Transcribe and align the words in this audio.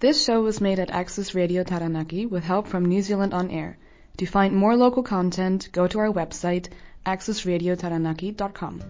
This 0.00 0.24
show 0.24 0.40
was 0.40 0.62
made 0.62 0.78
at 0.78 0.90
Access 0.90 1.34
Radio 1.34 1.62
Taranaki 1.62 2.24
with 2.24 2.42
help 2.42 2.66
from 2.66 2.86
New 2.86 3.02
Zealand 3.02 3.34
On 3.34 3.50
Air. 3.50 3.76
To 4.16 4.24
find 4.24 4.56
more 4.56 4.74
local 4.74 5.02
content, 5.02 5.68
go 5.72 5.86
to 5.86 5.98
our 5.98 6.10
website, 6.10 6.68
accessradiotaranaki.com. 7.04 8.80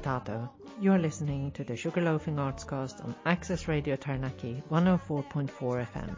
Tātou. 0.00 0.48
You're 0.80 0.98
listening 0.98 1.50
to 1.52 1.62
the 1.62 1.74
Sugarloafing 1.74 2.36
Artscast 2.36 3.04
on 3.04 3.14
Access 3.26 3.68
Radio 3.68 3.96
Taranaki 3.96 4.62
104.4 4.70 5.50
FM. 5.92 6.16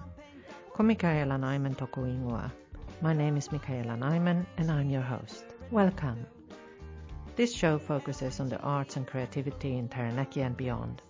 Ko 0.72 0.82
Michaela 0.84 1.34
Nyman 1.34 1.76
toko 1.76 2.02
ingoa. 2.02 2.52
My 3.00 3.12
name 3.12 3.36
is 3.36 3.50
Michaela 3.50 3.96
Nyman 3.96 4.46
and 4.56 4.70
I'm 4.70 4.88
your 4.88 5.02
host. 5.02 5.51
Welcome. 5.72 6.26
This 7.34 7.54
show 7.54 7.78
focuses 7.78 8.40
on 8.40 8.50
the 8.50 8.60
arts 8.60 8.96
and 8.96 9.06
creativity 9.06 9.78
in 9.78 9.88
Taranaki 9.88 10.42
and 10.42 10.54
beyond. 10.54 11.00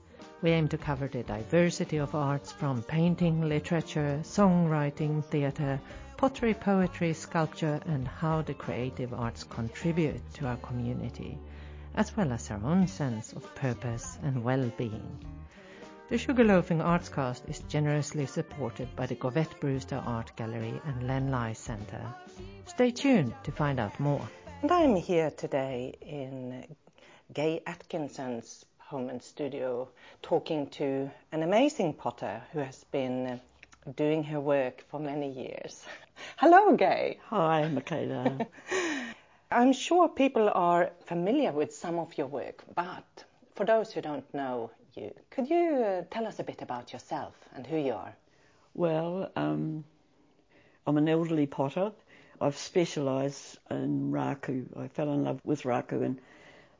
We 0.40 0.52
aim 0.52 0.68
to 0.68 0.78
cover 0.78 1.08
the 1.08 1.24
diversity 1.24 1.96
of 1.96 2.14
arts 2.14 2.52
from 2.52 2.84
painting, 2.84 3.48
literature, 3.48 4.20
songwriting, 4.22 5.24
theatre, 5.24 5.80
pottery, 6.16 6.54
poetry, 6.54 7.12
sculpture, 7.12 7.80
and 7.86 8.06
how 8.06 8.42
the 8.42 8.54
creative 8.54 9.12
arts 9.12 9.42
contribute 9.42 10.20
to 10.34 10.46
our 10.46 10.58
community, 10.58 11.40
as 11.96 12.16
well 12.16 12.30
as 12.30 12.48
our 12.52 12.64
own 12.64 12.86
sense 12.86 13.32
of 13.32 13.52
purpose 13.56 14.16
and 14.22 14.44
well-being. 14.44 15.24
The 16.08 16.18
Sugarloafing 16.18 16.84
Artscast 16.84 17.50
is 17.50 17.58
generously 17.68 18.26
supported 18.26 18.94
by 18.94 19.06
the 19.06 19.16
Govett-Brewster 19.16 20.00
Art 20.06 20.30
Gallery 20.36 20.80
and 20.84 21.08
Len 21.08 21.32
Lye 21.32 21.54
Centre. 21.54 22.14
Stay 22.66 22.92
tuned 22.92 23.34
to 23.42 23.50
find 23.50 23.80
out 23.80 23.98
more. 23.98 24.24
And 24.62 24.70
I'm 24.70 24.94
here 24.94 25.32
today 25.32 25.96
in 26.00 26.64
Gaye 27.34 27.62
Atkinson's 27.66 28.64
home 28.78 29.08
and 29.08 29.20
studio 29.20 29.88
talking 30.22 30.68
to 30.68 31.10
an 31.32 31.42
amazing 31.42 31.94
potter 31.94 32.40
who 32.52 32.60
has 32.60 32.84
been 32.92 33.40
doing 33.96 34.22
her 34.22 34.38
work 34.38 34.84
for 34.88 35.00
many 35.00 35.32
years. 35.32 35.84
Hello, 36.36 36.76
Gaye. 36.76 37.18
Hi, 37.24 37.66
Michaela. 37.66 38.46
I'm 39.50 39.72
sure 39.72 40.08
people 40.08 40.48
are 40.54 40.92
familiar 41.06 41.50
with 41.50 41.74
some 41.74 41.98
of 41.98 42.16
your 42.16 42.28
work, 42.28 42.62
but 42.76 43.24
for 43.56 43.66
those 43.66 43.92
who 43.92 44.00
don't 44.00 44.32
know 44.32 44.70
you, 44.94 45.12
could 45.30 45.50
you 45.50 45.74
uh, 45.84 46.02
tell 46.08 46.24
us 46.24 46.38
a 46.38 46.44
bit 46.44 46.62
about 46.62 46.92
yourself 46.92 47.34
and 47.56 47.66
who 47.66 47.78
you 47.78 47.94
are? 47.94 48.14
Well, 48.74 49.28
um, 49.34 49.82
I'm 50.86 50.98
an 50.98 51.08
elderly 51.08 51.48
potter. 51.48 51.90
I've 52.42 52.58
specialised 52.58 53.60
in 53.70 54.10
raku. 54.10 54.66
I 54.76 54.88
fell 54.88 55.12
in 55.12 55.22
love 55.22 55.40
with 55.44 55.62
raku 55.62 56.02
in 56.02 56.18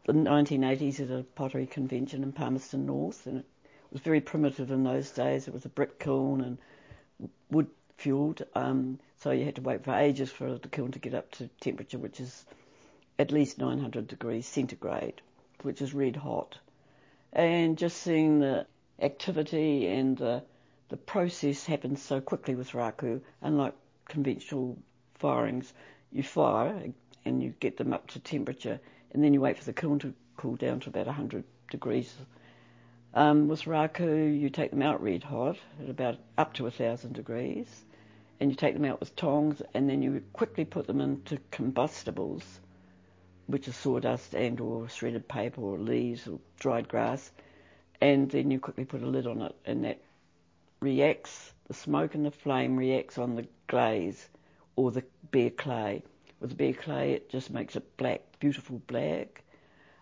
the 0.06 0.12
1980s 0.12 0.98
at 0.98 1.10
a 1.10 1.22
pottery 1.22 1.66
convention 1.66 2.24
in 2.24 2.32
Palmerston 2.32 2.84
North, 2.84 3.28
and 3.28 3.38
it 3.38 3.46
was 3.92 4.00
very 4.00 4.20
primitive 4.20 4.72
in 4.72 4.83
those 4.83 5.12
days. 5.12 5.46
It 5.46 5.55
was 5.55 5.64
a 5.64 5.68
brick 5.68 6.00
kiln 6.00 6.40
and 6.40 7.30
wood 7.48 7.70
fueled, 7.96 8.42
um, 8.56 8.98
so 9.18 9.30
you 9.30 9.44
had 9.44 9.55
to 9.55 9.62
wait 9.62 9.84
for 9.84 9.94
ages 9.94 10.33
for 10.33 10.58
the 10.58 10.68
kiln 10.68 10.90
to 10.90 10.98
get 10.98 11.14
up 11.14 11.30
to 11.33 11.46
temperature, 11.60 11.98
which 11.98 12.18
is 12.18 12.44
at 13.20 13.30
least 13.30 13.58
900 13.58 14.08
degrees 14.08 14.48
centigrade, 14.48 15.22
which 15.62 15.80
is 15.80 15.94
red 15.94 16.16
hot. 16.16 16.58
And 17.33 17.78
just 17.78 17.98
seeing 17.98 18.40
the 18.40 18.66
activity 18.98 19.86
and 19.86 20.18
the, 20.18 20.42
the 20.88 20.96
process 20.96 21.66
happen 21.66 21.94
so 21.94 22.20
quickly 22.20 22.56
with 22.56 22.72
raku, 22.72 23.20
unlike 23.42 23.74
conventional 24.06 24.77
firings, 25.22 25.72
you 26.10 26.24
fire 26.24 26.92
and 27.24 27.40
you 27.40 27.54
get 27.60 27.76
them 27.76 27.92
up 27.92 28.08
to 28.08 28.18
temperature, 28.18 28.80
and 29.12 29.22
then 29.22 29.32
you 29.32 29.40
wait 29.40 29.56
for 29.56 29.64
the 29.64 29.72
kiln 29.72 30.00
to 30.00 30.12
cool 30.36 30.56
down 30.56 30.80
to 30.80 30.88
about 30.88 31.06
100 31.06 31.44
degrees. 31.70 32.12
Um, 33.14 33.46
with 33.46 33.62
raku, 33.62 34.36
you 34.40 34.50
take 34.50 34.70
them 34.70 34.82
out 34.82 35.00
red 35.00 35.22
hot 35.22 35.58
at 35.80 35.88
about 35.88 36.18
up 36.36 36.55
to 36.55 36.64
1,000 36.64 37.12
degrees, 37.12 37.68
and 38.40 38.50
you 38.50 38.56
take 38.56 38.74
them 38.74 38.84
out 38.84 38.98
with 38.98 39.14
tongs, 39.14 39.62
and 39.74 39.88
then 39.88 40.02
you 40.02 40.24
quickly 40.32 40.64
put 40.64 40.88
them 40.88 41.00
into 41.00 41.38
combustibles, 41.52 42.58
which 43.46 43.68
are 43.68 43.72
sawdust 43.72 44.34
and 44.34 44.58
or 44.61 44.88
shredded 44.88 45.28
paper 45.28 45.61
or 45.61 45.78
leaves 45.78 46.27
or 46.27 46.40
dried 46.58 46.88
grass, 46.88 47.30
and 48.00 48.28
then 48.32 48.50
you 48.50 48.58
quickly 48.58 48.84
put 48.84 49.02
a 49.02 49.06
lid 49.06 49.28
on 49.28 49.40
it, 49.40 49.55
and 49.66 49.84
that 49.84 50.00
reacts, 50.80 51.52
the 51.68 51.74
smoke 51.74 52.16
and 52.16 52.27
the 52.27 52.32
flame 52.32 52.77
reacts 52.77 53.18
on 53.18 53.36
the 53.36 53.46
glaze 53.68 54.28
or 54.77 54.90
the 54.90 55.05
bare 55.30 55.50
clay. 55.50 56.02
With 56.40 56.50
the 56.50 56.56
bare 56.56 56.72
clay, 56.74 57.12
it 57.12 57.28
just 57.30 57.50
makes 57.50 57.77
it 57.77 57.96
black, 57.96 58.22
beautiful 58.40 58.80
black. 58.86 59.42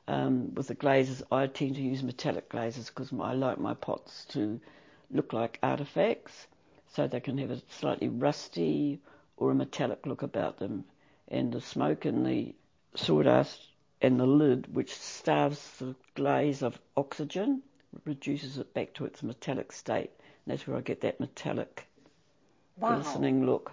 Um, 0.09 0.55
with 0.55 0.69
the 0.69 0.75
glazes, 0.75 1.23
I 1.31 1.47
tend 1.47 1.77
to 1.77 1.83
use 1.83 2.03
metallic 2.03 2.49
glazes 2.49 2.89
because 2.89 3.13
I 3.13 3.33
like 3.35 3.59
my 3.59 3.75
pots 3.75 4.25
to 4.31 4.61
look 5.11 5.33
like 5.33 5.59
artifacts, 5.63 6.47
so 6.89 7.07
they 7.07 7.21
can 7.21 7.39
have 7.39 7.51
a 7.51 7.61
slightly 7.69 8.09
rusty 8.09 9.01
or 9.37 9.51
a 9.51 9.55
metallic 9.55 10.07
look 10.07 10.23
about 10.23 10.59
them. 10.59 10.85
And 11.29 11.53
the 11.53 11.61
smoke 11.61 12.05
and 12.05 12.27
the 12.27 12.55
sawdust 12.95 13.69
and 14.03 14.19
the 14.19 14.27
lid, 14.27 14.75
which 14.75 14.93
starves 14.95 15.79
the 15.79 15.95
glaze 16.15 16.63
of 16.63 16.81
oxygen, 16.97 17.63
reduces 18.05 18.59
it 18.59 18.75
back 18.75 18.95
to 18.95 19.05
its 19.05 19.23
metallic 19.23 19.73
state. 19.73 20.11
And 20.45 20.53
that's 20.53 20.67
where 20.67 20.77
I 20.77 20.81
get 20.81 21.01
that 21.03 21.21
metallic, 21.21 21.87
Wow. 22.77 22.95
glistening 22.95 23.47
look. 23.47 23.73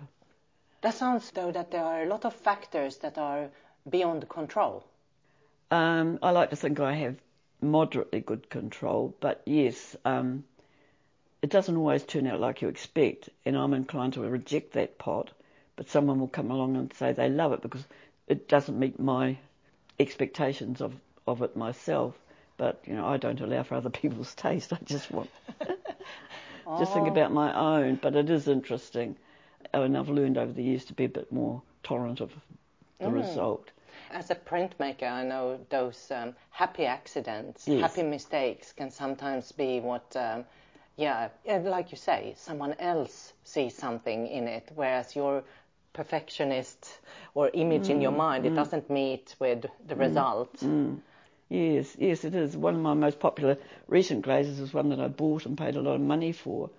That 0.81 0.93
sounds 0.93 1.31
though 1.31 1.51
that 1.51 1.71
there 1.71 1.83
are 1.83 2.03
a 2.03 2.07
lot 2.07 2.25
of 2.25 2.33
factors 2.33 2.97
that 2.97 3.17
are 3.17 3.49
beyond 3.89 4.29
control. 4.29 4.83
Um, 5.71 6.19
I 6.21 6.31
like 6.31 6.51
to 6.51 6.55
think 6.55 6.79
I 6.79 6.93
have 6.93 7.15
moderately 7.61 8.21
good 8.21 8.49
control, 8.49 9.13
but 9.19 9.41
yes, 9.45 9.95
um, 10.05 10.43
it 11.41 11.49
doesn't 11.49 11.77
always 11.77 12.03
turn 12.03 12.27
out 12.27 12.39
like 12.39 12.61
you 12.61 12.67
expect, 12.67 13.29
and 13.45 13.57
I'm 13.57 13.73
inclined 13.73 14.13
to 14.13 14.21
reject 14.21 14.73
that 14.73 14.97
pot. 14.97 15.31
But 15.75 15.89
someone 15.89 16.19
will 16.19 16.27
come 16.27 16.49
along 16.49 16.75
and 16.75 16.91
say 16.93 17.11
they 17.13 17.29
love 17.29 17.53
it 17.53 17.61
because 17.61 17.85
it 18.27 18.47
doesn't 18.47 18.79
meet 18.79 18.99
my 18.99 19.37
expectations 19.99 20.81
of, 20.81 20.93
of 21.27 21.41
it 21.43 21.55
myself. 21.55 22.17
But 22.57 22.81
you 22.85 22.95
know, 22.95 23.05
I 23.05 23.17
don't 23.17 23.39
allow 23.39 23.63
for 23.63 23.75
other 23.75 23.89
people's 24.01 24.33
taste. 24.33 24.73
I 24.73 24.79
just 24.85 25.11
want 25.11 25.29
just 26.79 26.93
think 26.93 27.07
about 27.07 27.31
my 27.31 27.53
own. 27.53 27.95
But 28.01 28.15
it 28.15 28.29
is 28.29 28.47
interesting, 28.47 29.15
Uh, 29.73 29.81
and 29.81 29.97
I've 29.97 30.09
learned 30.09 30.37
over 30.37 30.51
the 30.51 30.63
years 30.63 30.85
to 30.85 30.93
be 30.93 31.05
a 31.05 31.09
bit 31.09 31.31
more 31.31 31.61
tolerant 31.83 32.21
of 32.21 32.31
the 32.99 33.05
mm. 33.07 33.13
result. 33.13 33.71
As 34.11 34.31
a 34.31 34.35
printmaker, 34.35 35.09
I 35.11 35.23
know 35.23 35.59
those 35.69 36.11
um, 36.11 36.35
happy 36.51 36.85
accidents, 36.85 37.67
Yes. 37.67 37.81
happy 37.81 38.03
mistakes 38.07 38.71
can 38.71 38.89
sometimes 38.89 39.51
be 39.51 39.79
what, 39.79 40.15
um, 40.15 40.45
yeah, 40.95 41.29
yeah, 41.45 41.57
like 41.57 41.91
you 41.91 41.97
say, 41.97 42.33
someone 42.37 42.73
else 42.79 43.33
sees 43.43 43.75
something 43.75 44.27
in 44.27 44.47
it, 44.47 44.71
whereas 44.75 45.15
your 45.15 45.43
perfectionist 45.93 46.99
or 47.33 47.49
image 47.53 47.89
in 47.89 48.01
your 48.01 48.11
mm, 48.11 48.17
mind, 48.17 48.45
it 48.45 48.53
mm. 48.53 48.55
doesn't 48.55 48.89
meet 48.89 49.35
with 49.39 49.65
the 49.87 49.95
result. 49.95 50.63
Yes, 51.49 51.95
yes, 51.97 52.25
it 52.25 52.35
is. 52.35 52.57
One 52.57 52.75
of 52.75 52.81
my 52.81 52.93
most 52.93 53.19
popular 53.19 53.57
recent 53.87 54.21
glazes 54.21 54.59
is 54.59 54.73
one 54.73 54.89
that 54.89 54.99
I 54.99 55.07
bought 55.07 55.45
and 55.45 55.57
paid 55.57 55.75
a 55.75 55.81
lot 55.81 55.95
of 55.95 56.01
money 56.01 56.33
for, 56.33 56.69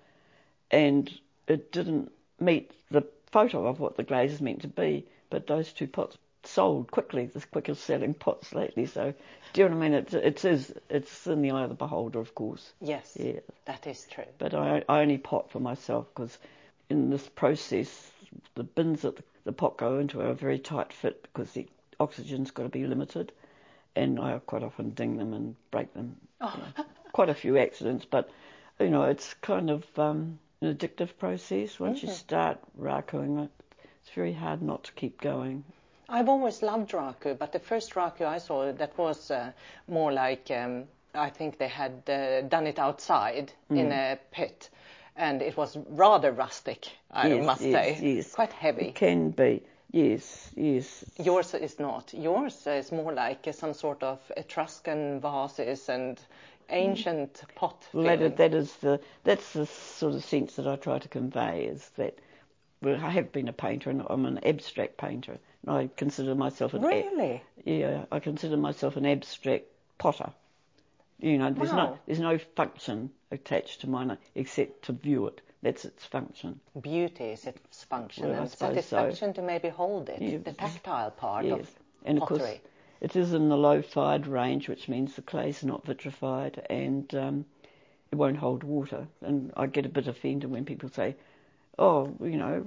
and 0.69 1.09
it 1.47 1.71
didn't 1.71 2.11
meet 2.41 2.71
the 2.91 3.03
photo 3.31 3.67
of 3.67 3.79
what 3.79 3.97
the 3.97 4.03
glaze 4.03 4.33
is 4.33 4.41
meant 4.41 4.61
to 4.61 4.67
be. 4.67 5.05
But 5.29 5.47
those 5.47 5.71
two 5.71 5.87
pots 5.87 6.17
sold 6.43 6.89
quickly, 6.89 7.25
the 7.27 7.45
quickest 7.51 7.83
selling 7.83 8.13
pots 8.13 8.53
lately. 8.53 8.85
So, 8.85 9.13
do 9.53 9.61
you 9.61 9.69
know 9.69 9.75
what 9.75 9.85
I 9.85 9.89
mean? 9.89 9.93
It, 9.99 10.13
it 10.13 10.45
is, 10.45 10.73
it's 10.89 11.27
in 11.27 11.41
the 11.41 11.51
eye 11.51 11.63
of 11.63 11.69
the 11.69 11.75
beholder, 11.75 12.19
of 12.19 12.33
course. 12.33 12.71
Yes, 12.81 13.15
Yeah. 13.19 13.39
that 13.65 13.85
is 13.87 14.07
true. 14.09 14.25
But 14.37 14.53
I, 14.53 14.83
I 14.89 15.01
only 15.01 15.17
pot 15.17 15.51
for 15.51 15.59
myself 15.59 16.07
because 16.13 16.37
in 16.89 17.09
this 17.09 17.27
process, 17.29 18.11
the 18.55 18.63
bins 18.63 19.01
that 19.01 19.17
the, 19.17 19.23
the 19.45 19.51
pot 19.53 19.77
go 19.77 19.99
into 19.99 20.21
are 20.21 20.29
a 20.29 20.33
very 20.33 20.59
tight 20.59 20.93
fit 20.93 21.21
because 21.23 21.51
the 21.51 21.67
oxygen's 21.99 22.51
got 22.51 22.63
to 22.63 22.69
be 22.69 22.87
limited, 22.87 23.31
and 23.95 24.19
I 24.19 24.39
quite 24.39 24.63
often 24.63 24.91
ding 24.91 25.17
them 25.17 25.33
and 25.33 25.55
break 25.71 25.93
them. 25.93 26.15
Yeah. 26.41 26.83
Quite 27.11 27.29
a 27.29 27.33
few 27.33 27.57
accidents, 27.57 28.05
but 28.09 28.29
you 28.79 28.89
know 28.89 29.03
it's 29.03 29.33
kind 29.35 29.69
of 29.69 29.83
um, 29.99 30.39
an 30.61 30.75
addictive 30.75 31.17
process. 31.17 31.79
Once 31.79 32.03
you 32.03 32.09
start 32.09 32.57
rakuing 32.79 33.43
it, 33.45 33.51
it's 34.01 34.11
very 34.15 34.33
hard 34.33 34.61
not 34.61 34.83
to 34.85 34.91
keep 34.93 35.19
going. 35.21 35.63
I've 36.09 36.27
always 36.29 36.63
loved 36.63 36.91
raku, 36.91 37.37
but 37.37 37.51
the 37.51 37.59
first 37.59 37.93
raku 37.93 38.25
I 38.25 38.39
saw 38.39 38.71
that 38.71 38.97
was 38.97 39.29
uh, 39.31 39.51
more 39.87 40.11
like 40.11 40.49
um, 40.51 40.85
I 41.13 41.29
think 41.29 41.57
they 41.57 41.67
had 41.67 42.03
uh, 42.09 42.41
done 42.41 42.67
it 42.67 42.79
outside 42.79 43.53
in 43.69 43.91
a 43.91 44.17
pit, 44.31 44.69
and 45.15 45.41
it 45.41 45.55
was 45.55 45.77
rather 45.89 46.31
rustic. 46.31 46.87
I 47.11 47.27
Yes, 47.29 47.45
must 47.45 47.61
yes, 47.61 47.71
say, 47.99 48.15
yes. 48.15 48.31
quite 48.33 48.51
heavy. 48.53 48.87
It 48.87 48.95
can 48.95 49.29
be, 49.31 49.61
yes, 49.91 50.51
yes. 50.55 51.05
Yours 51.17 51.53
is 51.53 51.79
not. 51.79 52.13
Yours 52.13 52.65
is 52.67 52.91
more 52.91 53.13
like 53.13 53.47
uh, 53.47 53.51
some 53.51 53.73
sort 53.73 54.03
of 54.03 54.19
Etruscan 54.35 55.19
vases 55.21 55.89
and 55.89 56.19
ancient 56.69 57.41
pot. 57.55 57.87
Well, 57.93 58.17
that, 58.17 58.37
that 58.37 58.53
is 58.53 58.73
the 58.77 58.99
that's 59.23 59.53
the 59.53 59.65
sort 59.65 60.15
of 60.15 60.23
sense 60.23 60.55
that 60.55 60.67
I 60.67 60.75
try 60.75 60.99
to 60.99 61.07
convey 61.07 61.65
is 61.65 61.89
that 61.97 62.17
well, 62.81 62.95
I 62.95 63.09
have 63.09 63.31
been 63.31 63.47
a 63.47 63.53
painter 63.53 63.89
and 63.89 64.03
I'm 64.09 64.25
an 64.25 64.39
abstract 64.43 64.97
painter, 64.97 65.37
And 65.65 65.75
I 65.75 65.89
consider 65.97 66.33
myself 66.35 66.73
an 66.73 66.81
Really? 66.83 67.41
yeah, 67.65 68.05
I 68.11 68.19
consider 68.19 68.55
myself 68.57 68.95
an 68.95 69.05
abstract 69.05 69.65
potter. 69.97 70.31
You 71.19 71.37
know, 71.37 71.51
there's 71.51 71.71
Wow. 71.71 71.75
no 71.91 71.99
there's 72.05 72.19
no 72.19 72.37
function 72.37 73.11
attached 73.31 73.81
to 73.81 73.89
mine 73.89 74.17
except 74.35 74.83
to 74.85 74.93
view 74.93 75.27
it. 75.27 75.41
That's 75.61 75.83
its 75.83 76.05
function. 76.05 76.61
Beauty 76.79 77.25
is 77.25 77.45
its 77.45 77.83
function 77.83 78.29
Well, 78.29 78.41
and 78.41 78.49
suppose 78.49 78.75
so. 78.75 78.95
satisfaction 78.95 79.33
to 79.33 79.41
maybe 79.41 79.67
hold 79.67 80.07
it, 80.07 80.21
Yeah. 80.21 80.37
the 80.37 80.53
tactile 80.53 81.11
part 81.11 81.45
yes, 81.45 81.59
of 81.59 81.69
and 82.05 82.17
of 82.17 82.29
pottery. 82.29 82.39
course 82.39 82.59
it 83.01 83.15
is 83.15 83.33
in 83.33 83.49
the 83.49 83.57
low 83.57 83.81
fired 83.81 84.27
range, 84.27 84.67
which 84.67 84.89
means 84.89 85.15
the 85.15 85.21
clay's 85.21 85.63
not 85.63 85.85
vitrified 85.85 86.65
and 86.69 87.13
um, 87.15 87.45
it 88.11 88.15
won't 88.15 88.37
hold 88.37 88.63
water. 88.63 89.07
And 89.21 89.53
I 89.55 89.67
get 89.67 89.85
a 89.85 89.89
bit 89.89 90.07
offended 90.07 90.49
when 90.49 90.65
people 90.65 90.89
say, 90.89 91.15
"Oh, 91.77 92.15
you 92.21 92.37
know, 92.37 92.65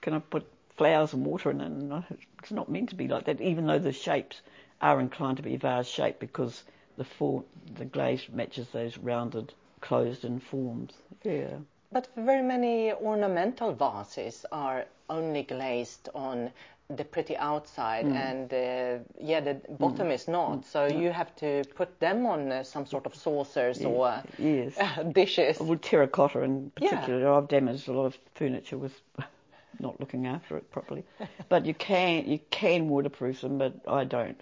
can 0.00 0.14
I 0.14 0.18
put 0.18 0.46
flowers 0.76 1.12
and 1.12 1.26
water 1.26 1.50
in 1.50 1.60
it?" 1.60 1.66
And 1.66 2.04
it's 2.38 2.52
not 2.52 2.68
meant 2.68 2.90
to 2.90 2.94
be 2.94 3.08
like 3.08 3.24
that, 3.24 3.40
even 3.40 3.66
though 3.66 3.78
the 3.78 3.92
shapes 3.92 4.40
are 4.80 5.00
inclined 5.00 5.38
to 5.38 5.42
be 5.42 5.56
vase 5.56 5.88
shaped 5.88 6.20
because 6.20 6.64
the 6.96 7.04
for, 7.04 7.42
the 7.74 7.84
glaze 7.84 8.28
matches 8.28 8.68
those 8.68 8.98
rounded, 8.98 9.54
closed-in 9.80 10.38
forms. 10.38 10.92
Yeah. 11.24 11.56
But 11.90 12.08
very 12.16 12.42
many 12.42 12.92
ornamental 12.92 13.72
vases 13.72 14.46
are 14.50 14.86
only 15.10 15.42
glazed 15.42 16.08
on 16.14 16.50
the 16.88 17.04
pretty 17.04 17.36
outside, 17.36 18.06
Mm. 18.06 18.16
and 18.16 18.52
uh, 18.52 18.98
yeah, 19.20 19.40
the 19.40 19.54
bottom 19.78 20.10
is 20.10 20.28
not. 20.28 20.64
So 20.64 20.86
you 20.86 21.12
have 21.12 21.34
to 21.36 21.62
put 21.74 21.98
them 22.00 22.26
on 22.26 22.52
uh, 22.52 22.62
some 22.64 22.86
sort 22.86 23.06
of 23.06 23.14
saucers 23.14 23.84
or 23.84 24.06
uh, 24.08 24.22
Yes. 24.38 24.78
dishes. 25.12 25.58
Well, 25.60 25.78
terracotta 25.78 26.42
in 26.42 26.70
Yeah. 26.80 26.90
particular, 26.90 27.32
I've 27.32 27.48
damaged 27.48 27.88
a 27.88 27.92
lot 27.92 28.06
of 28.06 28.18
furniture 28.34 28.78
with 28.78 29.00
not 29.80 30.00
looking 30.00 30.26
after 30.26 30.56
it 30.56 30.70
properly. 30.70 31.04
but 31.48 31.64
you 31.66 31.74
can 31.74 32.26
you 32.26 32.38
can 32.50 32.88
waterproof 32.88 33.40
them, 33.40 33.58
but 33.58 33.72
I 33.88 34.04
don't 34.04 34.40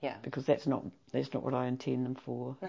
Yeah, 0.00 0.16
because 0.22 0.46
that's 0.46 0.66
not 0.66 0.84
that's 1.12 1.34
not 1.34 1.42
what 1.42 1.54
I 1.54 1.66
intend 1.66 2.06
them 2.06 2.14
for. 2.14 2.56
Yeah. 2.62 2.68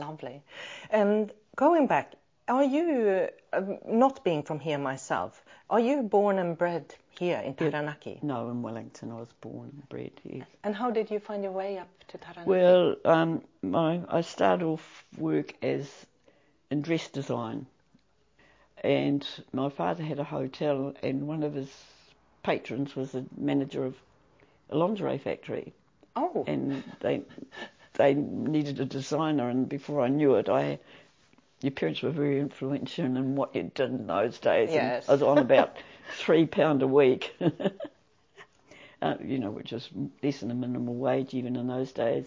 lovely. 0.00 0.42
And 0.90 1.32
going 1.56 1.86
back, 1.86 2.14
are 2.50 2.64
you 2.64 3.28
uh, 3.52 3.62
not 3.86 4.24
being 4.24 4.42
from 4.42 4.58
here 4.60 4.78
myself? 4.78 5.42
Are 5.70 5.80
you 5.80 6.02
born 6.02 6.38
and 6.38 6.58
bred 6.58 6.94
here 7.18 7.38
in 7.38 7.54
Taranaki? 7.54 8.18
No, 8.22 8.50
in 8.50 8.60
Wellington, 8.62 9.12
I 9.12 9.14
was 9.14 9.28
born 9.40 9.70
and 9.72 9.88
bred. 9.88 10.12
here. 10.22 10.46
And 10.64 10.74
how 10.74 10.90
did 10.90 11.10
you 11.10 11.20
find 11.20 11.42
your 11.44 11.52
way 11.52 11.78
up 11.78 11.88
to 12.08 12.18
Taranaki? 12.18 12.50
Well, 12.50 12.96
um, 13.04 13.42
my 13.62 14.00
I 14.08 14.22
started 14.22 14.64
off 14.64 15.04
work 15.16 15.54
as 15.62 15.88
in 16.70 16.82
dress 16.82 17.08
design, 17.08 17.66
and 18.82 19.26
my 19.52 19.68
father 19.68 20.02
had 20.02 20.18
a 20.18 20.24
hotel, 20.24 20.94
and 21.02 21.28
one 21.28 21.42
of 21.44 21.54
his 21.54 21.70
patrons 22.42 22.96
was 22.96 23.12
the 23.12 23.24
manager 23.36 23.84
of 23.84 23.96
a 24.70 24.76
lingerie 24.76 25.18
factory. 25.18 25.72
oh, 26.16 26.44
and 26.46 26.82
they 27.00 27.22
they 27.94 28.14
needed 28.14 28.80
a 28.80 28.84
designer 28.84 29.48
and 29.48 29.68
before 29.68 30.00
I 30.00 30.08
knew 30.08 30.36
it 30.36 30.48
I 30.48 30.78
your 31.62 31.72
parents 31.72 32.02
were 32.02 32.10
very 32.10 32.40
influential 32.40 33.04
in 33.04 33.36
what 33.36 33.54
you 33.54 33.70
did 33.74 33.90
in 33.90 34.06
those 34.06 34.38
days 34.38 34.68
and 34.68 34.76
Yes. 34.76 35.08
I 35.08 35.12
was 35.12 35.22
on 35.22 35.38
about 35.48 35.76
three 36.16 36.46
pound 36.46 36.82
a 36.82 36.86
week. 36.86 37.34
Uh, 39.02 39.14
you 39.24 39.38
know 39.38 39.50
which 39.50 39.72
is 39.72 39.88
less 40.22 40.40
than 40.40 40.50
a 40.50 40.54
minimum 40.54 40.98
wage 40.98 41.32
even 41.32 41.56
in 41.56 41.66
those 41.66 41.90
days. 41.90 42.26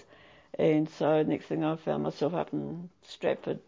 And 0.58 0.90
so 0.90 1.22
next 1.22 1.46
thing 1.46 1.64
I 1.64 1.76
found 1.76 2.02
myself 2.02 2.34
up 2.34 2.52
in 2.52 2.90
Stratford. 3.04 3.60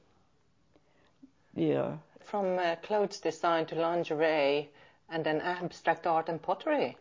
Yeah. 1.53 1.97
From 2.23 2.57
uh, 2.57 2.77
clothes 2.77 3.19
design 3.19 3.67
to 3.67 3.75
lingerie, 3.75 4.69
and 5.09 5.23
then 5.23 5.39
abstract 5.41 6.07
art 6.07 6.29
and 6.29 6.41
pottery. 6.41 6.97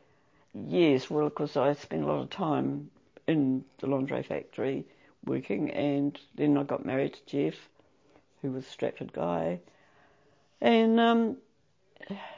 Yes, 0.52 1.08
well, 1.08 1.30
because 1.30 1.56
I 1.56 1.72
spent 1.72 2.04
a 2.04 2.06
lot 2.06 2.20
of 2.22 2.28
time 2.30 2.90
in 3.26 3.64
the 3.78 3.86
lingerie 3.86 4.22
factory 4.22 4.84
working, 5.24 5.70
and 5.70 6.18
then 6.34 6.58
I 6.58 6.64
got 6.64 6.84
married 6.84 7.14
to 7.14 7.26
Jeff, 7.26 7.58
who 8.44 8.52
was 8.52 8.66
Stratford 8.66 9.12
guy, 9.14 9.60
and 10.60 11.00
um, 11.00 11.38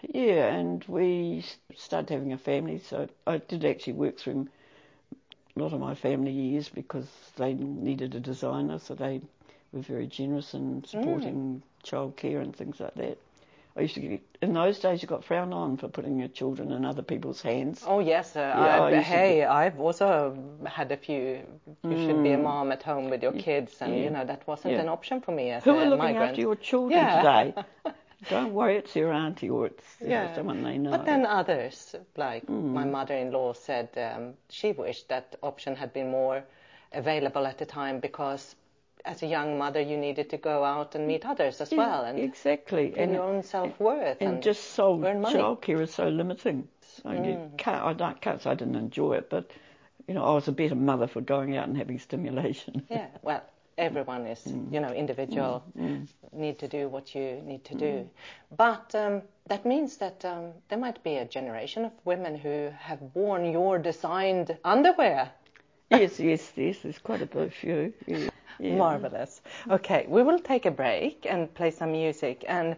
yeah, 0.03 0.55
and 0.55 0.85
we 0.88 1.44
started 1.75 2.11
having 2.11 2.32
a 2.32 2.38
family. 2.38 2.79
So 2.79 3.08
I 3.26 3.38
did 3.38 3.64
actually 3.64 3.94
work 3.94 4.19
through 4.19 4.49
a 5.56 5.61
lot 5.61 5.73
of 5.73 5.81
my 5.81 5.94
family 5.94 6.31
years 6.32 6.69
because 6.69 7.08
they 7.37 7.55
needed 7.55 8.14
a 8.14 8.20
designer, 8.20 8.79
so 8.79 8.94
they 8.94 9.20
were 9.73 9.81
very 9.81 10.06
generous 10.06 10.55
in 10.55 10.85
supporting 10.85 11.62
childcare 11.85 12.41
and 12.43 12.55
things 12.55 12.81
like 12.81 12.94
that. 12.94 13.19
I 13.76 13.82
used 13.82 13.94
to 13.94 14.00
get, 14.00 14.20
in 14.40 14.55
those 14.55 14.78
days 14.78 15.02
you 15.02 15.08
got 15.08 15.23
frowned 15.25 15.52
on 15.52 15.76
for 15.76 15.88
putting 15.88 16.19
your 16.19 16.28
children 16.28 16.73
in 16.73 16.84
other 16.84 17.02
people's 17.02 17.43
hands. 17.43 17.84
Oh 17.87 17.99
yes, 18.00 18.34
uh, 18.37 18.40
I 18.40 18.87
I, 18.87 18.90
to 18.90 19.02
hey, 19.02 19.44
I've 19.44 19.78
also 19.78 20.37
had 20.64 20.90
a 20.93 20.96
few. 20.96 21.43
You 21.84 21.96
should 21.99 22.23
be 22.23 22.32
a 22.32 22.38
mom 22.38 22.73
at 22.73 22.82
home 22.82 23.11
with 23.11 23.23
your 23.23 23.32
kids, 23.32 23.82
and 23.82 23.93
Mm. 23.93 23.96
yeah. 23.99 24.05
you 24.05 24.11
know 24.11 24.25
that 24.25 24.46
wasn't 24.46 24.75
Yeah. 24.75 24.81
an 24.82 24.88
option 24.88 25.20
for 25.20 25.32
me 25.32 25.50
as 25.50 25.64
Who 25.64 25.73
a 25.73 25.75
are 25.82 25.84
looking 25.84 25.99
migrant. 25.99 26.31
after 26.31 26.40
your 26.40 26.56
children 26.56 26.99
Yeah. 27.00 27.17
today? 27.19 27.55
Don't 28.31 28.55
worry, 28.55 28.76
it's 28.76 28.96
your 28.96 29.12
auntie 29.12 29.50
or 29.50 29.67
it's 29.67 29.84
you 30.00 30.08
know, 30.08 30.32
someone 30.34 30.62
they 30.64 30.79
know. 30.79 30.90
But 30.93 31.05
then 31.05 31.26
others, 31.26 31.94
like 32.17 32.46
Mm. 32.46 32.72
my 32.72 32.84
mother-in-law, 32.84 33.52
said 33.52 33.88
um, 33.99 34.34
she 34.49 34.72
wished 34.72 35.08
that 35.08 35.37
option 35.43 35.76
had 35.76 35.93
been 35.93 36.11
more 36.11 36.43
available 36.93 37.46
at 37.46 37.58
the 37.58 37.67
time 37.67 38.00
because, 38.00 38.56
as 39.06 39.23
a 39.23 39.26
young 39.26 39.56
mother, 39.58 39.81
you 39.81 39.97
needed 39.97 40.29
to 40.31 40.37
go 40.37 40.64
out 40.64 40.94
and 40.94 41.06
meet 41.06 41.25
others 41.25 41.61
as 41.61 41.73
Yeah, 41.73 41.79
well 41.79 42.05
and 42.05 42.19
exactly, 42.19 42.93
and 42.97 43.12
your 43.12 43.23
own 43.23 43.43
self-worth. 43.43 44.20
and 44.20 44.43
just 44.43 44.62
so 44.75 45.03
earn 45.05 45.20
money. 45.20 45.38
Mm. 45.38 45.41
childcare 45.61 45.81
is 45.81 45.94
so 45.94 46.08
limiting. 46.08 46.69
So 46.81 47.12
you 47.12 47.50
can't. 47.56 47.85
I 47.85 47.93
don't, 47.93 48.20
can't 48.20 48.41
say 48.43 48.50
I 48.50 48.55
didn't 48.55 48.76
enjoy 48.76 49.14
it, 49.14 49.31
but 49.31 49.50
you 50.08 50.14
know 50.14 50.25
I 50.25 50.35
was 50.35 50.49
a 50.49 50.53
better 50.53 50.75
mother 50.75 51.06
for 51.06 51.20
going 51.20 51.56
out 51.56 51.69
and 51.69 51.76
having 51.76 51.99
stimulation. 51.99 52.82
Yeah, 52.91 53.06
well, 53.23 53.43
everyone 53.79 54.26
is, 54.26 54.41
Mm. 54.47 54.73
you 54.73 54.81
know, 54.81 54.93
individual, 54.93 55.62
need 56.32 56.58
to 56.58 56.69
do 56.69 56.88
what 56.88 57.14
you 57.14 57.41
need 57.44 57.64
to 57.64 57.75
Mm. 57.75 57.79
do. 57.79 58.08
But 58.56 58.94
um, 58.94 59.23
that 59.47 59.64
means 59.64 59.97
that 59.99 60.25
um, 60.25 60.53
there 60.69 60.79
might 60.79 61.03
be 61.03 61.17
a 61.17 61.25
generation 61.25 61.85
of 61.85 61.93
women 62.05 62.35
who 62.37 62.70
have 62.79 62.99
worn 63.14 63.44
your 63.53 63.79
designed 63.79 64.56
underwear. 64.64 65.31
yes, 65.91 66.19
yes, 66.19 66.53
yes. 66.56 66.79
There's 66.82 66.99
quite 66.99 67.23
a 67.23 67.50
few. 67.50 67.93
Yeah, 68.06 68.31
yeah. 68.58 68.76
Marvelous. 68.76 69.41
Okay, 69.70 70.06
we 70.08 70.23
will 70.23 70.38
take 70.38 70.67
a 70.67 70.70
break 70.70 71.26
and 71.29 71.53
play 71.55 71.70
some 71.70 71.93
music. 71.93 72.44
And 72.47 72.76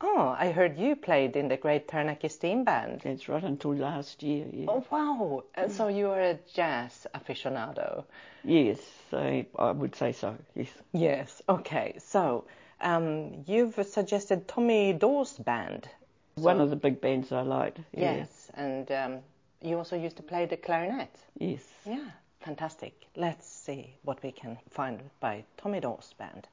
oh, 0.00 0.36
I 0.38 0.50
heard 0.50 0.78
you 0.78 0.96
played 0.96 1.36
in 1.36 1.48
the 1.48 1.56
Great 1.56 1.88
Taranaki 1.88 2.28
Steam 2.28 2.64
Band. 2.64 3.00
That's 3.04 3.28
right. 3.28 3.42
Until 3.42 3.74
last 3.74 4.22
year. 4.22 4.46
Yeah. 4.52 4.66
Oh 4.68 4.84
wow! 4.90 5.44
And 5.54 5.72
so 5.72 5.88
you 5.88 6.10
are 6.10 6.20
a 6.20 6.38
jazz 6.54 7.06
aficionado. 7.14 8.04
Yes, 8.44 8.80
I, 9.12 9.46
I 9.58 9.72
would 9.72 9.94
say 9.96 10.12
so. 10.12 10.36
Yes. 10.54 10.68
Yes. 10.92 11.42
Okay. 11.48 11.96
So 11.98 12.44
um, 12.80 13.44
you've 13.46 13.78
suggested 13.86 14.48
Tommy 14.48 14.92
Dorsey 14.92 15.42
Band. 15.42 15.88
One 16.36 16.60
of 16.60 16.70
the 16.70 16.76
big 16.76 17.00
bands 17.00 17.32
I 17.32 17.42
liked. 17.42 17.80
Yeah. 17.92 18.14
Yes, 18.14 18.50
and 18.54 18.90
um, 18.92 19.18
you 19.60 19.76
also 19.76 19.96
used 19.96 20.16
to 20.18 20.22
play 20.22 20.46
the 20.46 20.56
clarinet. 20.56 21.10
Yes. 21.36 21.62
Yeah, 21.84 22.10
fantastic. 22.48 22.94
Let's 23.14 23.46
see 23.46 23.94
what 24.04 24.22
we 24.22 24.32
can 24.32 24.56
find 24.70 25.02
by 25.20 25.44
Tommy 25.58 25.80
Dorsey 25.80 26.14
Band. 26.16 26.48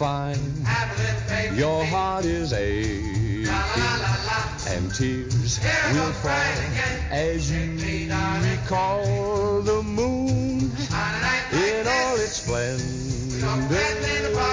Your 0.00 1.84
heart 1.86 2.24
is 2.24 2.52
aching 2.52 3.48
and 4.68 4.94
tears 4.94 5.58
will 5.92 6.12
fall 6.12 6.30
as 7.10 7.50
you 7.50 8.12
recall 8.42 9.60
the 9.62 9.82
moon 9.82 10.70
in 11.52 11.86
all 11.88 12.14
its 12.14 12.42
splendor. 12.42 12.84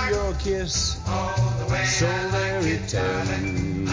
Your 0.10 0.34
kiss, 0.36 0.96
so 0.96 2.08
very 2.32 2.80
tender. 2.88 3.86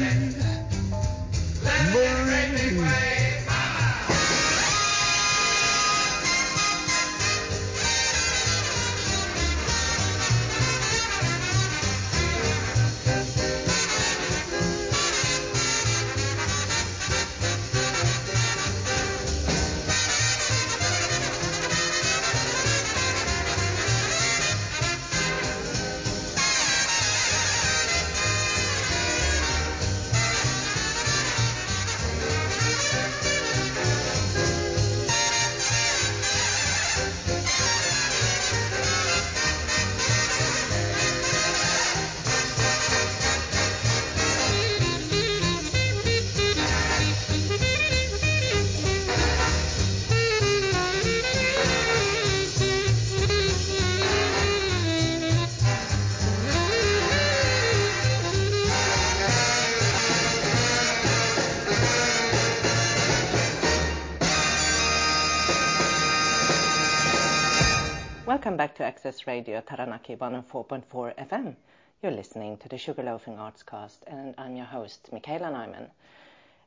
Access 68.87 69.27
Radio 69.27 69.61
Taranaki 69.61 70.15
104.4 70.15 70.85
FM. 71.17 71.57
You're 72.01 72.13
listening 72.13 72.57
to 72.59 72.69
the 72.69 72.77
Sugarloafing 72.77 73.37
Arts 73.37 73.65
Cast, 73.65 74.05
and 74.07 74.33
I'm 74.39 74.55
your 74.55 74.67
host, 74.67 75.09
Michaela 75.13 75.49
Nyman. 75.49 75.91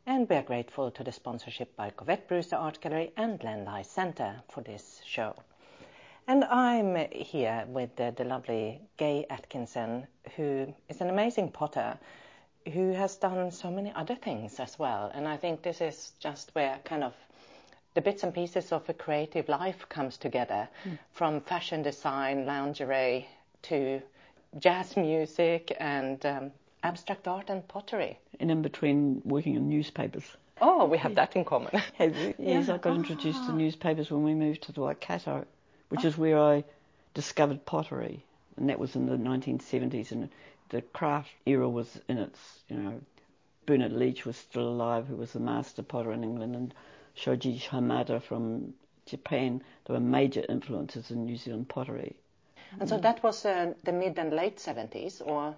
And 0.05 0.27
we 0.27 0.35
are 0.35 0.41
grateful 0.41 0.91
to 0.91 1.01
the 1.01 1.13
sponsorship 1.13 1.73
by 1.77 1.91
Govett-Brewster 1.91 2.57
Art 2.57 2.81
Gallery 2.81 3.13
and 3.15 3.41
Len 3.41 3.63
Lye 3.63 3.83
Centre 3.83 4.35
for 4.49 4.59
this 4.59 4.99
show. 5.05 5.33
And 6.27 6.43
I'm 6.43 6.97
here 7.09 7.63
with 7.69 7.95
the, 7.95 8.13
the 8.17 8.25
lovely 8.25 8.81
Gaye 8.97 9.25
Atkinson, 9.29 10.05
who 10.35 10.73
is 10.89 10.99
an 10.99 11.09
amazing 11.09 11.51
potter 11.51 11.97
who 12.73 12.91
has 12.91 13.15
done 13.15 13.49
so 13.49 13.71
many 13.71 13.93
other 13.95 14.15
things 14.15 14.59
as 14.59 14.77
well. 14.77 15.09
And 15.13 15.25
I 15.25 15.38
think 15.38 15.61
this 15.61 15.79
is 15.79 16.11
just 16.19 16.53
where 16.53 16.79
kind 16.83 17.05
of 17.05 17.13
the 17.93 18.01
bits 18.01 18.24
and 18.24 18.34
pieces 18.34 18.72
of 18.72 18.88
a 18.89 18.93
creative 18.93 19.50
life 19.50 19.88
comes 19.89 20.17
together 20.17 20.67
from 21.12 21.41
fashion 21.41 21.81
design, 21.81 22.46
lingerie 22.46 23.27
to 23.63 24.01
jazz 24.60 24.96
music 24.96 25.75
and 25.79 26.25
um, 26.25 26.51
abstract 26.84 27.27
art 27.27 27.50
and 27.50 27.67
pottery. 27.67 28.17
And 28.39 28.51
in 28.51 28.62
between 28.62 29.22
working 29.25 29.55
in 29.55 29.69
newspapers. 29.69 30.24
Oh, 30.62 30.86
we 30.86 30.98
have 30.98 31.15
that 31.15 31.36
in 31.36 31.46
common. 31.46 31.72
Have 31.98 32.15
you? 32.17 32.34
Yes, 32.38 32.67
I 32.67 32.77
got 32.77 32.96
introduced 32.96 33.46
to 33.46 33.53
newspapers 33.53 34.12
when 34.12 34.24
we 34.24 34.34
moved 34.34 34.63
to 34.63 34.74
the 34.74 34.81
Waikato, 34.81 35.46
which 35.88 36.03
is 36.03 36.17
where 36.17 36.38
I 36.38 36.65
discovered 37.13 37.65
pottery, 37.65 38.24
and 38.58 38.69
that 38.69 38.77
was 38.77 38.96
in 38.96 39.05
the 39.05 39.15
1970s. 39.15 40.12
And 40.12 40.29
the 40.69 40.81
craft 40.81 41.29
era 41.46 41.69
was 41.69 42.00
in 42.10 42.17
its, 42.17 42.39
you 42.67 42.75
know, 42.75 43.00
Bernard 43.65 43.93
Leach 43.93 44.25
was 44.25 44.36
still 44.36 44.67
alive, 44.67 45.08
who 45.08 45.15
was 45.15 45.31
the 45.31 45.39
master 45.39 45.81
potter 45.81 46.12
in 46.12 46.24
England, 46.24 46.55
and 46.55 46.74
Shoji 47.19 47.59
Hamada 47.59 48.21
from 48.21 48.73
Japan. 49.05 49.61
They 49.85 49.93
were 49.93 49.99
major 49.99 50.45
influences 50.47 51.11
in 51.11 51.25
New 51.25 51.35
Zealand 51.35 51.67
pottery. 51.67 52.15
and 52.79 52.88
so 52.88 52.97
that 52.97 53.21
was 53.23 53.45
uh, 53.45 53.73
the 53.83 53.91
mid 53.91 54.17
and 54.17 54.31
late 54.31 54.57
70s, 54.57 55.21
or 55.25 55.55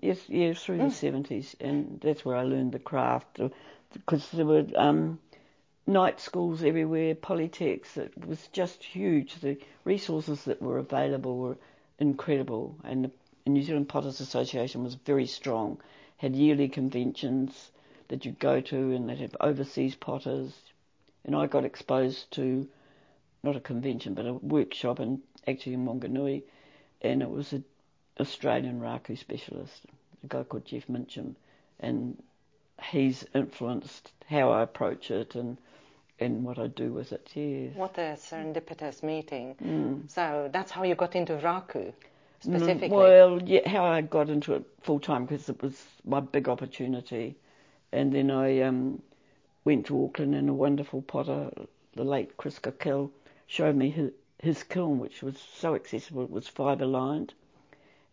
Yes, 0.00 0.28
yes, 0.28 0.62
through 0.62 0.78
the 0.78 0.84
70s, 0.84 1.56
and 1.60 2.00
that's 2.00 2.24
where 2.24 2.36
I 2.36 2.44
learned 2.44 2.72
the 2.72 2.78
craft, 2.78 3.40
because 3.92 4.28
there 4.30 4.46
were 4.46 4.64
um, 4.76 5.18
night 5.88 6.20
schools 6.20 6.62
everywhere, 6.62 7.16
polytechs. 7.16 7.96
It 7.96 8.26
was 8.26 8.46
just 8.52 8.84
huge. 8.84 9.34
The 9.40 9.58
resources 9.84 10.44
that 10.44 10.62
were 10.62 10.78
available 10.78 11.38
were 11.38 11.56
incredible, 11.98 12.76
and 12.84 13.04
the 13.44 13.50
New 13.50 13.62
Zealand 13.62 13.88
Potters 13.88 14.20
Association 14.20 14.84
was 14.84 14.94
very 14.94 15.26
strong. 15.26 15.80
Had 16.18 16.36
yearly 16.36 16.68
conventions 16.68 17.70
that 18.08 18.24
you'd 18.24 18.38
go 18.38 18.60
to, 18.60 18.92
and 18.92 19.08
they'd 19.08 19.18
have 19.18 19.36
overseas 19.40 19.96
potters. 19.96 20.54
And 21.28 21.36
I 21.36 21.46
got 21.46 21.66
exposed 21.66 22.30
to 22.32 22.66
not 23.42 23.54
a 23.54 23.60
convention, 23.60 24.14
but 24.14 24.24
a 24.24 24.32
workshop, 24.32 24.98
in 24.98 25.20
actually 25.46 25.74
in 25.74 25.84
Wanganui, 25.84 26.42
and 27.02 27.20
it 27.20 27.28
was 27.28 27.52
an 27.52 27.64
Australian 28.18 28.80
raku 28.80 29.18
specialist, 29.18 29.82
a 30.24 30.26
guy 30.26 30.42
called 30.44 30.64
Jeff 30.64 30.86
Mincham, 30.86 31.34
and 31.80 32.16
he's 32.82 33.26
influenced 33.34 34.10
how 34.26 34.52
I 34.52 34.62
approach 34.62 35.10
it 35.10 35.34
and 35.34 35.58
and 36.18 36.44
what 36.44 36.58
I 36.58 36.68
do 36.68 36.94
with 36.94 37.12
it. 37.12 37.28
Yes. 37.34 37.76
what 37.76 37.98
a 37.98 38.16
serendipitous 38.16 39.02
meeting. 39.02 39.54
Mm. 39.62 40.10
So 40.10 40.48
that's 40.50 40.70
how 40.70 40.82
you 40.82 40.94
got 40.94 41.14
into 41.14 41.34
raku 41.34 41.92
specifically. 42.40 42.88
Mm, 42.88 42.92
Well, 42.92 43.42
yeah, 43.44 43.68
how 43.68 43.84
I 43.84 44.00
got 44.00 44.30
into 44.30 44.54
it 44.54 44.64
full 44.80 44.98
time 44.98 45.26
because 45.26 45.50
it 45.50 45.62
was 45.62 45.84
my 46.06 46.20
big 46.20 46.48
opportunity, 46.48 47.36
and 47.92 48.14
then 48.14 48.30
I 48.30 48.62
um, 48.62 49.02
went 49.68 49.84
to 49.86 50.02
Auckland 50.02 50.34
and 50.34 50.48
a 50.48 50.54
wonderful 50.54 51.02
potter, 51.02 51.50
the 51.94 52.02
late 52.02 52.38
Chris 52.38 52.58
Cockell, 52.58 53.10
showed 53.46 53.76
me 53.76 53.90
his, 53.90 54.10
his 54.42 54.62
kiln, 54.62 54.98
which 54.98 55.22
was 55.22 55.36
so 55.38 55.74
accessible. 55.74 56.22
It 56.22 56.30
was 56.30 56.48
fibre 56.48 56.86
lined, 56.86 57.34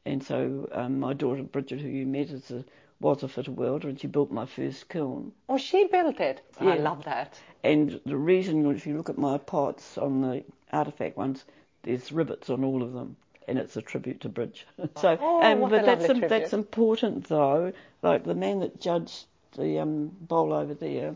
and 0.06 0.22
so 0.22 0.68
um, 0.74 1.00
my 1.00 1.14
daughter 1.14 1.44
Bridget, 1.44 1.80
who 1.80 1.88
you 1.88 2.06
met, 2.06 2.30
is 2.30 2.52
a, 2.52 2.66
was 3.00 3.24
a 3.24 3.30
fitter 3.30 3.54
welder, 3.54 3.88
and 3.88 3.98
she 3.98 4.08
built 4.08 4.32
my 4.32 4.46
first 4.46 4.90
kiln. 4.90 5.32
oh, 5.48 5.58
she 5.58 5.88
built 5.88 6.20
it. 6.20 6.42
I 6.60 6.76
love 6.76 7.06
that. 7.06 7.40
And 7.64 8.02
the 8.06 8.18
reason, 8.18 8.70
if 8.76 8.86
you 8.86 8.98
look 8.98 9.10
at 9.10 9.18
my 9.18 9.38
pots 9.38 9.98
on 9.98 10.22
the 10.22 10.44
artifact 10.74 11.16
ones, 11.16 11.46
there's 11.84 12.12
rivets 12.12 12.50
on 12.50 12.66
all 12.66 12.84
of 12.84 12.92
them, 12.92 13.16
and 13.48 13.58
it's 13.58 13.78
a 13.78 13.82
tribute 13.82 14.20
to 14.22 14.30
Bridge. 14.30 14.68
so, 14.98 15.18
Oh, 15.22 15.42
um, 15.42 15.62
but 15.70 15.86
that's 15.86 16.10
im- 16.10 16.20
that's 16.28 16.52
important 16.52 17.30
though. 17.30 17.72
Like 18.02 18.26
the 18.26 18.36
man 18.36 18.60
that 18.60 18.82
judged 18.82 19.24
the 19.58 19.80
um, 19.80 20.08
bowl 20.20 20.52
over 20.52 20.74
there, 20.74 21.16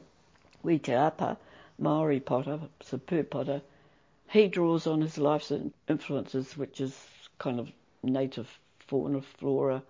Wi 0.63 0.79
Taepa, 0.79 1.37
Maori 1.77 2.19
potter, 2.19 2.59
superb 2.81 3.29
potter, 3.29 3.61
he 4.29 4.47
draws 4.47 4.85
on 4.85 5.01
his 5.01 5.17
life's 5.17 5.51
influences, 5.87 6.57
which 6.57 6.81
is 6.81 7.07
kind 7.37 7.59
of 7.59 7.71
native 8.03 8.59
fauna, 8.79 9.21
flora, 9.21 9.81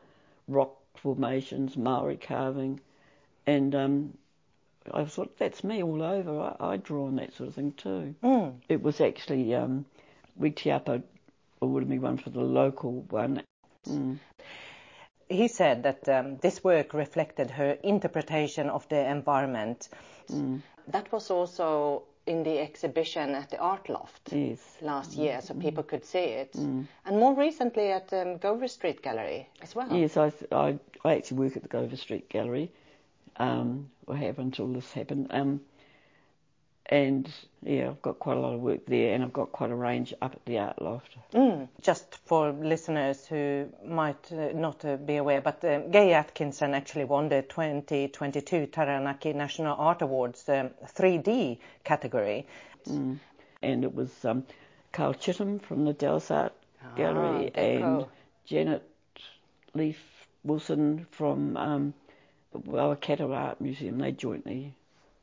rock 0.47 0.75
formations, 0.95 1.75
Maori 1.75 2.17
carving, 2.17 2.79
and 3.45 3.73
um, 3.75 4.17
I 4.93 5.05
thought 5.05 5.38
that's 5.38 5.63
me 5.63 5.83
all 5.83 6.01
over. 6.01 6.55
I, 6.59 6.73
I 6.73 6.77
draw 6.77 7.07
on 7.07 7.15
that 7.17 7.33
sort 7.33 7.49
of 7.49 7.55
thing 7.55 7.73
too. 7.73 8.15
Mm. 8.23 8.55
It 8.67 8.81
was 8.81 9.01
actually 9.01 9.53
um, 9.55 9.85
Wi 10.38 10.53
Taepa 10.53 11.03
awarded 11.61 11.89
me 11.89 11.99
one 11.99 12.17
for 12.17 12.29
the 12.29 12.41
local 12.41 13.05
one. 13.09 13.43
Mm. 13.88 14.17
He 15.27 15.47
said 15.47 15.83
that 15.83 16.09
um, 16.09 16.38
this 16.38 16.63
work 16.63 16.93
reflected 16.93 17.51
her 17.51 17.77
interpretation 17.83 18.69
of 18.69 18.88
the 18.89 19.09
environment. 19.09 19.89
Mm. 20.31 20.62
That 20.88 21.12
was 21.12 21.29
also 21.29 22.03
in 22.25 22.43
the 22.43 22.59
exhibition 22.59 23.31
at 23.31 23.50
the 23.50 23.57
Art 23.57 23.89
Loft 23.89 24.31
Yes. 24.31 24.59
last 24.81 25.13
year, 25.13 25.41
so 25.41 25.53
people 25.55 25.83
could 25.83 26.05
see 26.05 26.19
it. 26.19 26.55
And 26.55 26.88
more 27.05 27.33
recently 27.33 27.91
at 27.91 28.13
um, 28.13 28.38
Gover 28.39 28.69
Street 28.69 29.01
Gallery 29.01 29.50
as 29.62 29.75
well. 29.75 29.91
Yes, 29.91 30.15
I, 30.17 30.31
I, 30.51 30.79
I 31.03 31.15
actually 31.15 31.38
work 31.38 31.57
at 31.57 31.63
the 31.63 31.69
Gover 31.69 31.98
Street 31.98 32.29
Gallery. 32.29 32.71
Um, 33.38 33.89
I 34.07 34.17
have 34.17 34.38
until 34.38 34.67
this 34.67 34.91
happened. 34.91 35.27
Um, 35.31 35.62
and 36.89 37.31
yeah, 37.62 37.89
I've 37.89 38.01
got 38.01 38.17
quite 38.19 38.38
a 38.38 38.39
lot 38.39 38.55
of 38.55 38.62
work 38.62 38.86
there, 38.88 39.13
and 39.13 39.24
I've 39.24 39.34
got 39.34 39.51
quite 39.51 39.69
a 39.69 39.75
range 39.75 40.13
up 40.22 40.34
at 40.34 40.43
the 40.46 40.58
Art 40.58 40.81
Loft. 40.81 41.15
Mm. 41.34 41.67
Just 41.81 42.17
for 42.25 42.51
listeners 42.51 43.27
who 43.27 43.69
might 43.86 44.31
uh, 44.31 44.50
not 44.53 44.84
uh, 44.84 44.98
be 44.98 45.17
aware, 45.17 45.39
but 45.39 45.63
um, 45.63 45.91
Gaye 45.91 46.13
Atkinson 46.13 46.74
actually 46.74 47.05
won 47.05 47.29
the 47.29 47.43
2022 47.43 48.67
Taranaki 48.67 49.34
National 49.34 49.75
Art 49.77 50.01
Awards 50.01 50.50
um, 50.50 50.72
3D 50.84 51.60
category. 51.84 52.48
Mm. 52.88 53.19
And 53.62 53.84
it 53.84 53.93
was 53.93 54.10
um, 54.25 54.43
Karl 54.91 55.13
Chitham 55.13 55.62
from 55.62 55.86
the 55.86 55.93
Dallas 55.93 56.31
Art 56.31 56.53
Gallery 56.96 57.51
and 57.53 57.81
go. 57.81 58.10
Janet 58.46 58.84
Leaf 59.75 60.00
Wilson 60.43 61.05
from 61.12 61.55
um, 61.55 61.93
the 62.51 62.60
Waikato 62.60 63.31
Art 63.31 63.62
Museum. 63.62 64.00
They 64.00 64.12
jointly 64.12 64.74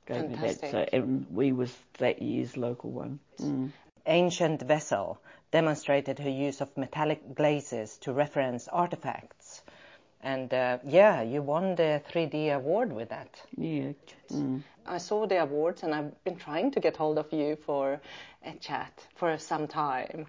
gave 0.07 0.31
me 0.31 0.37
that. 0.37 0.71
So, 0.71 0.87
and 0.93 1.27
we 1.31 1.53
was 1.53 1.77
that 1.99 2.23
year's 2.23 2.57
local 2.57 2.91
one. 2.91 3.19
Mm. 3.41 3.71
Ancient 4.07 4.63
Vessel 4.63 5.19
demonstrated 5.51 6.19
her 6.19 6.31
use 6.31 6.61
of 6.61 6.77
metallic 6.77 7.35
glazes 7.35 7.99
to 7.99 8.13
reference 8.13 8.69
artifacts. 8.69 9.63
And 10.23 10.53
uh, 10.53 10.79
yeah, 10.85 11.23
you 11.23 11.43
won 11.43 11.75
the 11.77 12.03
3D 12.11 12.55
award 12.55 12.93
with 12.93 13.11
that. 13.11 13.41
Yeah. 13.57 13.93
Mm. 14.33 14.63
I 14.87 14.99
saw 14.99 15.27
the 15.27 15.43
awards 15.43 15.83
and 15.83 15.95
I've 15.95 16.25
been 16.25 16.37
trying 16.37 16.71
to 16.73 16.81
get 16.81 16.97
hold 16.97 17.19
of 17.19 17.33
you 17.33 17.57
for 17.57 18.01
a 18.45 18.53
chat 18.55 18.93
for 19.17 19.39
some 19.39 19.69
time. 19.69 20.27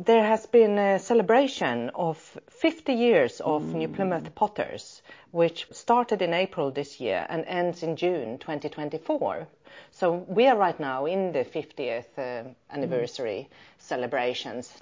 There 0.00 0.24
has 0.24 0.46
been 0.46 0.76
a 0.76 0.98
celebration 0.98 1.90
of 1.90 2.18
50 2.48 2.92
years 2.92 3.40
of 3.40 3.74
New 3.74 3.86
Plymouth 3.86 4.34
Potters, 4.34 5.02
which 5.30 5.68
started 5.70 6.20
in 6.20 6.34
April 6.34 6.72
this 6.72 6.98
year 6.98 7.24
and 7.28 7.44
ends 7.46 7.84
in 7.84 7.94
June 7.94 8.38
2024. 8.38 9.46
So 9.92 10.12
we 10.26 10.48
are 10.48 10.56
right 10.56 10.78
now 10.80 11.06
in 11.06 11.30
the 11.30 11.44
50th 11.44 12.18
uh, 12.18 12.48
anniversary 12.70 13.48
celebrations. 13.78 14.76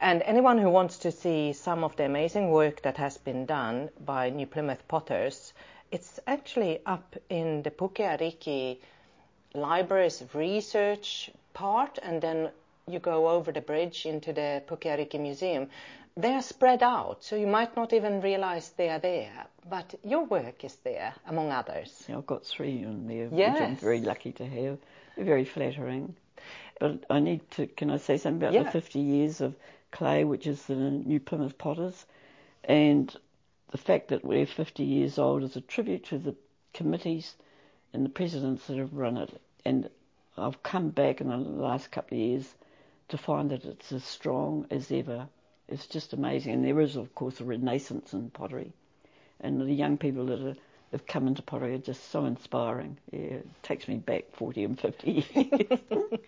And 0.00 0.22
anyone 0.22 0.56
who 0.56 0.70
wants 0.70 0.96
to 1.00 1.12
see 1.12 1.52
some 1.52 1.84
of 1.84 1.94
the 1.96 2.06
amazing 2.06 2.50
work 2.50 2.80
that 2.80 2.96
has 2.96 3.18
been 3.18 3.44
done 3.44 3.90
by 4.06 4.30
New 4.30 4.46
Plymouth 4.46 4.88
Potters, 4.88 5.52
it's 5.90 6.18
actually 6.26 6.80
up 6.86 7.14
in 7.28 7.62
the 7.62 7.70
Puke 7.70 7.96
Ariki 7.96 8.78
Library's 9.52 10.24
research 10.32 11.30
part, 11.52 11.98
and 12.02 12.22
then 12.22 12.50
you 12.88 13.00
go 13.00 13.28
over 13.28 13.50
the 13.50 13.60
bridge 13.60 14.06
into 14.06 14.32
the 14.32 14.62
Puke 14.68 14.82
Ariki 14.82 15.18
Museum. 15.18 15.68
They 16.16 16.32
are 16.34 16.40
spread 16.42 16.84
out, 16.84 17.24
so 17.24 17.34
you 17.34 17.48
might 17.48 17.76
not 17.76 17.92
even 17.92 18.20
realize 18.20 18.70
they 18.76 18.90
are 18.90 19.00
there, 19.00 19.48
but 19.68 19.92
your 20.04 20.24
work 20.24 20.62
is 20.62 20.76
there, 20.84 21.12
among 21.26 21.50
others. 21.50 22.04
Yeah, 22.08 22.18
I've 22.18 22.26
got 22.28 22.46
three 22.46 22.84
on 22.84 23.08
there, 23.08 23.26
which 23.26 23.60
I'm 23.60 23.74
very 23.74 23.98
lucky 23.98 24.30
to 24.34 24.46
have. 24.46 24.78
They're 25.16 25.24
very 25.24 25.44
flattering. 25.44 26.14
But 26.78 27.04
I 27.10 27.18
need 27.18 27.50
to, 27.52 27.66
can 27.66 27.90
I 27.90 27.96
say 27.96 28.18
something 28.18 28.40
about 28.40 28.54
Yeah. 28.54 28.62
the 28.62 28.70
50 28.70 29.00
years 29.00 29.40
of 29.40 29.56
clay, 29.90 30.22
which 30.22 30.46
is 30.46 30.62
the 30.66 30.76
New 30.76 31.18
Plymouth 31.18 31.58
Potters? 31.58 32.06
And 32.62 33.12
the 33.72 33.78
fact 33.78 34.08
that 34.08 34.24
we're 34.24 34.46
50 34.46 34.84
years 34.84 35.18
old 35.18 35.42
is 35.42 35.56
a 35.56 35.60
tribute 35.60 36.04
to 36.04 36.18
the 36.18 36.36
committees 36.72 37.34
and 37.92 38.04
the 38.04 38.10
presidents 38.10 38.68
that 38.68 38.78
have 38.78 38.94
run 38.94 39.16
it. 39.16 39.40
And 39.64 39.90
I've 40.38 40.62
come 40.62 40.90
back 40.90 41.20
in 41.20 41.30
the 41.30 41.36
last 41.36 41.90
couple 41.90 42.16
of 42.16 42.22
years 42.22 42.54
to 43.08 43.18
find 43.18 43.50
that 43.50 43.64
it's 43.64 43.92
as 43.92 44.04
strong 44.04 44.66
as 44.70 44.90
ever. 44.90 45.28
It's 45.68 45.86
just 45.86 46.12
amazing. 46.12 46.54
And 46.54 46.64
there 46.64 46.80
is, 46.80 46.96
of 46.96 47.14
course, 47.14 47.40
a 47.40 47.44
renaissance 47.44 48.12
in 48.12 48.30
pottery. 48.30 48.72
And 49.40 49.60
the 49.60 49.72
young 49.72 49.98
people 49.98 50.26
that 50.26 50.40
are, 50.40 50.56
have 50.92 51.06
come 51.06 51.26
into 51.26 51.42
pottery 51.42 51.74
are 51.74 51.78
just 51.78 52.10
so 52.10 52.24
inspiring. 52.24 52.98
Yeah, 53.10 53.20
it 53.20 53.62
takes 53.62 53.88
me 53.88 53.96
back 53.96 54.24
40 54.32 54.64
and 54.64 54.80
50 54.80 55.10
years. 55.10 55.80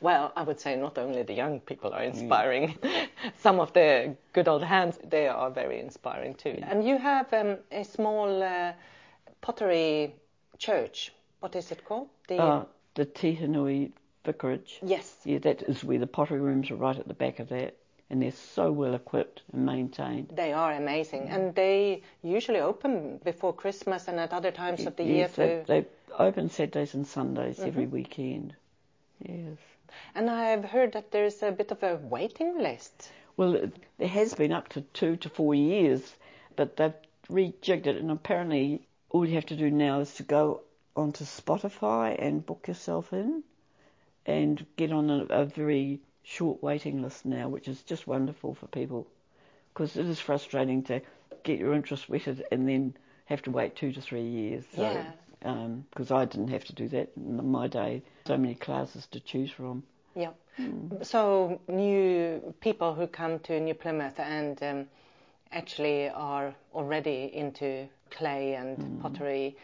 Well, 0.00 0.32
I 0.36 0.42
would 0.42 0.60
say 0.60 0.76
not 0.76 0.98
only 0.98 1.22
the 1.22 1.34
young 1.34 1.60
people 1.60 1.92
are 1.92 2.02
inspiring, 2.02 2.78
some 3.38 3.60
of 3.60 3.72
the 3.72 4.16
good 4.32 4.48
old 4.48 4.62
hands, 4.62 4.98
they 5.04 5.28
are 5.28 5.50
very 5.50 5.80
inspiring 5.80 6.34
too. 6.34 6.58
And 6.62 6.86
you 6.86 6.98
have 6.98 7.32
um, 7.32 7.58
a 7.70 7.84
small 7.84 8.42
uh, 8.42 8.72
pottery 9.40 10.14
church. 10.58 11.12
What 11.40 11.54
is 11.56 11.70
it 11.70 11.84
called? 11.84 12.08
The 12.28 12.38
uh, 12.38 12.64
the 12.94 13.04
Te 13.04 13.36
Henui 13.36 13.92
Vicarage. 14.26 14.78
Yes. 14.82 15.14
Yeah, 15.24 15.38
that 15.38 15.62
is 15.62 15.82
where 15.84 15.98
the 15.98 16.06
pottery 16.06 16.40
rooms 16.40 16.70
are 16.70 16.76
right 16.76 16.98
at 16.98 17.08
the 17.08 17.14
back 17.14 17.38
of 17.38 17.48
that. 17.48 17.76
And 18.10 18.22
they're 18.22 18.30
so 18.32 18.70
well 18.70 18.94
equipped 18.94 19.42
and 19.52 19.66
maintained. 19.66 20.30
They 20.34 20.52
are 20.52 20.72
amazing, 20.72 21.28
and 21.28 21.52
they 21.56 22.02
usually 22.22 22.60
open 22.60 23.18
before 23.24 23.52
Christmas 23.52 24.06
and 24.06 24.20
at 24.20 24.32
other 24.32 24.52
times 24.52 24.86
of 24.86 24.94
the 24.94 25.02
year 25.02 25.16
yes, 25.16 25.32
they, 25.34 25.48
too. 25.48 25.62
they 25.66 25.86
open 26.16 26.48
Saturdays 26.50 26.94
and 26.94 27.04
Sundays 27.06 27.56
Mm-hmm. 27.56 27.66
every 27.66 27.86
weekend. 27.86 28.54
Yes. 29.20 29.58
And 30.14 30.30
I've 30.30 30.64
heard 30.64 30.92
that 30.92 31.10
there's 31.10 31.42
a 31.42 31.50
bit 31.50 31.72
of 31.72 31.82
a 31.82 31.96
waiting 31.96 32.58
list. 32.58 33.10
Well, 33.36 33.54
it- 33.56 33.72
there 33.98 34.06
has 34.08 34.34
been 34.34 34.52
up 34.52 34.68
to 34.70 34.82
two 34.82 35.16
to 35.16 35.28
four 35.28 35.54
years, 35.56 36.14
but 36.54 36.76
they've 36.76 36.92
rejigged 37.28 37.86
it, 37.86 37.96
and 37.96 38.12
apparently 38.12 38.86
all 39.10 39.26
you 39.26 39.34
have 39.34 39.46
to 39.46 39.56
do 39.56 39.68
now 39.68 39.98
is 40.00 40.14
to 40.14 40.22
go 40.22 40.60
onto 40.94 41.24
Spotify 41.24 42.14
and 42.16 42.46
book 42.46 42.68
yourself 42.68 43.12
in, 43.12 43.42
and 44.26 44.66
get 44.76 44.92
on 44.92 45.08
a, 45.08 45.24
a 45.30 45.44
very 45.44 46.00
short 46.22 46.62
waiting 46.62 47.02
list 47.02 47.24
now, 47.24 47.48
which 47.48 47.68
is 47.68 47.82
just 47.82 48.06
wonderful 48.06 48.54
for 48.54 48.66
people, 48.66 49.06
because 49.72 49.96
it 49.96 50.06
is 50.06 50.18
frustrating 50.18 50.82
to 50.82 51.00
get 51.44 51.58
your 51.58 51.72
interest 51.72 52.08
whetted 52.08 52.44
and 52.50 52.68
then 52.68 52.94
have 53.26 53.42
to 53.42 53.50
wait 53.50 53.76
two 53.76 53.92
to 53.92 54.00
three 54.00 54.26
years. 54.26 54.64
So, 54.74 54.82
Yeah. 54.82 55.12
Um, 55.42 55.84
because 55.90 56.10
I 56.10 56.24
didn't 56.24 56.48
have 56.48 56.64
to 56.64 56.72
do 56.72 56.88
that 56.88 57.12
in 57.16 57.50
my 57.50 57.68
day. 57.68 58.02
So 58.26 58.36
many 58.36 58.54
classes 58.54 59.06
to 59.08 59.20
choose 59.20 59.50
from. 59.50 59.84
Yeah. 60.16 60.30
Hmm. 60.56 61.02
So 61.02 61.60
new 61.68 62.54
people 62.60 62.94
who 62.94 63.06
come 63.06 63.38
to 63.40 63.60
New 63.60 63.74
Plymouth 63.74 64.18
and 64.18 64.60
um, 64.62 64.86
actually 65.52 66.08
are 66.08 66.54
already 66.74 67.30
into 67.32 67.86
clay 68.10 68.54
and 68.54 68.78
hmm. 68.78 69.00
pottery, 69.00 69.56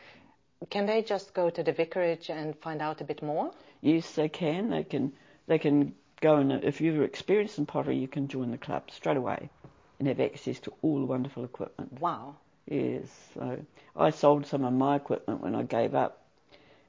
can 0.71 0.87
they 0.87 1.03
just 1.03 1.35
go 1.35 1.51
to 1.51 1.63
the 1.63 1.73
vicarage 1.73 2.31
and 2.31 2.57
find 2.59 2.81
out 2.83 3.01
a 3.01 3.05
bit 3.05 3.23
more? 3.23 3.51
Yes, 3.83 4.13
they 4.15 4.29
can. 4.29 4.71
They 4.71 4.85
can. 4.85 5.13
They 5.49 5.59
can 5.59 5.95
go 6.21 6.37
and 6.37 6.53
if 6.65 6.81
you're 6.81 7.03
experienced 7.03 7.59
in 7.59 7.67
pottery, 7.67 7.99
you 7.99 8.09
can 8.09 8.29
join 8.29 8.53
the 8.53 8.57
club 8.57 8.91
straight 8.91 9.17
away, 9.17 9.51
and 9.99 10.09
have 10.09 10.21
access 10.21 10.61
to 10.61 10.73
all 10.81 11.01
the 11.01 11.05
wonderful 11.05 11.45
equipment. 11.45 12.01
Wow. 12.01 12.37
Yes. 12.67 13.05
So 13.35 13.59
I 13.97 14.11
sold 14.11 14.47
some 14.47 14.65
of 14.65 14.73
my 14.73 14.97
equipment 14.97 15.41
when 15.41 15.55
I 15.55 15.65
gave 15.65 15.95
up 15.95 16.23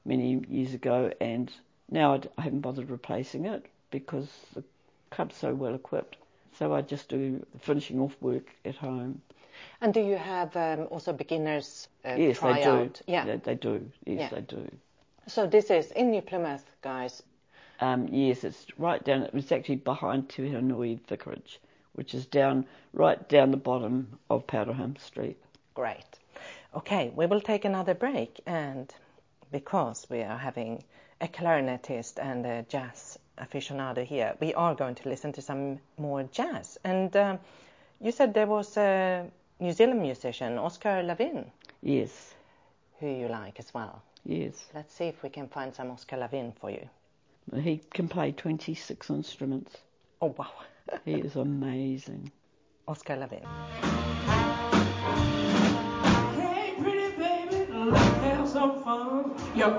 many 0.05 0.43
years 0.47 0.73
ago, 0.73 1.11
and 1.19 1.51
now 1.89 2.21
I 2.37 2.41
haven't 2.41 2.61
bothered 2.61 2.89
replacing 2.91 3.45
it 3.45 3.65
because 3.89 4.29
the 4.53 4.63
club's 5.09 5.35
so 5.35 5.53
well 5.53 5.73
equipped. 5.73 6.17
So 6.59 6.73
I 6.73 6.81
just 6.81 7.09
do 7.09 7.43
the 7.53 7.59
finishing 7.59 7.99
off 7.99 8.15
work 8.21 8.45
at 8.63 8.75
home. 8.75 9.21
And 9.81 9.93
do 9.93 9.99
you 9.99 10.15
have 10.17 10.55
um, 10.55 10.87
also 10.91 11.13
beginners 11.13 11.87
uh, 12.05 12.15
yes, 12.17 12.39
they 12.39 12.63
do. 12.63 12.91
Yeah. 13.07 13.25
They, 13.25 13.37
they 13.37 13.55
do. 13.55 13.89
Yes, 14.05 14.31
Yeah. 14.31 14.39
they 14.39 14.41
do. 14.41 14.69
So 15.27 15.47
this 15.47 15.71
is 15.71 15.91
in 15.91 16.11
New 16.11 16.21
Plymouth, 16.21 16.65
guys. 16.81 17.23
Um, 17.79 18.07
yes, 18.11 18.43
it's 18.43 18.65
right 18.77 19.03
down. 19.03 19.23
It 19.23 19.33
was 19.33 19.51
actually 19.51 19.77
behind 19.77 20.29
Te 20.29 20.49
Henui 20.49 20.99
Vicarage, 21.07 21.59
which 21.93 22.13
is 22.13 22.25
down 22.25 22.65
right 22.91 23.27
down 23.29 23.51
the 23.51 23.57
bottom 23.57 24.19
of 24.29 24.45
Powderham 24.47 24.97
Street. 24.97 25.37
Great. 25.75 26.19
Okay, 26.75 27.11
we 27.15 27.25
will 27.25 27.39
take 27.39 27.63
another 27.63 27.93
break, 27.93 28.41
and 28.45 28.93
because 29.51 30.05
we 30.09 30.21
are 30.23 30.37
having 30.37 30.83
a 31.21 31.27
clarinetist 31.27 32.19
and 32.21 32.45
a 32.45 32.63
jazz 32.63 33.17
aficionado 33.37 34.03
here, 34.03 34.35
we 34.41 34.53
are 34.55 34.75
going 34.75 34.95
to 34.95 35.09
listen 35.09 35.31
to 35.31 35.41
some 35.41 35.79
more 35.97 36.23
jazz. 36.23 36.77
And 36.83 37.15
um, 37.15 37.39
you 38.01 38.11
said 38.11 38.33
there 38.33 38.47
was 38.47 38.75
a 38.75 39.25
New 39.59 39.71
Zealand 39.71 40.01
musician, 40.01 40.57
Oscar 40.57 41.01
Lavin, 41.01 41.49
Yes, 41.81 42.33
who 42.99 43.07
you 43.07 43.27
like 43.29 43.59
as 43.59 43.73
well. 43.73 44.01
Yes. 44.25 44.65
Let's 44.73 44.93
see 44.93 45.05
if 45.05 45.23
we 45.23 45.29
can 45.29 45.47
find 45.47 45.73
some 45.73 45.91
Oscar 45.91 46.17
Lavin 46.17 46.53
for 46.59 46.69
you. 46.69 46.89
He 47.61 47.81
can 47.93 48.07
play 48.07 48.31
26 48.31 49.09
instruments. 49.09 49.77
Oh, 50.21 50.33
wow. 50.37 50.51
He 51.05 51.15
is 51.15 51.35
amazing. 51.35 52.31
Oscar 52.87 53.15
Lavin. 53.17 53.43
Hey, 56.35 56.73
pretty 56.79 57.15
baby, 57.17 57.71
let's 57.71 58.23
have 58.23 58.47
some 58.47 58.83
fun. 58.83 59.35
You're 59.55 59.77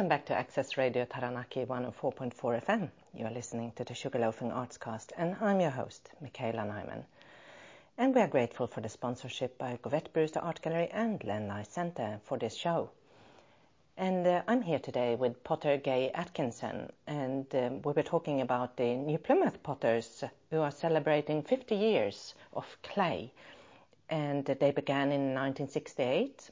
Welcome 0.00 0.16
back 0.16 0.24
to 0.28 0.34
Access 0.34 0.78
Radio 0.78 1.04
Taranaki 1.04 1.66
104.4 1.66 2.64
FM. 2.64 2.88
You 3.12 3.26
are 3.26 3.30
listening 3.30 3.72
to 3.76 3.84
the 3.84 3.92
Sugarloafing 3.92 4.50
Artscast, 4.50 5.12
and 5.18 5.36
I'm 5.42 5.60
your 5.60 5.68
host, 5.68 6.08
Michaela 6.22 6.62
Nyman. 6.62 7.04
And 7.98 8.14
we 8.14 8.22
are 8.22 8.26
grateful 8.26 8.66
for 8.66 8.80
the 8.80 8.88
sponsorship 8.88 9.58
by 9.58 9.78
Govett-Brewster 9.82 10.40
Art 10.40 10.62
Gallery 10.62 10.88
and 10.90 11.22
Len 11.22 11.48
Lye 11.48 11.64
Center 11.64 12.18
for 12.24 12.38
this 12.38 12.56
show. 12.56 12.88
And 13.98 14.26
uh, 14.26 14.40
I'm 14.48 14.62
here 14.62 14.78
today 14.78 15.16
with 15.16 15.44
Potter 15.44 15.76
Gaye 15.76 16.10
Atkinson, 16.14 16.90
and 17.06 17.44
um, 17.54 17.82
we 17.82 17.92
were 17.92 18.02
talking 18.02 18.40
about 18.40 18.78
the 18.78 18.94
New 18.94 19.18
Plymouth 19.18 19.62
Potters 19.62 20.24
who 20.50 20.60
are 20.60 20.70
celebrating 20.70 21.42
50 21.42 21.76
years 21.76 22.34
of 22.54 22.64
clay. 22.82 23.34
And 24.08 24.46
they 24.46 24.70
began 24.70 25.12
in 25.12 25.34
1968 25.34 26.48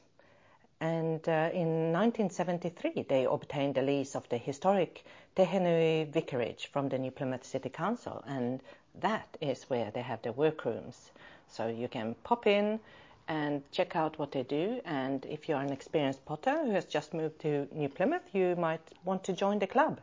and 0.81 1.27
uh, 1.27 1.49
in 1.53 1.91
1973, 1.91 3.05
they 3.09 3.25
obtained 3.25 3.77
a 3.77 3.81
lease 3.81 4.15
of 4.15 4.27
the 4.29 4.37
historic 4.37 5.03
Te 5.35 5.43
Henui 5.43 6.11
Vicarage 6.11 6.67
from 6.67 6.89
the 6.89 6.97
New 6.97 7.11
Plymouth 7.11 7.45
City 7.45 7.69
Council, 7.69 8.23
and 8.25 8.61
that 9.01 9.37
is 9.41 9.63
where 9.63 9.91
they 9.91 10.01
have 10.01 10.21
their 10.21 10.31
workrooms. 10.31 11.11
So 11.49 11.67
you 11.67 11.87
can 11.87 12.15
pop 12.23 12.47
in 12.47 12.79
and 13.27 13.61
check 13.71 13.95
out 13.95 14.17
what 14.17 14.31
they 14.31 14.43
do. 14.43 14.81
And 14.85 15.25
if 15.25 15.49
you're 15.49 15.59
an 15.59 15.71
experienced 15.71 16.25
potter 16.25 16.65
who 16.65 16.71
has 16.71 16.85
just 16.85 17.13
moved 17.13 17.39
to 17.41 17.67
New 17.73 17.89
Plymouth, 17.89 18.23
you 18.33 18.55
might 18.55 18.81
want 19.03 19.23
to 19.25 19.33
join 19.33 19.59
the 19.59 19.67
club. 19.67 19.99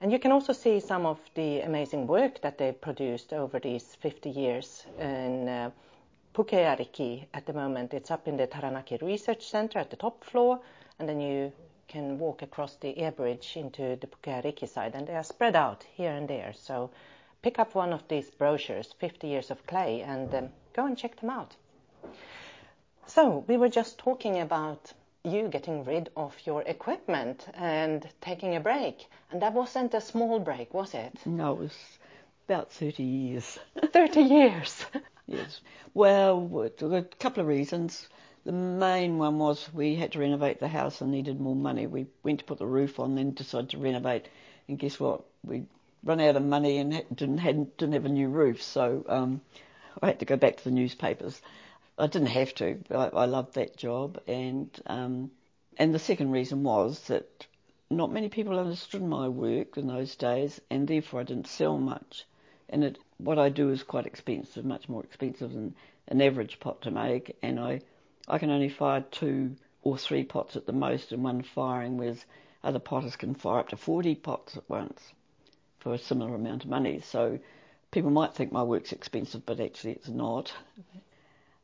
And 0.00 0.12
you 0.12 0.18
can 0.18 0.32
also 0.32 0.52
see 0.52 0.80
some 0.80 1.06
of 1.06 1.18
the 1.34 1.60
amazing 1.60 2.06
work 2.06 2.40
that 2.42 2.56
they've 2.56 2.80
produced 2.80 3.32
over 3.32 3.58
these 3.58 3.96
50 3.96 4.30
years 4.30 4.86
in 4.98 5.48
uh, 5.48 5.70
Puke 6.38 6.52
Ariki 6.52 7.26
at 7.34 7.46
the 7.46 7.52
moment. 7.52 7.92
It's 7.92 8.12
up 8.12 8.28
in 8.28 8.36
the 8.36 8.46
Taranaki 8.46 8.96
Research 9.02 9.50
Center 9.50 9.80
at 9.80 9.90
the 9.90 9.96
top 9.96 10.22
floor, 10.22 10.60
and 10.96 11.08
then 11.08 11.20
you 11.20 11.52
can 11.88 12.16
walk 12.16 12.42
across 12.42 12.76
the 12.76 12.96
air 12.96 13.10
bridge 13.10 13.56
into 13.56 13.96
the 13.96 14.06
Puke 14.06 14.44
Ariki 14.44 14.68
side, 14.68 14.94
and 14.94 15.04
they 15.04 15.16
are 15.16 15.24
spread 15.24 15.56
out 15.56 15.82
here 15.96 16.12
and 16.12 16.28
there. 16.28 16.52
So 16.52 16.90
pick 17.42 17.58
up 17.58 17.74
one 17.74 17.92
of 17.92 18.06
these 18.06 18.30
brochures, 18.30 18.94
50 19.00 19.26
Years 19.26 19.50
of 19.50 19.66
Clay, 19.66 20.02
and 20.02 20.32
um, 20.32 20.50
go 20.74 20.86
and 20.86 20.96
check 20.96 21.20
them 21.20 21.30
out. 21.30 21.56
So 23.06 23.44
we 23.48 23.56
were 23.56 23.68
just 23.68 23.98
talking 23.98 24.38
about 24.38 24.92
you 25.24 25.48
getting 25.48 25.82
rid 25.82 26.08
of 26.16 26.36
your 26.46 26.62
equipment 26.62 27.48
and 27.54 28.08
taking 28.20 28.54
a 28.54 28.60
break, 28.60 29.08
and 29.32 29.42
that 29.42 29.54
wasn't 29.54 29.92
a 29.92 30.00
small 30.00 30.38
break, 30.38 30.72
was 30.72 30.94
it? 30.94 31.18
No, 31.26 31.54
it 31.54 31.58
was 31.58 31.98
about 32.46 32.70
30 32.70 33.02
years. 33.02 33.58
30 33.92 34.20
years. 34.20 34.86
Yes. 35.28 35.60
Well, 35.94 36.64
a 36.80 37.02
couple 37.20 37.42
of 37.42 37.46
reasons. 37.46 38.08
The 38.44 38.50
main 38.50 39.18
one 39.18 39.38
was 39.38 39.72
we 39.72 39.94
had 39.94 40.10
to 40.12 40.18
renovate 40.18 40.58
the 40.58 40.66
house 40.68 41.00
and 41.00 41.12
needed 41.12 41.38
more 41.38 41.54
money. 41.54 41.86
We 41.86 42.06
went 42.24 42.40
to 42.40 42.44
put 42.44 42.58
the 42.58 42.66
roof 42.66 42.98
on, 42.98 43.14
then 43.14 43.32
decided 43.32 43.70
to 43.70 43.78
renovate, 43.78 44.26
and 44.66 44.76
guess 44.76 44.98
what? 44.98 45.22
We 45.44 45.66
run 46.02 46.20
out 46.20 46.34
of 46.34 46.42
money 46.44 46.78
and 46.78 47.04
didn't 47.14 47.38
had, 47.38 47.76
didn't 47.76 47.92
have 47.92 48.06
a 48.06 48.08
new 48.08 48.28
roof, 48.28 48.60
so 48.60 49.04
um, 49.06 49.42
I 50.02 50.06
had 50.06 50.18
to 50.18 50.24
go 50.24 50.36
back 50.36 50.56
to 50.56 50.64
the 50.64 50.72
newspapers. 50.72 51.42
I 51.98 52.06
didn't 52.08 52.28
have 52.28 52.54
to. 52.54 52.78
I, 52.90 53.08
I 53.08 53.24
loved 53.26 53.54
that 53.54 53.76
job, 53.76 54.20
and 54.26 54.70
um, 54.86 55.30
and 55.76 55.94
the 55.94 56.00
second 56.00 56.30
reason 56.32 56.64
was 56.64 57.06
that 57.08 57.46
not 57.90 58.10
many 58.10 58.30
people 58.30 58.58
understood 58.58 59.02
my 59.02 59.28
work 59.28 59.76
in 59.76 59.86
those 59.86 60.16
days, 60.16 60.60
and 60.70 60.88
therefore 60.88 61.20
I 61.20 61.24
didn't 61.24 61.48
sell 61.48 61.76
much. 61.78 62.24
And 62.68 62.84
it, 62.84 62.98
what 63.18 63.38
I 63.38 63.48
do 63.48 63.70
is 63.70 63.82
quite 63.82 64.06
expensive, 64.06 64.64
much 64.64 64.88
more 64.88 65.02
expensive 65.02 65.52
than 65.52 65.74
an 66.08 66.20
average 66.20 66.60
pot 66.60 66.82
to 66.82 66.90
make, 66.90 67.36
and 67.42 67.58
I, 67.58 67.80
I 68.26 68.38
can 68.38 68.50
only 68.50 68.68
fire 68.68 69.04
two 69.10 69.56
or 69.82 69.96
three 69.96 70.24
pots 70.24 70.56
at 70.56 70.66
the 70.66 70.72
most 70.72 71.12
in 71.12 71.22
one 71.22 71.42
firing, 71.42 71.96
whereas 71.96 72.24
other 72.64 72.78
potters 72.78 73.16
can 73.16 73.34
fire 73.34 73.60
up 73.60 73.68
to 73.68 73.76
40 73.76 74.14
pots 74.16 74.56
at 74.56 74.68
once 74.68 75.12
for 75.78 75.94
a 75.94 75.98
similar 75.98 76.34
amount 76.34 76.64
of 76.64 76.70
money. 76.70 77.00
So 77.00 77.38
people 77.90 78.10
might 78.10 78.34
think 78.34 78.52
my 78.52 78.62
work's 78.62 78.92
expensive, 78.92 79.46
but 79.46 79.60
actually 79.60 79.92
it's 79.92 80.08
not. 80.08 80.52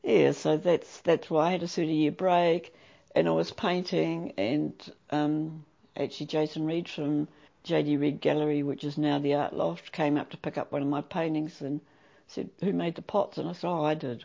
Yeah, 0.03 0.33
so 0.33 0.57
that's 0.57 1.01
that's 1.01 1.31
why 1.31 1.49
I 1.49 1.53
had 1.53 1.62
a 1.62 1.69
30 1.69 1.93
year 1.93 2.12
break, 2.12 2.75
and 3.14 3.27
I 3.27 3.31
was 3.33 3.51
painting, 3.51 4.33
and 4.37 4.75
um, 5.11 5.64
actually 5.97 6.27
Jason 6.27 6.67
Reed 6.67 6.88
from 6.88 7.29
JD 7.64 7.98
Reed 7.98 8.20
Gallery, 8.20 8.62
which 8.62 8.85
is 8.85 8.98
now 8.98 9.18
the 9.18 9.35
Art 9.35 9.55
Loft, 9.55 9.90
came 9.90 10.18
up 10.18 10.29
to 10.31 10.37
pick 10.37 10.59
up 10.59 10.70
one 10.70 10.83
of 10.83 10.88
my 10.88 11.00
paintings 11.00 11.62
and 11.62 11.81
said, 12.27 12.50
"Who 12.61 12.72
made 12.74 12.94
the 12.94 13.03
pots?" 13.03 13.38
And 13.38 13.48
I 13.48 13.53
said, 13.53 13.68
"Oh, 13.68 13.83
I 13.83 13.94
did." 13.94 14.24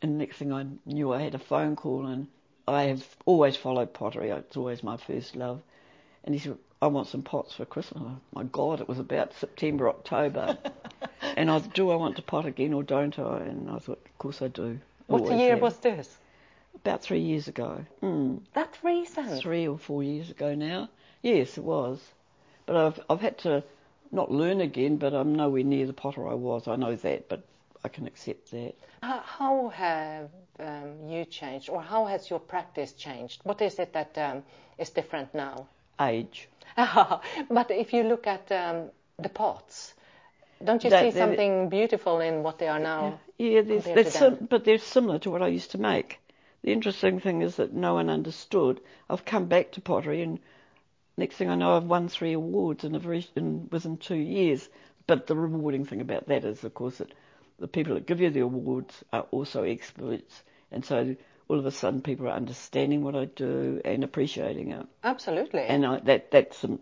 And 0.00 0.14
the 0.14 0.18
next 0.18 0.38
thing 0.38 0.52
I 0.52 0.66
knew, 0.86 1.12
I 1.12 1.20
had 1.20 1.34
a 1.34 1.38
phone 1.38 1.76
call, 1.76 2.06
and 2.06 2.28
I 2.66 2.84
have 2.84 3.16
always 3.26 3.56
followed 3.56 3.92
pottery. 3.92 4.30
It's 4.30 4.56
always 4.56 4.82
my 4.82 4.96
first 4.96 5.36
love. 5.36 5.60
And 6.24 6.34
he 6.34 6.38
said, 6.40 6.56
"I 6.80 6.86
want 6.86 7.08
some 7.08 7.22
pots 7.22 7.52
for 7.54 7.66
Christmas." 7.66 8.02
Oh, 8.04 8.16
my 8.34 8.44
God, 8.44 8.80
it 8.80 8.88
was 8.88 8.98
about 8.98 9.34
September, 9.34 9.88
October, 9.88 10.56
and 11.36 11.50
I 11.50 11.58
thought, 11.58 11.74
"Do 11.74 11.90
I 11.90 11.96
want 11.96 12.16
to 12.16 12.22
pot 12.22 12.46
again 12.46 12.72
or 12.72 12.82
don't 12.82 13.18
I?" 13.18 13.40
And 13.40 13.70
I 13.70 13.78
thought, 13.78 14.00
"Of 14.06 14.16
course 14.18 14.40
I 14.40 14.48
do." 14.48 14.80
What 15.08 15.22
Always 15.22 15.40
year 15.40 15.50
have. 15.50 15.60
was 15.62 15.76
this? 15.78 16.18
About 16.74 17.02
three 17.02 17.20
years 17.20 17.48
ago. 17.48 17.84
Mm, 18.02 18.40
That 18.54 18.78
recent. 18.82 19.40
three 19.42 19.68
or 19.68 19.76
four 19.78 20.02
years 20.02 20.30
ago 20.30 20.54
now. 20.54 20.88
Yes, 21.22 21.58
it 21.58 21.64
was. 21.64 22.00
But 22.66 22.76
I've 22.76 23.00
I've 23.08 23.20
had 23.20 23.38
to 23.38 23.62
not 24.12 24.30
learn 24.30 24.60
again, 24.60 24.96
but 24.96 25.14
I'm 25.14 25.34
nowhere 25.34 25.64
near 25.64 25.86
the 25.86 25.92
potter 25.92 26.28
I 26.28 26.34
was. 26.34 26.68
I 26.68 26.76
know 26.76 26.94
that, 26.96 27.28
but 27.28 27.42
I 27.84 27.88
can 27.88 28.06
accept 28.06 28.50
that. 28.50 28.74
How, 29.02 29.20
how 29.20 29.68
have 29.68 30.30
um, 30.58 31.08
you 31.08 31.24
changed, 31.24 31.68
or 31.68 31.82
how 31.82 32.06
has 32.06 32.28
your 32.30 32.40
practice 32.40 32.92
changed? 32.92 33.40
What 33.44 33.60
is 33.62 33.78
it 33.78 33.92
that 33.92 34.16
um, 34.18 34.42
is 34.78 34.90
different 34.90 35.34
now? 35.34 35.68
Age. 36.00 36.48
but 36.76 37.70
if 37.70 37.92
you 37.92 38.02
look 38.02 38.26
at 38.26 38.50
um, 38.52 38.90
the 39.18 39.28
pots, 39.28 39.94
don't 40.64 40.82
you 40.82 40.90
That- 40.90 41.12
see 41.12 41.18
something 41.18 41.68
beautiful 41.68 42.20
in 42.20 42.42
what 42.42 42.58
they 42.58 42.68
are 42.68 42.80
now? 42.80 43.20
Yeah, 43.38 43.62
there's, 43.62 44.12
sim- 44.12 44.46
but 44.48 44.64
they're 44.64 44.78
similar 44.78 45.18
to 45.20 45.30
what 45.30 45.42
I 45.42 45.48
used 45.48 45.72
to 45.72 45.78
make. 45.78 46.18
The 46.62 46.72
interesting 46.72 47.20
thing 47.20 47.42
is 47.42 47.56
that 47.56 47.72
no 47.74 47.94
one 47.94 48.08
understood. 48.10 48.80
I've 49.10 49.24
come 49.24 49.46
back 49.46 49.72
to 49.72 49.80
pottery, 49.80 50.22
and 50.22 50.40
next 51.16 51.36
thing 51.36 51.50
I 51.50 51.54
know, 51.54 51.76
I've 51.76 51.84
won 51.84 52.08
three 52.08 52.32
awards 52.32 52.84
in 52.84 52.94
a 52.94 52.98
very 52.98 53.26
in, 53.34 53.68
within 53.70 53.96
two 53.96 54.16
years. 54.16 54.68
But 55.06 55.26
the 55.26 55.36
rewarding 55.36 55.84
thing 55.84 56.00
about 56.00 56.26
that 56.28 56.44
is, 56.44 56.64
of 56.64 56.74
course, 56.74 56.98
that 56.98 57.12
the 57.58 57.68
people 57.68 57.94
that 57.94 58.06
give 58.06 58.20
you 58.20 58.30
the 58.30 58.40
awards 58.40 59.04
are 59.12 59.26
also 59.30 59.62
experts, 59.62 60.42
and 60.72 60.84
so 60.84 61.16
all 61.48 61.58
of 61.58 61.66
a 61.66 61.70
sudden 61.70 62.02
people 62.02 62.26
are 62.26 62.32
understanding 62.32 63.04
what 63.04 63.14
I 63.14 63.26
do 63.26 63.80
and 63.84 64.02
appreciating 64.02 64.72
it. 64.72 64.86
Absolutely. 65.04 65.62
And 65.62 65.86
I, 65.86 66.00
that 66.00 66.30
that's 66.32 66.64
um, 66.64 66.80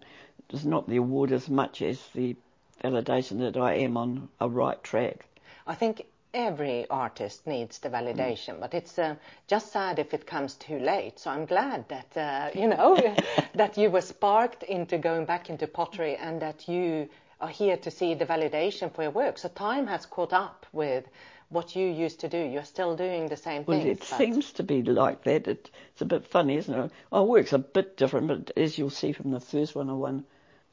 not 0.64 0.88
the 0.88 0.96
award 0.96 1.32
as 1.32 1.48
much 1.48 1.82
as 1.82 2.00
the 2.14 2.36
validation 2.82 3.40
that 3.40 3.56
I 3.56 3.74
am 3.74 3.96
on 3.96 4.28
a 4.40 4.48
right 4.48 4.82
track. 4.82 5.26
I 5.66 5.74
think 5.74 6.06
every 6.34 6.86
artist 6.90 7.46
needs 7.46 7.78
the 7.78 7.88
validation, 7.88 8.60
but 8.60 8.74
it's 8.74 8.98
uh, 8.98 9.14
just 9.46 9.72
sad 9.72 9.98
if 9.98 10.12
it 10.12 10.26
comes 10.26 10.54
too 10.54 10.78
late. 10.78 11.18
So 11.18 11.30
I'm 11.30 11.46
glad 11.46 11.88
that 11.88 12.16
uh, 12.16 12.50
you 12.60 12.66
know 12.68 13.16
that 13.54 13.78
you 13.78 13.88
were 13.90 14.00
sparked 14.02 14.62
into 14.64 14.98
going 14.98 15.24
back 15.24 15.48
into 15.48 15.66
pottery 15.66 16.16
and 16.16 16.42
that 16.42 16.68
you 16.68 17.08
are 17.40 17.48
here 17.48 17.76
to 17.76 17.90
see 17.90 18.14
the 18.14 18.26
validation 18.26 18.92
for 18.94 19.02
your 19.02 19.10
work. 19.12 19.38
So 19.38 19.48
time 19.48 19.86
has 19.86 20.06
caught 20.06 20.32
up 20.32 20.66
with 20.72 21.04
what 21.50 21.76
you 21.76 21.86
used 21.86 22.20
to 22.20 22.28
do. 22.28 22.38
You're 22.38 22.64
still 22.64 22.96
doing 22.96 23.28
the 23.28 23.36
same 23.36 23.64
Well, 23.66 23.78
things. 23.80 24.00
it 24.02 24.08
but- 24.10 24.18
seems 24.18 24.52
to 24.54 24.62
be 24.62 24.82
like 24.82 25.22
that. 25.24 25.46
It, 25.46 25.70
it's 25.92 26.02
a 26.02 26.06
bit 26.06 26.26
funny, 26.26 26.56
isn't 26.56 26.74
it? 26.74 26.90
Well, 27.10 27.24
it 27.24 27.28
works 27.28 27.52
a 27.52 27.58
bit 27.58 27.96
different, 27.96 28.28
but 28.28 28.50
as 28.56 28.76
you'll 28.78 28.90
see 28.90 29.12
from 29.12 29.30
the 29.30 29.40
first 29.40 29.74
one 29.74 29.88
I 29.88 29.92
won 29.92 30.24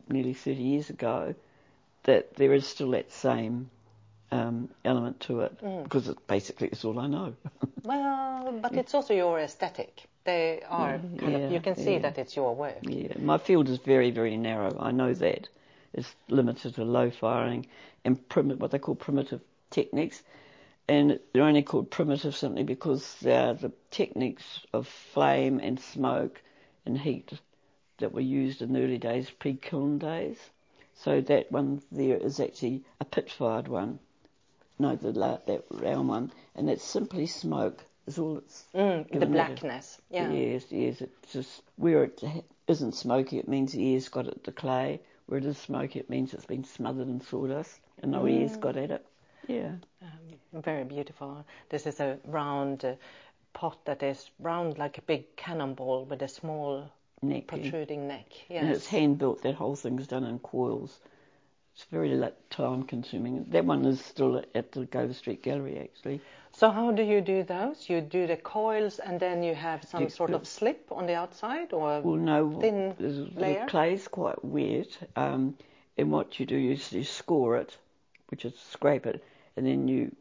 nearly 0.09 0.33
30 0.33 0.61
years 0.61 0.89
ago, 0.89 1.35
that 2.03 2.35
there 2.35 2.53
is 2.53 2.65
still 2.67 2.91
that 2.91 3.11
same 3.11 3.69
um, 4.31 4.69
element 4.85 5.19
to 5.21 5.41
it 5.41 5.57
Mm. 5.61 5.83
because 5.83 6.07
it 6.07 6.17
basically 6.27 6.67
it's 6.67 6.85
all 6.85 6.99
I 6.99 7.07
know. 7.07 7.33
Well, 7.83 8.59
but 8.61 8.73
it's 8.75 8.93
also 8.93 9.13
your 9.13 9.39
aesthetic. 9.39 10.03
They 10.23 10.61
are 10.69 10.99
kind 11.17 11.35
of. 11.35 11.51
You 11.51 11.59
can 11.59 11.75
see 11.75 11.93
yeah. 11.93 11.99
that 11.99 12.17
it's 12.19 12.35
your 12.35 12.53
work. 12.55 12.77
yeah, 12.83 13.17
my 13.17 13.39
field 13.39 13.69
is 13.69 13.79
very, 13.79 14.11
very 14.11 14.37
narrow. 14.37 14.77
I 14.79 14.91
know 14.91 15.13
that. 15.15 15.47
It's 15.93 16.13
limited 16.29 16.75
to 16.75 16.83
low 16.85 17.09
firing 17.09 17.65
and 18.05 18.29
primi- 18.29 18.55
what 18.55 18.69
they 18.71 18.79
call 18.79 18.95
primitive 18.95 19.41
techniques. 19.71 20.21
And 20.87 21.19
they're 21.33 21.43
only 21.43 21.63
called 21.63 21.89
primitive 21.89 22.35
simply 22.35 22.63
because 22.63 23.15
they're 23.21 23.55
the 23.55 23.71
techniques 23.89 24.43
of 24.73 24.87
flame 24.87 25.59
and 25.59 25.79
smoke 25.79 26.41
and 26.85 26.97
heat 26.99 27.31
that 27.97 28.13
were 28.13 28.21
used 28.21 28.61
in 28.61 28.73
the 28.73 28.81
early 28.83 28.97
days, 28.99 29.29
pre-kiln 29.31 29.97
days. 29.97 30.37
So 30.93 31.19
that 31.21 31.51
one 31.51 31.81
there 31.91 32.17
is 32.17 32.39
actually 32.39 32.83
a 32.99 33.05
pit-fired 33.05 33.67
one. 33.67 33.99
No, 34.81 34.95
the 34.95 35.11
la- 35.11 35.37
that 35.45 35.63
round 35.69 36.09
one, 36.09 36.31
and 36.55 36.67
it's 36.69 36.83
simply 36.83 37.27
smoke. 37.27 37.83
Is 38.07 38.17
all 38.17 38.37
it's 38.39 38.63
Mm, 38.73 39.05
the 39.07 39.13
given 39.13 39.29
it. 39.29 39.31
blackness. 39.33 40.01
Yeah. 40.09 40.31
Yes, 40.31 40.65
yes. 40.71 41.01
It's 41.01 41.31
just 41.33 41.61
where 41.75 42.03
it 42.05 42.19
isn't 42.67 42.95
smoky, 42.95 43.37
it 43.37 43.47
means 43.47 43.73
the 43.73 43.93
air's 43.93 44.09
got 44.09 44.27
at 44.27 44.43
the 44.43 44.51
clay. 44.51 44.99
Where 45.27 45.37
it 45.37 45.45
is 45.45 45.59
smoky, 45.59 45.99
it 45.99 46.09
means 46.09 46.33
it's 46.33 46.45
been 46.47 46.63
smothered 46.63 47.07
in 47.07 47.21
sawdust 47.21 47.79
and 48.01 48.11
no 48.11 48.25
air's 48.25 48.57
got 48.57 48.75
at 48.75 48.89
it. 48.89 49.05
Yeah. 49.47 49.73
Very 50.51 50.83
beautiful. 50.83 51.45
This 51.69 51.85
is 51.85 51.99
a 51.99 52.17
round 52.25 52.83
uh, 52.83 52.95
pot 53.53 53.77
that 53.85 54.01
is 54.03 54.29
round 54.39 54.77
like 54.79 54.97
a 54.97 55.01
big 55.03 55.35
cannonball 55.35 56.05
with 56.05 56.21
a 56.23 56.27
small 56.27 56.89
Neck. 57.21 57.43
yeah. 57.43 57.47
protruding 57.61 58.07
neck. 58.07 58.25
And 58.49 58.69
it's 58.69 58.87
hand 58.87 59.19
built. 59.19 59.43
That 59.43 59.55
whole 59.55 59.75
thing's 59.75 60.07
done 60.07 60.23
in 60.25 60.39
coils. 60.39 60.99
It's 61.73 61.85
very 61.91 62.19
time 62.49 62.83
consuming. 62.83 63.45
That 63.49 63.65
one 63.65 63.85
is 63.85 64.03
still 64.03 64.43
at 64.53 64.71
the 64.71 64.85
Gover 64.85 65.15
Street 65.15 65.41
Gallery 65.41 65.79
actually. 65.79 66.21
So 66.53 66.69
how 66.69 66.91
do 66.91 67.01
you 67.01 67.21
do 67.21 67.43
those? 67.43 67.89
You 67.89 68.01
do 68.01 68.27
the 68.27 68.35
coils 68.35 68.99
and 68.99 69.19
then 69.19 69.41
you 69.41 69.55
have 69.55 69.83
some 69.85 70.09
sort 70.09 70.31
of 70.31 70.47
slip 70.47 70.87
on 70.91 71.07
the 71.07 71.15
outside, 71.15 71.71
or 71.73 72.01
Well, 72.01 72.17
no, 72.17 72.59
Thin 72.59 72.95
the, 72.99 73.07
the 73.07 73.39
layer? 73.39 73.65
clay's 73.67 74.07
quite 74.07 74.43
wet, 74.43 74.89
um, 75.15 75.55
and 75.97 76.11
what 76.11 76.39
you 76.39 76.45
do 76.45 76.57
is 76.57 76.91
you 76.91 77.03
score 77.03 77.57
it, 77.57 77.77
which 78.27 78.43
is 78.43 78.53
scrape 78.59 79.05
it, 79.05 79.23
and 79.55 79.65
then 79.65 79.87
you 79.87 80.13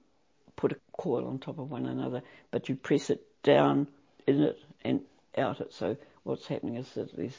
put 0.55 0.73
a 0.73 0.77
coil 0.97 1.27
on 1.27 1.39
top 1.39 1.59
of 1.59 1.71
one 1.71 1.87
another, 1.87 2.23
but 2.51 2.69
you 2.69 2.77
press 2.77 3.11
it 3.11 3.23
down 3.43 3.89
in 4.27 4.41
it 4.43 4.59
and 4.85 5.01
out 5.37 5.61
it. 5.61 5.73
So 5.73 5.97
what's 6.23 6.47
happening 6.47 6.77
is 6.77 6.89
that 6.95 7.17
there's, 7.17 7.37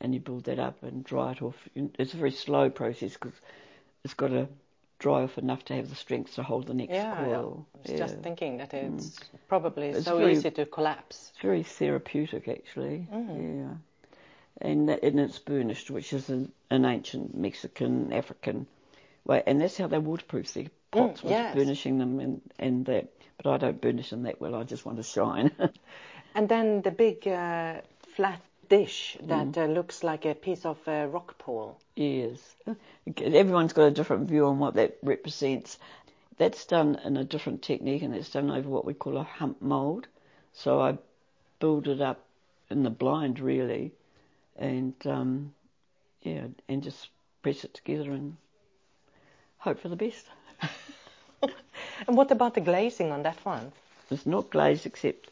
and 0.00 0.14
you 0.14 0.20
build 0.20 0.44
that 0.44 0.58
up 0.58 0.82
and 0.82 1.04
dry 1.04 1.32
it 1.32 1.42
off. 1.42 1.56
It's 1.74 2.14
a 2.14 2.16
very 2.16 2.32
slow 2.32 2.70
process 2.70 3.14
because 3.14 3.32
it's 4.04 4.14
got 4.14 4.28
to 4.28 4.48
dry 4.98 5.22
off 5.22 5.38
enough 5.38 5.64
to 5.66 5.74
have 5.74 5.88
the 5.90 5.94
strength 5.96 6.34
to 6.34 6.42
hold 6.42 6.66
the 6.66 6.74
next 6.74 6.92
yeah, 6.92 7.18
yeah. 7.20 7.24
coil. 7.26 7.66
I 7.74 7.90
was 7.90 7.98
just 7.98 8.18
thinking 8.20 8.58
that 8.58 8.72
it's 8.74 9.18
probably 9.48 9.88
It's 9.88 10.04
so 10.04 10.18
very- 10.18 10.32
easy 10.32 10.50
to 10.52 10.66
collapse. 10.66 11.30
It's 11.34 11.42
very 11.42 11.62
therapeutic, 11.62 12.48
actually. 12.48 13.06
Mm. 13.12 13.58
Yeah, 13.60 13.74
and 14.60 14.88
that, 14.88 15.02
and 15.02 15.18
it's 15.20 15.38
burnished, 15.38 15.90
which 15.90 16.12
is 16.12 16.28
an, 16.30 16.52
an 16.70 16.84
ancient 16.84 17.36
Mexican 17.36 18.12
African 18.12 18.66
way, 19.24 19.42
and 19.46 19.60
that's 19.60 19.76
how 19.76 19.88
they 19.88 19.98
waterproof 19.98 20.54
their 20.54 20.66
pots 20.90 21.22
was 21.22 21.32
Mm, 21.32 21.36
yes. 21.36 21.54
burnishing 21.54 21.98
them 21.98 22.20
and 22.20 22.40
and 22.58 22.86
that. 22.86 23.08
But 23.42 23.50
I 23.52 23.56
don't 23.58 23.80
burnish 23.80 24.10
them 24.10 24.22
that 24.22 24.40
well. 24.40 24.54
I 24.54 24.62
just 24.62 24.86
want 24.86 24.98
to 24.98 25.02
shine. 25.02 25.50
And 26.36 26.48
then 26.48 26.82
the 26.82 26.90
big 26.90 27.28
uh, 27.28 27.80
flat 28.16 28.40
dish 28.68 29.16
that 29.22 29.52
Mm. 29.52 29.56
uh, 29.56 29.66
looks 29.72 30.02
like 30.04 30.24
a 30.26 30.34
piece 30.34 30.64
of 30.66 30.78
uh, 30.88 31.06
rock 31.10 31.38
pool. 31.38 31.78
yes, 31.96 32.56
everyone's 33.16 33.72
got 33.72 33.84
a 33.86 33.90
different 33.90 34.28
view 34.28 34.46
on 34.46 34.58
what 34.58 34.74
that 34.74 34.96
represents. 35.02 35.78
That's 36.36 36.66
done 36.66 36.96
in 37.04 37.16
a 37.16 37.24
different 37.24 37.62
technique, 37.62 38.02
and 38.02 38.14
it's 38.14 38.30
done 38.30 38.50
over 38.50 38.68
what 38.68 38.84
we 38.84 38.94
call 38.94 39.16
a 39.18 39.22
hump 39.22 39.62
mould. 39.62 40.08
So 40.52 40.80
I 40.80 40.98
build 41.60 41.86
it 41.88 42.00
up 42.00 42.24
in 42.70 42.82
the 42.82 42.90
blind, 42.90 43.38
really, 43.40 43.92
and 44.56 44.94
um, 45.06 45.54
yeah, 46.22 46.46
and 46.68 46.82
just 46.82 47.08
press 47.42 47.64
it 47.64 47.74
together 47.74 48.10
and 48.12 48.36
hope 49.58 49.78
for 49.80 49.88
the 49.88 49.96
best. 49.96 50.26
And 52.08 52.16
what 52.16 52.30
about 52.30 52.54
the 52.54 52.60
glazing 52.60 53.12
on 53.12 53.22
that 53.22 53.38
one? 53.46 53.72
It's 54.10 54.26
not 54.26 54.50
glazed 54.50 54.86
except 54.86 55.30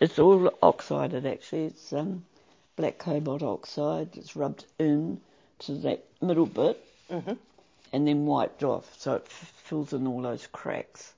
it's 0.00 0.18
all 0.18 0.50
oxided 0.62 1.26
actually. 1.26 1.66
It's 1.66 1.92
um, 1.92 2.24
black 2.78 2.96
cobalt 2.96 3.42
oxide. 3.42 4.12
that's 4.12 4.36
rubbed 4.36 4.64
in 4.78 5.20
to 5.58 5.74
that 5.74 6.04
middle 6.22 6.46
bit 6.46 6.82
hmm 7.10 7.32
and 7.92 8.06
then 8.06 8.26
wiped 8.26 8.62
off, 8.64 8.86
so 8.98 9.14
it 9.14 9.22
f- 9.26 9.52
fills 9.64 9.94
in 9.94 10.06
all 10.06 10.20
those 10.20 10.46
cracks. 10.46 11.14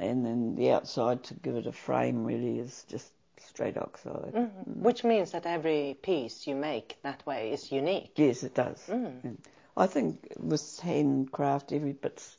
And 0.00 0.26
then 0.26 0.56
the 0.56 0.72
outside 0.72 1.22
to 1.24 1.34
give 1.34 1.54
it 1.54 1.66
a 1.66 1.72
frame 1.72 2.24
really 2.24 2.58
is 2.58 2.84
just 2.88 3.06
straight 3.38 3.76
oxide. 3.76 4.32
Which 4.66 5.04
means 5.04 5.30
that 5.30 5.46
every 5.46 5.96
piece 6.02 6.46
you 6.46 6.54
make 6.56 6.96
that 7.02 7.24
way 7.24 7.52
is 7.52 7.70
unique. 7.70 8.12
Yes, 8.16 8.42
it 8.42 8.54
does. 8.54 8.82
Mm. 8.88 9.22
Mm. 9.22 9.36
I 9.76 9.86
think 9.86 10.26
with 10.38 10.80
handcraft, 10.80 11.72
every 11.72 11.92
bit's 11.92 12.36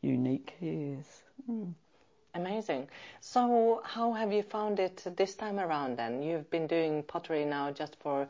unique. 0.00 0.54
Yes. 0.60 1.04
Amazing. 2.34 2.88
So, 3.20 3.80
how 3.84 4.12
have 4.12 4.32
you 4.32 4.42
found 4.42 4.78
it 4.80 5.02
this 5.16 5.34
time 5.34 5.58
around 5.58 5.96
then? 5.98 6.22
You've 6.22 6.50
been 6.50 6.66
doing 6.66 7.02
pottery 7.02 7.44
now 7.44 7.70
just 7.70 7.96
for 7.96 8.28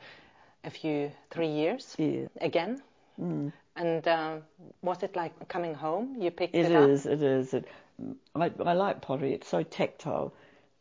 a 0.65 0.71
few, 0.71 1.11
three 1.31 1.49
years 1.49 1.97
Yeah. 1.99 2.27
again. 2.41 2.83
Mm. 3.21 3.53
And 3.77 4.07
uh, 4.09 4.37
was 4.83 5.03
it 5.03 5.17
like 5.17 5.49
coming 5.49 5.75
home? 5.75 6.17
You 6.21 6.31
picked 6.31 6.55
It 6.55 6.67
it, 6.67 6.73
up? 6.73 6.91
is, 6.91 7.07
it 7.07 7.23
is. 7.23 7.55
It, 7.55 7.67
I, 8.35 8.51
I 8.65 8.73
like 8.75 9.01
pottery. 9.01 9.33
It's 9.35 9.49
so 9.49 9.62
tactile. 9.62 10.33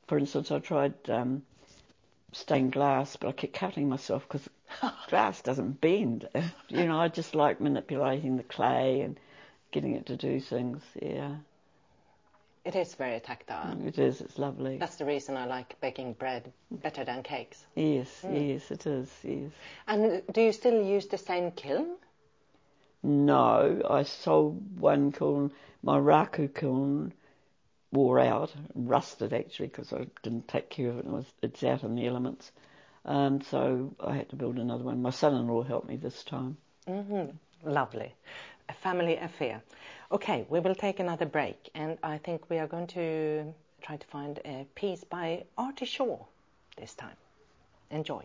For 0.08 0.18
instance, 0.18 0.52
I 0.52 0.60
tried 0.60 0.94
um, 1.10 1.44
stained 2.34 2.74
glass, 2.74 3.16
but 3.16 3.30
I 3.30 3.32
kept 3.34 3.54
cutting 3.54 3.90
myself 3.90 4.28
because 4.28 4.50
glass 5.10 5.42
doesn't 5.42 5.82
bend. 5.82 6.28
you 6.70 6.86
know, 6.88 7.00
I 7.00 7.08
just 7.08 7.36
like 7.36 7.62
manipulating 7.62 8.38
the 8.38 8.44
clay 8.44 9.02
and 9.02 9.20
getting 9.72 9.96
it 9.96 10.06
to 10.08 10.18
do 10.18 10.40
things. 10.42 10.82
Yeah, 11.02 11.36
It 12.63 12.76
is 12.76 12.93
very 12.93 13.19
tactile. 13.19 13.76
it 13.88 13.97
is. 13.97 14.21
It's 14.21 14.38
lovely. 14.38 14.78
That's 14.78 14.97
the 14.97 15.06
reason 15.06 15.36
I 15.36 15.45
like 15.45 15.80
baking 15.82 16.13
bread 16.13 16.52
better 16.69 17.04
than 17.04 17.24
cakes. 17.24 17.65
yes, 17.76 18.24
yes, 18.24 18.69
it 18.69 18.86
is. 18.86 19.10
Yes. 19.24 19.52
And 19.88 20.21
do 20.32 20.41
you 20.41 20.52
still 20.52 20.82
use 20.84 21.08
the 21.08 21.17
same 21.17 21.52
kiln? 21.52 21.97
No, 23.04 23.82
I 23.89 24.04
sold 24.04 24.80
one 24.80 25.12
kiln. 25.12 25.52
My 25.82 25.97
raku 25.97 26.54
kiln 26.54 27.13
wore 27.91 28.19
out, 28.19 28.54
rusted 28.76 29.34
actually, 29.34 29.67
because 29.67 29.91
I 29.91 30.06
didn't 30.21 30.47
take 30.47 30.69
care 30.69 30.89
of 30.89 31.00
it. 31.00 31.06
it 31.06 31.12
was, 31.12 31.26
it's 31.41 31.63
out 31.63 31.84
in 31.84 31.95
the 31.95 32.06
elements. 32.06 32.52
Um, 33.06 33.41
so 33.41 33.93
I 34.00 34.15
had 34.15 34.30
to 34.30 34.36
build 34.36 34.60
another 34.60 34.84
one. 34.84 35.02
My 35.02 35.10
son-in-law 35.10 35.63
helped 35.63 35.89
me 35.89 35.95
this 35.95 36.24
time. 36.24 36.58
Mm-hmm. 36.88 37.69
Lovely. 37.69 38.13
A 38.69 38.74
family 38.74 39.17
affair. 39.17 39.62
Okay, 40.12 40.45
we 40.50 40.60
will 40.60 40.76
take 40.76 41.00
another 41.00 41.26
break, 41.26 41.69
and 41.74 41.97
I 42.04 42.17
think 42.17 42.50
we 42.50 42.58
are 42.58 42.67
going 42.67 42.88
to 42.88 43.54
try 43.82 43.95
to 43.95 44.08
find 44.08 44.39
a 44.43 44.67
piece 44.76 45.06
by 45.06 45.45
Artie 45.58 45.86
Shaw 45.86 46.17
this 46.76 46.93
time. 46.93 47.15
Enjoy. 47.91 48.21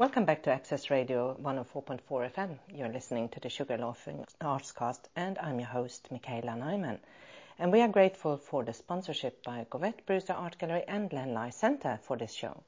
Welcome 0.00 0.24
back 0.24 0.44
to 0.44 0.50
Access 0.50 0.88
Radio 0.88 1.36
104.4 1.42 2.00
FM. 2.32 2.58
You're 2.74 2.88
listening 2.88 3.28
to 3.28 3.40
the 3.40 3.50
Sugarloafing 3.50 4.24
Artscast, 4.40 5.00
and 5.14 5.36
I'm 5.38 5.60
your 5.60 5.68
host, 5.68 6.08
Michaela 6.10 6.52
Nyman. 6.52 6.98
And 7.58 7.70
we 7.70 7.82
are 7.82 7.88
grateful 7.88 8.38
for 8.38 8.64
the 8.64 8.72
sponsorship 8.72 9.44
by 9.44 9.66
Govett-Brewster 9.70 10.32
Art 10.32 10.56
Gallery 10.56 10.84
and 10.88 11.12
Len 11.12 11.34
Lye 11.34 11.50
Center 11.50 11.98
for 12.00 12.16
this 12.16 12.32
show. 12.32 12.62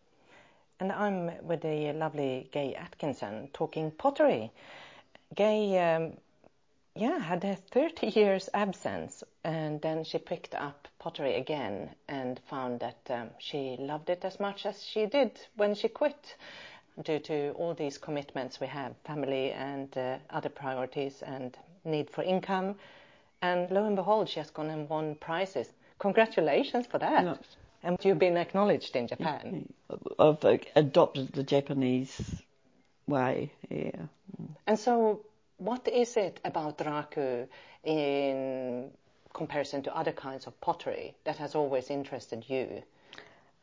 And 0.78 0.93
I'm 0.93 1.30
with 1.47 1.62
the 1.62 1.95
lovely 1.95 2.51
Gaye 2.53 2.74
Atkinson 2.74 3.49
talking 3.55 3.93
pottery. 3.93 4.53
Gaye, 5.35 5.78
um, 5.78 6.18
yeah, 6.95 7.18
had 7.18 7.43
a 7.45 7.57
30 7.57 8.09
years 8.09 8.51
absence, 8.53 9.24
and 9.43 9.80
then 9.80 10.05
she 10.05 10.18
picked 10.18 10.55
up 10.55 10.87
pottery 10.99 11.37
again 11.37 11.95
and 12.11 12.39
found 12.51 12.80
that 12.80 13.01
um, 13.09 13.30
she 13.39 13.78
loved 13.78 14.11
it 14.11 14.22
as 14.22 14.39
much 14.39 14.66
as 14.66 14.85
she 14.85 15.07
did 15.07 15.41
when 15.57 15.74
she 15.74 15.89
quit 15.89 16.37
due 17.05 17.18
to 17.18 17.51
all 17.53 17.74
these 17.74 17.99
commitments 17.99 18.61
we 18.61 18.66
have 18.66 18.95
family 19.05 19.53
and 19.53 19.97
uh, 19.97 20.18
other 20.30 20.49
priorities 20.49 21.22
and 21.22 21.57
need 21.84 22.11
for 22.11 22.22
income. 22.22 22.74
And 23.40 23.70
lo 23.70 23.84
and 23.84 23.97
behold, 23.97 24.28
she 24.28 24.38
has 24.40 24.51
gone 24.51 24.70
and 24.70 24.88
won 24.88 25.16
prizes. 25.16 25.68
Congratulations 25.99 26.86
for 26.86 26.99
that. 26.99 27.38
And 27.82 27.99
you've 28.05 28.18
been 28.18 28.36
acknowledged 28.36 28.95
in 28.95 29.09
Japan. 29.09 29.72
I've 30.18 30.45
uh, 30.45 30.59
adopted 30.76 31.32
the 31.32 31.43
Japanese 31.43 32.20
way, 33.09 33.53
yeah. 33.68 34.07
And 34.66 34.78
so, 34.78 35.22
what 35.59 35.88
is 35.88 36.16
it 36.16 36.38
about 36.45 36.78
raku 36.78 37.49
in 37.82 38.90
comparison 39.32 39.82
to 39.82 39.97
other 39.97 40.12
kinds 40.12 40.47
of 40.47 40.61
pottery 40.61 41.14
that 41.24 41.36
has 41.38 41.55
always 41.55 41.90
interested 41.90 42.45
you? 42.49 42.82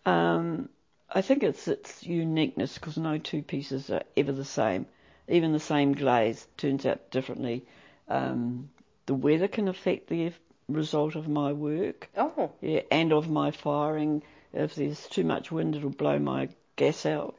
Um, 0.06 0.70
I 1.12 1.22
think 1.22 1.44
it's 1.44 1.68
its 1.68 2.04
uniqueness 2.06 2.76
because 2.76 2.98
no 2.98 3.18
two 3.18 3.42
pieces 3.42 3.90
are 3.90 4.04
ever 4.16 4.32
the 4.32 4.46
same. 4.46 4.86
Even 5.28 5.52
the 5.54 5.60
same 5.60 5.94
glaze 5.94 6.48
turns 6.58 6.86
out 6.86 7.12
differently. 7.12 7.66
Um, 8.08 8.70
the 9.06 9.16
weather 9.16 9.48
can 9.48 9.68
affect 9.68 10.08
the 10.08 10.32
result 10.68 11.16
of 11.16 11.28
my 11.28 11.52
work. 11.52 12.10
Oh, 12.16 12.52
Yeah, 12.62 12.82
and 12.92 13.12
of 13.12 13.30
my 13.30 13.52
firing. 13.52 14.24
If 14.54 14.76
there's 14.76 15.08
too 15.08 15.24
much 15.24 15.52
wind, 15.52 15.76
it'll 15.76 15.90
blow 15.90 16.20
my 16.20 16.50
gas 16.76 17.06
out. 17.06 17.36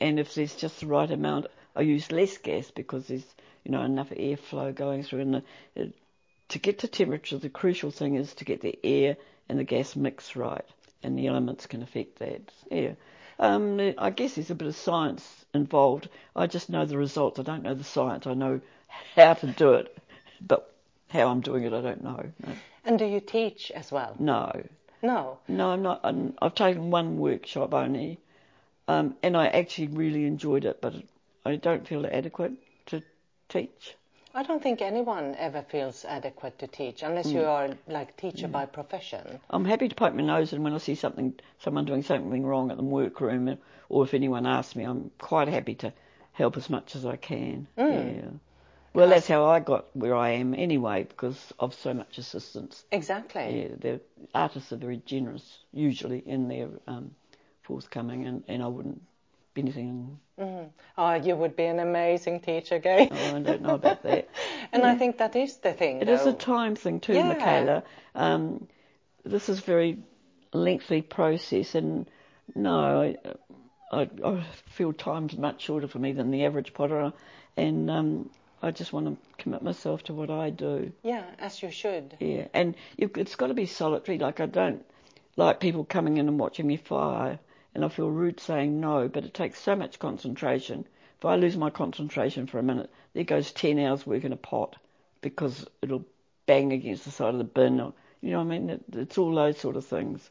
And 0.00 0.18
if 0.18 0.34
there's 0.34 0.54
just 0.54 0.80
the 0.80 0.86
right 0.86 1.10
amount, 1.10 1.46
I 1.76 1.82
use 1.82 2.10
less 2.12 2.38
gas 2.38 2.70
because 2.70 3.06
there's 3.06 3.34
you 3.64 3.70
know 3.70 3.82
enough 3.82 4.10
airflow 4.10 4.74
going 4.74 5.02
through. 5.02 5.20
And 5.20 5.34
the, 5.34 5.42
it, 5.74 5.94
to 6.48 6.58
get 6.58 6.80
to 6.80 6.88
temperature, 6.88 7.38
the 7.38 7.48
crucial 7.48 7.90
thing 7.90 8.16
is 8.16 8.34
to 8.34 8.44
get 8.44 8.60
the 8.60 8.78
air 8.84 9.16
and 9.48 9.58
the 9.58 9.64
gas 9.64 9.96
mix 9.96 10.36
right, 10.36 10.64
and 11.02 11.18
the 11.18 11.26
elements 11.26 11.66
can 11.66 11.82
affect 11.82 12.18
that. 12.18 12.42
Yeah. 12.70 12.92
Um, 13.38 13.94
I 13.98 14.10
guess 14.10 14.34
there's 14.34 14.50
a 14.50 14.54
bit 14.54 14.68
of 14.68 14.76
science 14.76 15.44
involved. 15.54 16.08
I 16.36 16.46
just 16.46 16.70
know 16.70 16.84
the 16.84 16.98
results. 16.98 17.38
I 17.38 17.42
don't 17.42 17.62
know 17.62 17.74
the 17.74 17.84
science. 17.84 18.26
I 18.26 18.34
know 18.34 18.60
how 19.16 19.34
to 19.34 19.46
do 19.46 19.72
it, 19.74 19.96
but 20.40 20.72
how 21.08 21.28
I'm 21.28 21.40
doing 21.40 21.64
it, 21.64 21.72
I 21.72 21.80
don't 21.80 22.04
know. 22.04 22.24
No. 22.46 22.52
and 22.84 22.98
do 22.98 23.04
you 23.04 23.20
teach 23.20 23.70
as 23.72 23.90
well? 23.92 24.16
No. 24.18 24.62
No. 25.02 25.38
No, 25.48 25.70
I'm 25.70 25.82
not. 25.82 26.00
I'm, 26.04 26.34
I've 26.40 26.54
taken 26.54 26.90
one 26.90 27.18
workshop 27.18 27.74
only, 27.74 28.18
um, 28.88 29.16
and 29.22 29.36
I 29.36 29.48
actually 29.48 29.88
really 29.88 30.24
enjoyed 30.24 30.64
it, 30.64 30.80
but 30.80 30.94
I 31.44 31.56
don't 31.56 31.86
feel 31.86 32.06
adequate 32.06 32.52
to 32.86 33.02
teach. 33.48 33.96
I 34.34 34.42
don't 34.42 34.62
think 34.62 34.80
anyone 34.80 35.34
ever 35.38 35.62
feels 35.62 36.06
adequate 36.06 36.58
to 36.60 36.66
teach 36.66 37.02
unless 37.02 37.26
you 37.28 37.44
are 37.44 37.68
like 37.86 38.16
teacher 38.16 38.48
by 38.48 38.64
profession. 38.64 39.40
I'm 39.50 39.66
happy 39.66 39.88
to 39.88 39.94
poke 39.94 40.14
my 40.14 40.22
nose 40.22 40.54
in 40.54 40.62
when 40.62 40.72
I 40.72 40.78
see 40.78 40.94
something, 40.94 41.34
someone 41.58 41.84
doing 41.84 42.02
something 42.02 42.46
wrong 42.46 42.70
at 42.70 42.78
the 42.78 42.82
workroom, 42.82 43.58
or 43.90 44.04
if 44.04 44.14
anyone 44.14 44.46
asks 44.46 44.74
me, 44.74 44.84
I'm 44.84 45.10
quite 45.18 45.48
happy 45.48 45.74
to 45.76 45.92
help 46.32 46.56
as 46.56 46.70
much 46.70 46.96
as 46.96 47.04
I 47.04 47.16
can. 47.16 47.66
Yeah. 47.76 48.30
Well, 48.94 49.08
that's 49.08 49.26
how 49.26 49.44
I 49.44 49.60
got 49.60 49.94
where 49.94 50.14
I 50.14 50.30
am 50.30 50.54
anyway, 50.54 51.04
because 51.04 51.52
of 51.58 51.74
so 51.74 51.94
much 51.94 52.18
assistance. 52.18 52.84
Exactly. 52.90 53.62
Yeah, 53.62 53.76
the 53.78 54.00
artists 54.34 54.72
are 54.72 54.76
very 54.76 55.02
generous 55.04 55.58
usually 55.72 56.18
in 56.18 56.48
their 56.48 56.68
um, 56.86 57.14
forthcoming, 57.62 58.26
and, 58.26 58.44
and 58.48 58.62
I 58.62 58.66
wouldn't 58.66 59.02
anything. 59.56 60.18
Oh, 60.98 61.14
you 61.14 61.36
would 61.36 61.56
be 61.56 61.64
an 61.64 61.78
amazing 61.78 62.40
teacher, 62.40 62.78
Gaye. 62.78 63.08
Oh, 63.10 63.36
I 63.36 63.40
don't 63.40 63.62
know 63.62 63.74
about 63.74 64.02
that. 64.02 64.28
and 64.72 64.84
I 64.84 64.96
think 64.96 65.18
that 65.18 65.36
is 65.36 65.56
the 65.58 65.72
thing. 65.72 66.00
It 66.00 66.08
is 66.08 66.24
though. 66.24 66.30
a 66.30 66.34
time 66.34 66.74
thing 66.74 67.00
too, 67.00 67.14
Yeah. 67.14 67.28
Michaela. 67.28 67.82
Um, 68.14 68.66
this 69.24 69.48
is 69.48 69.58
a 69.58 69.62
very 69.62 69.98
lengthy 70.52 71.02
process, 71.02 71.74
and 71.74 72.08
no, 72.54 73.02
I, 73.02 73.16
I, 73.92 74.10
I 74.24 74.44
feel 74.66 74.92
time's 74.92 75.36
much 75.36 75.62
shorter 75.62 75.86
for 75.86 75.98
me 75.98 76.12
than 76.12 76.30
the 76.30 76.44
average 76.44 76.74
potter, 76.74 77.12
and 77.56 77.90
um, 77.90 78.30
I 78.62 78.70
just 78.70 78.92
want 78.92 79.06
to 79.06 79.16
commit 79.42 79.62
myself 79.62 80.02
to 80.04 80.14
what 80.14 80.30
I 80.30 80.50
do. 80.50 80.92
Yeah, 81.02 81.24
as 81.38 81.62
you 81.62 81.70
should. 81.70 82.16
Yeah, 82.20 82.48
and 82.52 82.74
it's 82.98 83.36
got 83.36 83.48
to 83.48 83.54
be 83.54 83.66
solitary. 83.66 84.18
Like 84.18 84.40
I 84.40 84.46
don't 84.46 84.84
like 85.36 85.60
people 85.60 85.84
coming 85.84 86.18
in 86.18 86.28
and 86.28 86.38
watching 86.38 86.66
me 86.66 86.76
fire, 86.76 87.38
and 87.74 87.84
I 87.84 87.88
feel 87.88 88.10
rude 88.10 88.40
saying 88.40 88.80
no. 88.80 89.08
But 89.08 89.24
it 89.24 89.34
takes 89.34 89.60
so 89.60 89.74
much 89.76 89.98
concentration. 89.98 90.86
If 91.18 91.24
I 91.24 91.36
lose 91.36 91.56
my 91.56 91.70
concentration 91.70 92.46
for 92.46 92.58
a 92.58 92.62
minute, 92.62 92.90
there 93.14 93.24
goes 93.24 93.52
ten 93.52 93.78
hours 93.78 94.06
working 94.06 94.32
a 94.32 94.36
pot 94.36 94.76
because 95.20 95.66
it'll 95.80 96.04
bang 96.46 96.72
against 96.72 97.04
the 97.04 97.10
side 97.10 97.34
of 97.34 97.38
the 97.38 97.44
bin. 97.44 97.80
Or, 97.80 97.92
you 98.20 98.30
know 98.30 98.38
what 98.38 98.52
I 98.54 98.58
mean? 98.58 98.70
It, 98.70 98.82
it's 98.92 99.18
all 99.18 99.34
those 99.34 99.58
sort 99.58 99.76
of 99.76 99.86
things. 99.86 100.28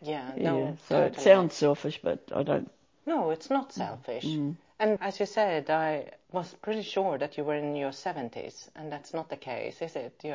Yeah, 0.00 0.32
Yeah. 0.36 0.42
no. 0.52 0.76
so 0.88 1.02
it 1.02 1.20
sounds 1.20 1.54
selfish, 1.54 2.00
but 2.02 2.20
I 2.34 2.42
don't. 2.42 2.70
No, 3.06 3.30
it's 3.30 3.50
not 3.50 3.72
selfish. 3.72 4.24
Mm. 4.24 4.56
And 4.80 4.98
as 5.00 5.20
you 5.20 5.26
said, 5.26 5.70
I 5.70 6.10
was 6.32 6.54
pretty 6.60 6.82
sure 6.82 7.16
that 7.18 7.38
you 7.38 7.44
were 7.44 7.54
in 7.54 7.76
your 7.76 7.90
70s, 7.92 8.68
and 8.74 8.90
that's 8.90 9.14
not 9.14 9.28
the 9.28 9.36
case, 9.36 9.80
is 9.80 9.94
it? 9.94 10.20
You're 10.24 10.34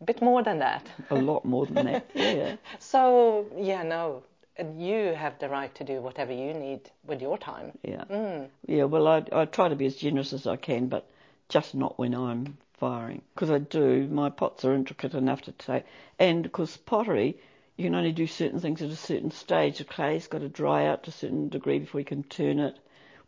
a 0.00 0.04
bit 0.04 0.20
more 0.20 0.42
than 0.42 0.58
that. 0.58 0.84
A 1.10 1.14
lot 1.14 1.44
more 1.44 1.66
than 1.66 1.86
that. 1.86 2.10
Yeah. 2.14 2.56
So, 2.80 3.46
yeah, 3.56 3.84
no, 3.84 4.24
you 4.58 5.14
have 5.14 5.38
the 5.38 5.48
right 5.48 5.74
to 5.74 5.84
do 5.84 6.00
whatever 6.00 6.32
you 6.32 6.54
need 6.54 6.80
with 7.06 7.20
your 7.20 7.38
time. 7.38 7.72
Yeah. 7.82 8.04
Mm. 8.04 8.48
Yeah, 8.66 8.84
well, 8.84 9.08
I, 9.08 9.24
I 9.32 9.44
try 9.46 9.68
to 9.68 9.76
be 9.76 9.86
as 9.86 9.96
generous 9.96 10.32
as 10.32 10.46
I 10.46 10.56
can, 10.56 10.88
but 10.88 11.06
just 11.48 11.74
not 11.74 11.98
when 11.98 12.14
I'm 12.14 12.56
firing. 12.74 13.22
Because 13.34 13.50
I 13.50 13.58
do, 13.58 14.06
my 14.08 14.30
pots 14.30 14.64
are 14.64 14.74
intricate 14.74 15.14
enough 15.14 15.42
to 15.42 15.52
take. 15.52 15.84
And 16.18 16.42
because 16.42 16.76
pottery, 16.76 17.36
you 17.76 17.84
can 17.84 17.94
only 17.94 18.12
do 18.12 18.26
certain 18.26 18.60
things 18.60 18.82
at 18.82 18.90
a 18.90 18.96
certain 18.96 19.30
stage. 19.30 19.78
The 19.78 19.84
clay's 19.84 20.28
got 20.28 20.40
to 20.40 20.48
dry 20.48 20.86
out 20.86 21.04
to 21.04 21.10
a 21.10 21.12
certain 21.12 21.48
degree 21.48 21.80
before 21.80 22.00
you 22.00 22.04
can 22.04 22.22
turn 22.22 22.60
it, 22.60 22.76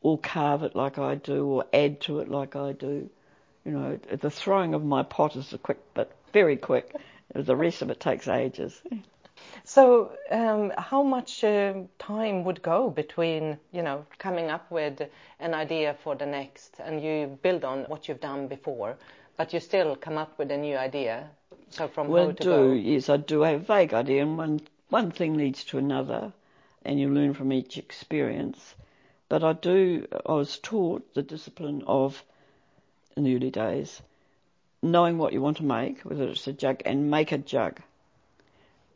or 0.03 0.18
carve 0.18 0.62
it 0.62 0.77
like 0.77 0.99
I 0.99 1.16
do, 1.16 1.47
or 1.47 1.64
add 1.72 2.01
to 2.03 2.20
it 2.20 2.29
like 2.29 2.55
I 2.55 2.72
do. 2.72 3.11
You 3.64 3.72
know, 3.72 3.99
the 4.09 4.31
throwing 4.31 4.74
of 4.74 4.85
my 4.85 5.03
pot 5.03 5.35
is 5.35 5.53
a 5.53 5.59
quick, 5.59 5.81
but 5.95 6.12
very 6.33 6.57
quick. 6.57 6.95
The 7.35 7.57
rest 7.57 7.83
of 7.83 7.91
it 7.91 7.99
takes 7.99 8.29
ages. 8.29 8.81
So, 9.64 10.12
um, 10.30 10.72
how 10.78 11.03
much 11.03 11.42
uh, 11.44 11.74
time 11.99 12.44
would 12.44 12.62
go 12.62 12.90
between, 12.90 13.59
you 13.72 13.82
know, 13.82 14.07
coming 14.18 14.51
up 14.51 14.70
with 14.70 15.03
an 15.40 15.55
idea 15.55 15.97
for 16.03 16.14
the 16.14 16.26
next, 16.26 16.76
and 16.78 17.03
you 17.03 17.38
build 17.42 17.64
on 17.64 17.84
what 17.84 18.09
you've 18.09 18.20
done 18.20 18.49
before, 18.49 18.97
but 19.36 19.53
you 19.53 19.61
still 19.61 19.97
come 19.97 20.18
up 20.18 20.38
with 20.38 20.51
a 20.51 20.57
new 20.57 20.76
idea? 20.76 21.28
So 21.70 21.88
from 21.88 22.09
Well, 22.09 22.24
how 22.24 22.30
I 22.30 22.32
to 22.34 22.44
do, 22.44 22.51
go. 22.51 22.72
yes, 22.72 23.09
I 23.09 23.16
do 23.16 23.40
have 23.42 23.61
a 23.62 23.64
vague 23.64 23.92
idea, 23.92 24.22
and 24.22 24.38
one, 24.38 24.61
one 24.88 25.11
thing 25.11 25.36
leads 25.36 25.64
to 25.64 25.78
another, 25.78 26.32
and 26.84 27.01
you 27.01 27.09
learn 27.09 27.34
from 27.34 27.53
each 27.53 27.76
experience. 27.76 28.74
But 29.28 29.42
I 29.42 29.53
do, 29.55 30.07
I 30.24 30.32
was 30.32 30.59
taught 30.59 31.14
the 31.14 31.22
discipline 31.22 31.82
of, 31.86 32.22
in 33.16 33.24
the 33.24 33.34
early 33.34 33.51
days, 33.51 34.01
knowing 34.82 35.18
what 35.18 35.32
you 35.32 35.42
want 35.42 35.57
to 35.57 35.64
make, 35.64 36.03
whether 36.03 36.28
it's 36.28 36.47
a 36.47 36.53
jug, 36.53 36.82
and 36.84 37.11
make 37.11 37.32
a 37.32 37.38
jug. 37.38 37.80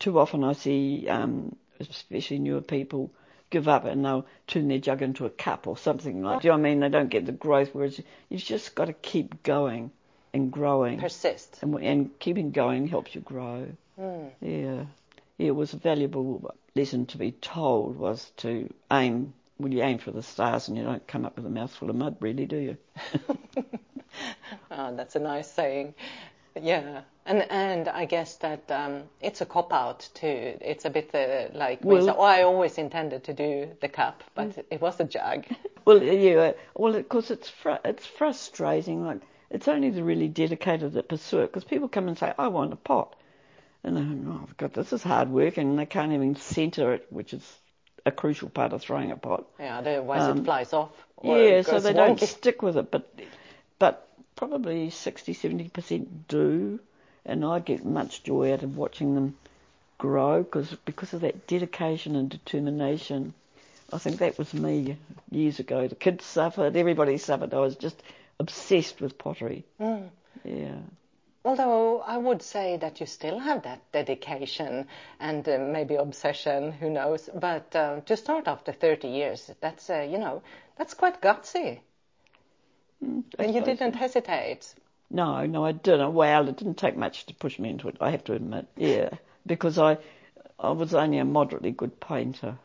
Too 0.00 0.18
often 0.18 0.42
I 0.42 0.54
see, 0.54 1.08
um, 1.08 1.54
especially 1.78 2.40
newer 2.40 2.60
people, 2.60 3.10
give 3.50 3.68
up 3.68 3.84
and 3.84 4.04
they'll 4.04 4.26
turn 4.46 4.68
their 4.68 4.78
jug 4.78 5.02
into 5.02 5.26
a 5.26 5.30
cup 5.30 5.66
or 5.66 5.76
something 5.76 6.22
like. 6.22 6.42
Do 6.42 6.48
you 6.48 6.52
know 6.52 6.58
what 6.58 6.66
I 6.66 6.70
mean? 6.70 6.80
They 6.80 6.88
don't 6.88 7.08
get 7.08 7.26
the 7.26 7.32
growth. 7.32 7.70
Whereas 7.72 8.00
you've 8.28 8.42
just 8.42 8.74
got 8.74 8.86
to 8.86 8.92
keep 8.92 9.42
going 9.42 9.92
and 10.32 10.50
growing. 10.50 10.98
Persist. 10.98 11.58
And, 11.62 11.74
and 11.76 12.18
keeping 12.18 12.50
going 12.50 12.88
helps 12.88 13.14
you 13.14 13.20
grow. 13.20 13.68
Mm. 13.98 14.30
Yeah. 14.40 14.84
yeah, 15.38 15.48
it 15.48 15.54
was 15.54 15.72
a 15.74 15.76
valuable 15.76 16.54
lesson 16.74 17.06
to 17.06 17.18
be 17.18 17.32
told 17.32 17.96
was 17.96 18.32
to 18.38 18.72
aim. 18.90 19.34
Well, 19.58 19.72
you 19.72 19.82
aim 19.82 19.98
for 19.98 20.10
the 20.10 20.22
stars 20.22 20.68
and 20.68 20.78
you 20.78 20.84
don't 20.84 21.06
come 21.06 21.26
up 21.26 21.36
with 21.36 21.44
a 21.44 21.50
mouthful 21.50 21.90
of 21.90 21.96
mud, 21.96 22.16
really, 22.20 22.46
do 22.46 22.56
you? 22.56 22.76
Oh, 24.70 24.94
that's 24.94 25.16
a 25.16 25.20
nice 25.20 25.50
saying. 25.50 25.94
Yeah, 26.62 27.02
and 27.26 27.42
and 27.50 27.88
I 27.88 28.04
guess 28.04 28.36
that 28.36 28.70
um, 28.70 29.02
it's 29.20 29.40
a 29.40 29.46
cop 29.46 29.72
out 29.72 30.08
too. 30.14 30.56
It's 30.60 30.84
a 30.84 30.90
bit 30.90 31.14
uh, 31.14 31.56
like 31.56 31.84
Well- 31.84 32.06
say, 32.06 32.14
oh, 32.16 32.22
I 32.22 32.42
always 32.42 32.78
intended 32.78 33.24
to 33.24 33.32
do 33.32 33.70
the 33.80 33.88
cup, 33.88 34.22
but 34.34 34.64
it 34.70 34.80
was 34.80 35.00
a 35.00 35.04
jug. 35.04 35.46
Well, 35.86 36.02
yeah. 36.02 36.52
Well, 36.76 36.94
of 36.94 37.08
course, 37.08 37.30
it's 37.30 37.48
fr- 37.48 37.80
it's 37.84 38.06
frustrating. 38.06 39.04
Like 39.06 39.22
it's 39.48 39.66
only 39.66 39.88
the 39.90 40.04
really 40.04 40.28
dedicated 40.28 40.92
that 40.92 41.08
pursue 41.08 41.38
it 41.40 41.46
because 41.46 41.64
people 41.64 41.88
come 41.88 42.06
and 42.06 42.18
say, 42.18 42.32
"I 42.38 42.48
want 42.48 42.74
a 42.74 42.76
pot," 42.76 43.16
and 43.82 43.96
they, 43.96 44.30
oh 44.30 44.46
God, 44.58 44.74
this 44.74 44.92
is 44.92 45.02
hard 45.02 45.30
work, 45.30 45.56
and 45.56 45.78
they 45.78 45.86
can't 45.86 46.12
even 46.12 46.36
centre 46.36 46.92
it, 46.92 47.06
which 47.10 47.32
is 47.32 47.58
a 48.04 48.12
crucial 48.12 48.50
part 48.50 48.74
of 48.74 48.82
throwing 48.82 49.10
a 49.10 49.16
pot. 49.16 49.46
Yeah, 49.58 49.78
otherwise 49.78 50.22
Um, 50.22 50.38
it 50.38 50.44
flies 50.44 50.72
off. 50.74 50.90
Yeah, 51.22 51.62
so 51.62 51.80
they 51.80 51.94
don't 51.94 52.20
stick 52.20 52.60
with 52.62 52.76
it, 52.76 52.90
but 52.90 53.10
but 53.78 54.06
probably 54.40 54.88
60 54.88 55.34
70% 55.34 56.06
do, 56.26 56.80
and 57.26 57.44
I 57.44 57.58
get 57.58 57.84
much 57.84 58.22
joy 58.22 58.54
out 58.54 58.62
of 58.62 58.74
watching 58.74 59.14
them 59.14 59.36
grow 59.98 60.42
because 60.42 60.74
because 60.86 61.12
of 61.12 61.20
that 61.20 61.46
dedication 61.46 62.16
and 62.16 62.30
determination. 62.30 63.34
I 63.92 63.98
think 63.98 64.16
that 64.20 64.38
was 64.38 64.54
me 64.54 64.96
years 65.30 65.58
ago. 65.58 65.86
The 65.88 65.94
kids 65.94 66.24
suffered, 66.24 66.74
everybody 66.74 67.18
suffered. 67.18 67.52
I 67.52 67.58
was 67.58 67.76
just 67.76 68.02
obsessed 68.38 69.02
with 69.02 69.18
pottery. 69.18 69.64
Mm. 69.78 70.08
Yeah. 70.42 70.80
Although 71.44 72.00
I 72.00 72.16
would 72.16 72.40
say 72.40 72.78
that 72.78 72.98
you 72.98 73.04
still 73.04 73.38
have 73.40 73.64
that 73.64 73.92
dedication 73.92 74.86
and 75.18 75.46
uh, 75.46 75.58
maybe 75.58 75.96
obsession, 75.96 76.72
who 76.72 76.88
knows? 76.88 77.28
But 77.34 77.76
uh, 77.76 78.00
to 78.06 78.16
start 78.16 78.48
after 78.48 78.72
30 78.72 79.08
years, 79.08 79.50
that's 79.60 79.90
uh, 79.90 80.08
you 80.10 80.16
know 80.16 80.42
that's 80.78 80.94
quite 80.94 81.20
gutsy. 81.20 81.80
And 83.02 83.54
you 83.54 83.62
didn't 83.62 83.94
hesitate. 83.94 84.74
No, 85.10 85.44
no, 85.46 85.64
I 85.64 85.72
didn't. 85.72 86.14
Well, 86.14 86.48
it 86.48 86.56
didn't 86.56 86.76
take 86.76 86.96
much 86.96 87.26
to 87.26 87.34
push 87.34 87.58
me 87.58 87.70
into 87.70 87.88
it. 87.88 87.96
I 88.00 88.10
have 88.10 88.24
to 88.24 88.34
admit. 88.34 88.66
Yeah, 88.76 89.10
because 89.46 89.78
I, 89.78 89.98
I 90.58 90.70
was 90.70 90.94
only 90.94 91.18
a 91.18 91.24
moderately 91.24 91.70
good 91.72 91.98
painter, 92.00 92.56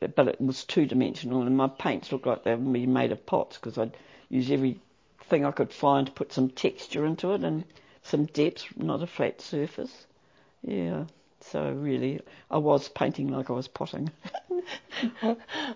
but 0.00 0.28
it 0.28 0.40
was 0.40 0.64
two 0.64 0.86
dimensional, 0.86 1.42
and 1.42 1.56
my 1.56 1.68
paints 1.68 2.10
looked 2.10 2.26
like 2.26 2.42
they 2.44 2.54
were 2.54 2.86
made 2.86 3.12
of 3.12 3.24
pots 3.26 3.56
because 3.58 3.78
I'd 3.78 3.96
use 4.28 4.50
everything 4.50 5.44
I 5.44 5.52
could 5.52 5.72
find 5.72 6.06
to 6.06 6.12
put 6.12 6.32
some 6.32 6.48
texture 6.50 7.04
into 7.04 7.32
it 7.32 7.44
and 7.44 7.64
some 8.02 8.24
depth, 8.26 8.64
not 8.76 9.02
a 9.02 9.06
flat 9.06 9.40
surface. 9.40 10.06
Yeah. 10.62 11.04
So 11.40 11.70
really, 11.70 12.20
I 12.50 12.58
was 12.58 12.88
painting 12.88 13.28
like 13.28 13.50
I 13.50 13.52
was 13.52 13.68
potting. 13.68 14.10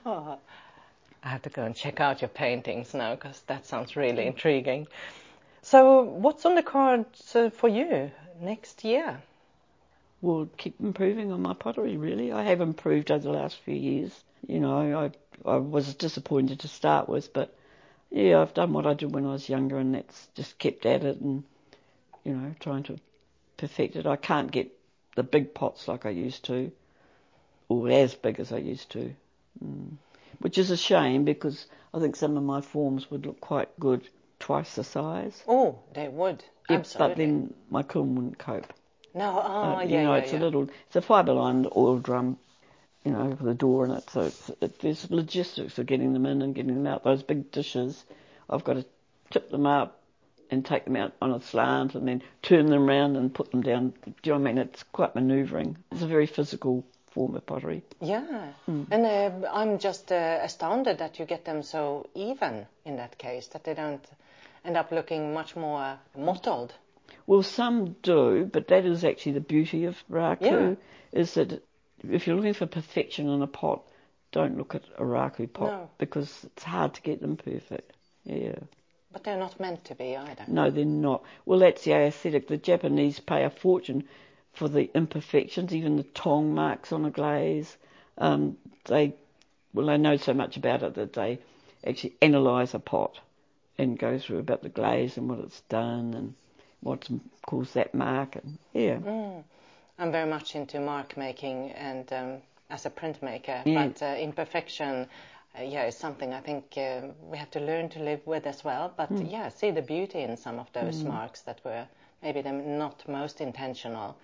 Oh, 0.05 0.39
I 1.23 1.29
have 1.29 1.43
to 1.43 1.51
go 1.51 1.63
and 1.63 1.75
check 1.75 2.01
out 2.01 2.21
your 2.21 2.29
paintings 2.29 2.95
now 2.95 3.15
because 3.15 3.41
that 3.47 3.67
sounds 3.67 3.97
really 3.97 4.27
intriguing. 4.27 4.89
So, 5.63 6.03
what's 6.03 6.45
on 6.45 6.57
the 6.57 6.63
cards 6.63 7.37
uh, 7.37 7.51
for 7.51 7.69
you 7.69 8.11
next 8.41 8.85
year? 8.85 9.23
will 10.23 10.47
keep 10.57 10.81
improving 10.81 11.33
on 11.33 11.43
my 11.43 11.53
pottery. 11.53 11.97
Really, 11.97 12.33
I 12.33 12.45
have 12.45 12.61
improved 12.61 13.11
over 13.11 13.25
the 13.25 13.31
last 13.31 13.59
few 13.65 13.75
years. 13.75 14.25
You 14.47 14.61
know, 14.61 14.99
I 14.99 15.11
I 15.45 15.57
was 15.57 15.95
disappointed 15.95 16.61
to 16.61 16.69
start 16.69 17.09
with, 17.09 17.33
but 17.33 17.55
yeah, 18.11 18.41
I've 18.41 18.55
done 18.55 18.73
what 18.73 18.87
I 18.87 18.95
did 18.95 19.13
when 19.13 19.27
I 19.27 19.33
was 19.33 19.49
younger, 19.49 19.79
and 19.79 19.95
that's 19.95 20.29
just 20.35 20.59
kept 20.59 20.87
at 20.87 21.05
it 21.05 21.21
and 21.21 21.45
you 22.25 22.35
know 22.35 22.55
trying 22.61 22.85
to 22.85 22.99
perfect 23.57 23.97
it. 23.97 24.07
I 24.07 24.17
can't 24.17 24.51
get 24.51 24.71
the 25.17 25.23
big 25.23 25.53
pots 25.53 25.89
like 25.89 26.07
I 26.07 26.11
used 26.11 26.45
to, 26.45 26.71
or 27.69 27.91
as 27.91 28.15
big 28.15 28.41
as 28.41 28.53
I 28.53 28.59
used 28.59 28.91
to, 28.91 29.15
mm. 29.63 29.97
Which 30.41 30.59
is 30.59 30.71
a 30.71 30.77
shame 30.77 31.25
because 31.25 31.67
I 31.95 31.99
think 32.01 32.17
some 32.17 32.37
of 32.37 32.43
my 32.43 32.61
forms 32.61 33.11
would 33.11 33.27
look 33.27 33.41
quite 33.41 33.69
good 33.79 34.09
twice 34.39 34.75
the 34.75 34.85
size. 34.85 35.43
Oh, 35.47 35.79
they 35.95 36.09
would. 36.09 36.43
Yeah, 36.69 36.79
Absolutely. 36.79 37.09
But 37.15 37.17
then 37.19 37.55
my 37.71 37.83
kiln 37.83 38.15
wouldn't 38.15 38.39
cope. 38.39 38.73
no, 39.15 39.43
oh, 39.45 39.77
Uh, 39.77 39.81
yeah, 39.83 39.85
you 39.99 40.03
know, 40.05 40.15
yeah, 40.15 40.21
it's 40.23 40.33
yeah. 40.33 40.39
a 40.39 40.41
little, 40.41 40.69
it's 40.87 40.97
a 40.97 41.03
fibre 41.03 41.33
lined 41.33 41.67
oil 41.77 41.99
drum, 41.99 42.39
you 43.05 43.13
know, 43.13 43.27
with 43.27 43.49
a 43.49 43.55
door 43.55 43.85
in 43.85 43.91
it. 43.93 44.09
So 44.11 44.23
it's, 44.23 44.51
it, 44.61 44.81
there's 44.81 45.11
logistics 45.11 45.79
of 45.79 45.87
getting 45.87 46.13
them 46.13 46.27
in 46.27 46.43
and 46.43 46.55
getting 46.55 46.75
them 46.75 46.87
out. 46.87 47.05
Those 47.05 47.23
big 47.23 47.51
dishes, 47.53 48.05
I've 48.49 48.65
got 48.65 48.75
to 48.75 48.85
tip 49.31 49.51
them 49.51 49.67
up 49.67 50.01
and 50.51 50.65
take 50.65 50.85
them 50.85 50.97
out 50.97 51.13
on 51.23 51.33
a 51.33 51.41
slant 51.41 51.95
and 51.95 52.07
then 52.07 52.23
turn 52.43 52.67
them 52.67 52.89
around 52.89 53.17
and 53.17 53.33
put 53.35 53.51
them 53.51 53.63
down. 53.63 53.95
Do 54.05 54.13
you 54.25 54.33
know 54.33 54.39
what 54.39 54.49
I 54.49 54.53
mean? 54.53 54.59
It's 54.59 54.83
quite 54.83 55.15
manoeuvring. 55.15 55.79
It's 55.91 56.03
a 56.03 56.07
very 56.07 56.27
physical 56.27 56.85
form 57.15 57.35
of 57.37 57.45
pottery. 57.47 57.83
Yeah, 58.01 58.53
Hmm. 58.67 58.85
and 58.91 59.07
uh, 59.07 59.49
I'm 59.53 59.79
just 59.79 60.11
uh, 60.13 60.39
astounded 60.43 60.99
that 60.99 61.19
you 61.19 61.27
get 61.27 61.45
them 61.45 61.63
so 61.63 62.09
even 62.15 62.67
in 62.85 62.97
that 62.97 63.19
case, 63.19 63.49
that 63.49 63.65
they 63.65 63.75
don't 63.75 64.05
end 64.65 64.77
up 64.77 64.91
looking 64.93 65.33
much 65.35 65.57
more 65.57 65.99
mottled. 66.17 66.73
Well, 67.27 67.43
some 67.43 67.97
do, 68.03 68.49
but 68.53 68.69
that 68.69 68.85
is 68.85 69.05
actually 69.05 69.33
the 69.33 69.41
beauty 69.41 69.85
of 69.85 69.97
raku, 70.11 70.41
Yeah. 70.41 71.21
is 71.21 71.35
that 71.35 71.63
if 72.11 72.27
you're 72.27 72.37
looking 72.37 72.55
for 72.55 72.67
perfection 72.67 73.29
in 73.29 73.43
a 73.43 73.47
pot, 73.47 73.83
don't 74.33 74.57
look 74.57 74.75
at 74.75 74.83
a 74.99 75.03
raku 75.03 75.47
pot 75.53 75.69
No. 75.71 75.91
because 75.99 76.45
it's 76.45 76.65
hard 76.65 76.95
to 76.95 77.03
get 77.03 77.21
them 77.21 77.37
perfect. 77.37 77.93
Yeah. 78.25 78.59
But 79.13 79.25
they're 79.25 79.39
not 79.39 79.61
meant 79.61 79.85
to 79.87 79.95
be 79.95 80.17
either. 80.17 80.45
No, 80.49 80.71
they're 80.71 80.87
not. 80.87 81.23
Well, 81.45 81.59
that's 81.59 81.85
the 81.85 81.93
aesthetic. 81.93 82.49
The 82.49 82.57
Japanese 82.57 83.21
pay 83.21 83.45
a 83.45 83.51
fortune 83.51 84.05
for 84.53 84.69
the 84.69 84.91
imperfections, 84.95 85.75
even 85.75 85.97
the 85.97 86.03
tong 86.03 86.55
marks 86.55 86.93
on 86.93 87.05
a 87.05 87.11
glaze. 87.11 87.77
Um, 88.19 88.57
they, 88.85 89.15
well, 89.73 89.87
they 89.87 89.97
know 89.99 90.17
so 90.17 90.35
much 90.35 90.57
about 90.57 90.83
it 90.83 90.95
that 90.95 91.13
they 91.15 91.39
actually 91.87 92.15
analyse 92.23 92.75
a 92.75 92.79
pot 92.79 93.19
and 93.79 93.99
go 93.99 94.19
through 94.19 94.39
about 94.39 94.63
the 94.63 94.69
glaze 94.69 95.17
and 95.17 95.29
what 95.29 95.39
it's 95.41 95.63
done 95.63 96.15
and 96.15 96.35
what's 96.81 97.09
caused 97.47 97.75
that 97.75 97.95
mark. 97.95 98.37
And 98.37 98.59
yeah, 98.75 98.99
Mm. 98.99 99.45
I'm 99.99 100.13
very 100.13 100.29
much 100.29 100.55
into 100.55 100.81
mark 100.81 101.17
making 101.17 101.71
and 101.73 102.13
um, 102.13 102.43
as 102.71 102.87
a 102.87 102.91
printmaker, 102.91 103.63
Yeah. 103.65 103.89
but 103.89 104.03
uh, 104.03 104.17
imperfection, 104.19 105.09
uh, 105.59 105.63
yeah, 105.63 105.87
is 105.87 105.97
something 105.97 106.33
I 106.33 106.41
think 106.41 106.75
uh, 106.77 107.09
we 107.31 107.39
have 107.39 107.51
to 107.53 107.61
learn 107.61 107.89
to 107.91 108.01
live 108.03 108.27
with 108.27 108.47
as 108.47 108.65
well. 108.65 108.93
But 108.97 109.09
Hmm. 109.09 109.27
yeah, 109.27 109.49
see 109.49 109.71
the 109.71 109.83
beauty 109.83 110.21
in 110.21 110.37
some 110.37 110.59
of 110.59 110.73
those 110.73 111.05
marks 111.05 111.41
that 111.43 111.61
were 111.65 111.87
maybe 112.23 112.43
they're 112.43 112.53
not 112.53 113.07
most 113.09 113.41
intentional, 113.41 114.17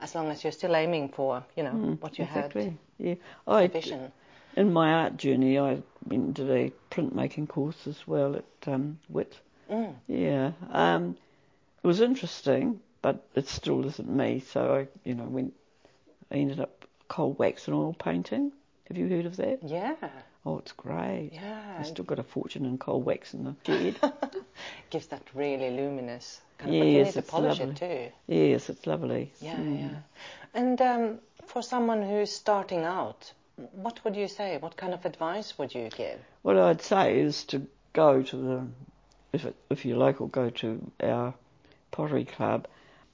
as 0.00 0.14
long 0.14 0.28
as 0.30 0.42
you're 0.44 0.52
still 0.52 0.74
aiming 0.76 1.08
for, 1.10 1.44
you 1.56 1.62
know, 1.62 1.96
what 2.00 2.18
you 2.18 2.24
exactly. 2.24 2.64
had, 2.64 2.78
Yeah, 2.98 3.14
I 3.46 3.66
vision. 3.68 4.12
in 4.56 4.72
my 4.72 4.92
art 4.92 5.16
journey, 5.16 5.58
I 5.58 5.82
went 6.06 6.24
and 6.24 6.34
did 6.34 6.50
a 6.50 6.72
printmaking 6.90 7.48
course 7.48 7.86
as 7.86 8.06
well 8.06 8.36
at 8.36 8.44
um, 8.68 8.98
WIT. 9.08 9.38
Mm. 9.70 9.94
Yeah, 10.06 10.52
um, 10.70 11.16
it 11.82 11.86
was 11.86 12.00
interesting, 12.00 12.80
but 13.02 13.26
it 13.34 13.48
still 13.48 13.84
isn't 13.86 14.08
me. 14.08 14.40
So 14.40 14.74
I, 14.74 14.88
you 15.08 15.14
know, 15.14 15.24
went. 15.24 15.54
I 16.30 16.36
ended 16.36 16.60
up 16.60 16.84
cold 17.08 17.38
wax 17.38 17.66
and 17.68 17.76
oil 17.76 17.94
painting. 17.94 18.52
Have 18.88 18.96
you 18.96 19.08
heard 19.08 19.26
of 19.26 19.36
that? 19.36 19.60
Yeah, 19.62 19.94
Oh, 20.44 20.58
it's 20.58 20.72
great. 20.72 21.30
yeah. 21.32 21.76
I 21.78 21.82
still 21.82 22.04
got 22.04 22.20
a 22.20 22.22
fortune 22.22 22.64
in 22.66 22.78
cold 22.78 23.04
wax 23.04 23.34
in 23.34 23.42
the 23.44 23.56
shed. 23.64 23.96
gives 24.90 25.06
that 25.08 25.22
really 25.34 25.70
luminous. 25.70 26.40
Kind 26.58 26.74
of, 26.74 26.88
Yes, 26.88 27.16
it's 27.16 27.30
polish 27.30 27.58
lovely. 27.58 27.72
it 27.74 27.76
too. 27.76 28.12
yes, 28.34 28.70
it's 28.70 28.86
lovely. 28.86 29.32
Yeah, 29.40 29.56
Mm. 29.56 29.80
yeah. 29.80 29.98
And 30.54 30.80
um, 30.80 31.18
for 31.46 31.62
someone 31.62 32.02
who's 32.02 32.30
starting 32.32 32.82
out, 32.84 33.32
what 33.72 34.02
would 34.04 34.16
you 34.16 34.28
say? 34.28 34.56
What 34.58 34.76
kind 34.76 34.94
of 34.94 35.04
advice 35.04 35.58
would 35.58 35.74
you 35.74 35.90
give? 35.90 36.18
What 36.42 36.56
I'd 36.56 36.80
say 36.82 37.20
is 37.20 37.44
to 37.46 37.66
go 37.92 38.22
to 38.22 38.36
the, 38.36 38.66
if 39.32 39.44
it, 39.44 39.54
if 39.70 39.84
you're 39.84 39.98
local, 39.98 40.26
go 40.28 40.50
to 40.50 40.90
our 41.02 41.34
pottery 41.90 42.24
club. 42.24 42.66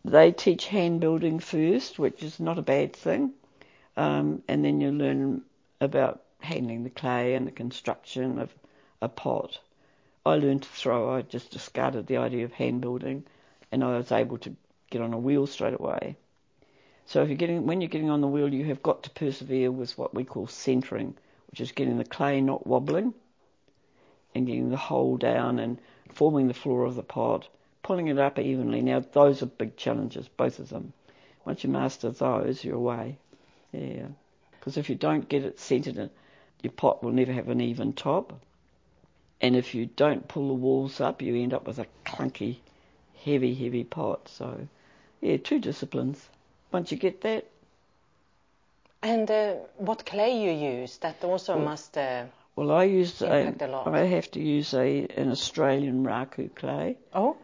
They 0.05 0.33
teach 0.33 0.67
hand 0.67 1.01
building 1.01 1.39
first, 1.41 1.99
which 1.99 2.23
is 2.23 2.41
not 2.41 2.59
a 2.59 2.63
bad 2.63 2.95
thing, 2.95 3.33
um, 3.97 4.43
and 4.49 4.65
then 4.65 4.81
you 4.81 4.91
learn 4.91 5.43
about 5.81 6.23
handling 6.41 6.83
the 6.83 6.91
clay 6.91 7.35
and 7.35 7.47
the 7.47 7.53
construction 7.53 8.39
of 8.41 8.53
a 9.01 9.09
pot. 9.09 9.59
I 10.25 10.37
learned 10.37 10.63
to 10.63 10.69
throw. 10.69 11.11
I 11.11 11.23
just 11.23 11.51
discarded 11.51 12.07
the 12.07 12.19
idea 12.19 12.45
of 12.45 12.53
hand 12.53 12.81
building, 12.81 13.25
and 13.73 13.83
I 13.83 13.97
was 13.97 14.13
able 14.13 14.39
to 14.39 14.55
get 14.91 15.03
on 15.03 15.13
a 15.13 15.19
wheel 15.19 15.49
straight 15.49 15.75
away. 15.75 16.17
So 17.07 17.23
if 17.23 17.29
you're 17.29 17.37
getting 17.37 17.67
when 17.67 17.81
you're 17.81 17.89
getting 17.89 18.11
on 18.11 18.21
the 18.21 18.29
wheel, 18.29 18.55
you 18.55 18.65
have 18.67 18.83
got 18.83 19.03
to 19.03 19.11
persevere 19.11 19.73
with 19.73 19.99
what 19.99 20.15
we 20.15 20.25
call 20.25 20.47
centering, 20.47 21.17
which 21.51 21.61
is 21.61 21.73
getting 21.73 21.99
the 21.99 22.05
clay 22.05 22.41
not 22.41 22.67
wobbling, 22.67 23.15
and 24.35 24.47
getting 24.47 24.71
the 24.71 24.77
hole 24.77 25.17
down 25.17 25.59
and 25.59 25.79
forming 26.13 26.47
the 26.47 26.55
floor 26.55 26.85
of 26.85 26.95
the 26.95 27.03
pot, 27.03 27.49
pulling 27.83 28.07
it 28.07 28.19
up 28.19 28.39
evenly. 28.39 28.81
Now 28.81 29.01
those 29.01 29.43
are 29.43 29.47
big 29.47 29.77
challenges, 29.77 30.29
both 30.29 30.61
of 30.61 30.69
them. 30.69 30.93
Once 31.45 31.65
you 31.65 31.71
master 31.71 32.11
those, 32.11 32.63
you're 32.63 32.77
away. 32.77 33.19
Yeah, 33.73 34.07
because 34.53 34.77
if 34.77 34.89
you 34.89 34.95
don't 34.95 35.29
get 35.29 35.45
it 35.45 35.59
centered, 35.59 36.11
your 36.63 36.73
pot 36.73 37.03
will 37.03 37.11
never 37.11 37.33
have 37.33 37.49
an 37.49 37.61
even 37.61 37.93
top. 37.93 38.41
And 39.43 39.57
if 39.57 39.75
you 39.75 39.87
don't 39.87 40.29
pull 40.29 40.49
the 40.49 40.55
walls 40.55 41.01
up, 41.01 41.21
you 41.21 41.35
end 41.35 41.53
up 41.53 41.67
with 41.67 41.81
a 41.81 41.87
clunky, 42.07 42.59
heavy, 43.25 43.55
heavy 43.55 43.83
pot. 43.83 44.29
So, 44.29 44.69
yeah, 45.21 45.37
two 45.37 45.59
disciplines. 45.59 46.29
Once 46.71 46.93
you 46.93 46.97
get 46.97 47.21
that, 47.23 47.45
And 49.03 49.29
uh, 49.31 49.55
what 49.79 50.07
clay 50.07 50.41
you 50.45 50.53
use? 50.53 50.99
That 50.99 51.25
also 51.25 51.57
Well, 51.57 51.65
must. 51.65 51.99
Uh, 51.99 52.27
well, 52.55 52.71
I 52.71 52.85
used 52.85 53.21
Impact 53.21 53.63
a 53.63 53.67
lot. 53.67 53.89
I 53.89 54.05
have 54.05 54.31
to 54.33 54.41
use 54.41 54.73
a 54.75 55.07
an 55.17 55.31
Australian 55.31 56.05
raku 56.05 56.55
clay. 56.55 56.97
oh, 57.13 57.37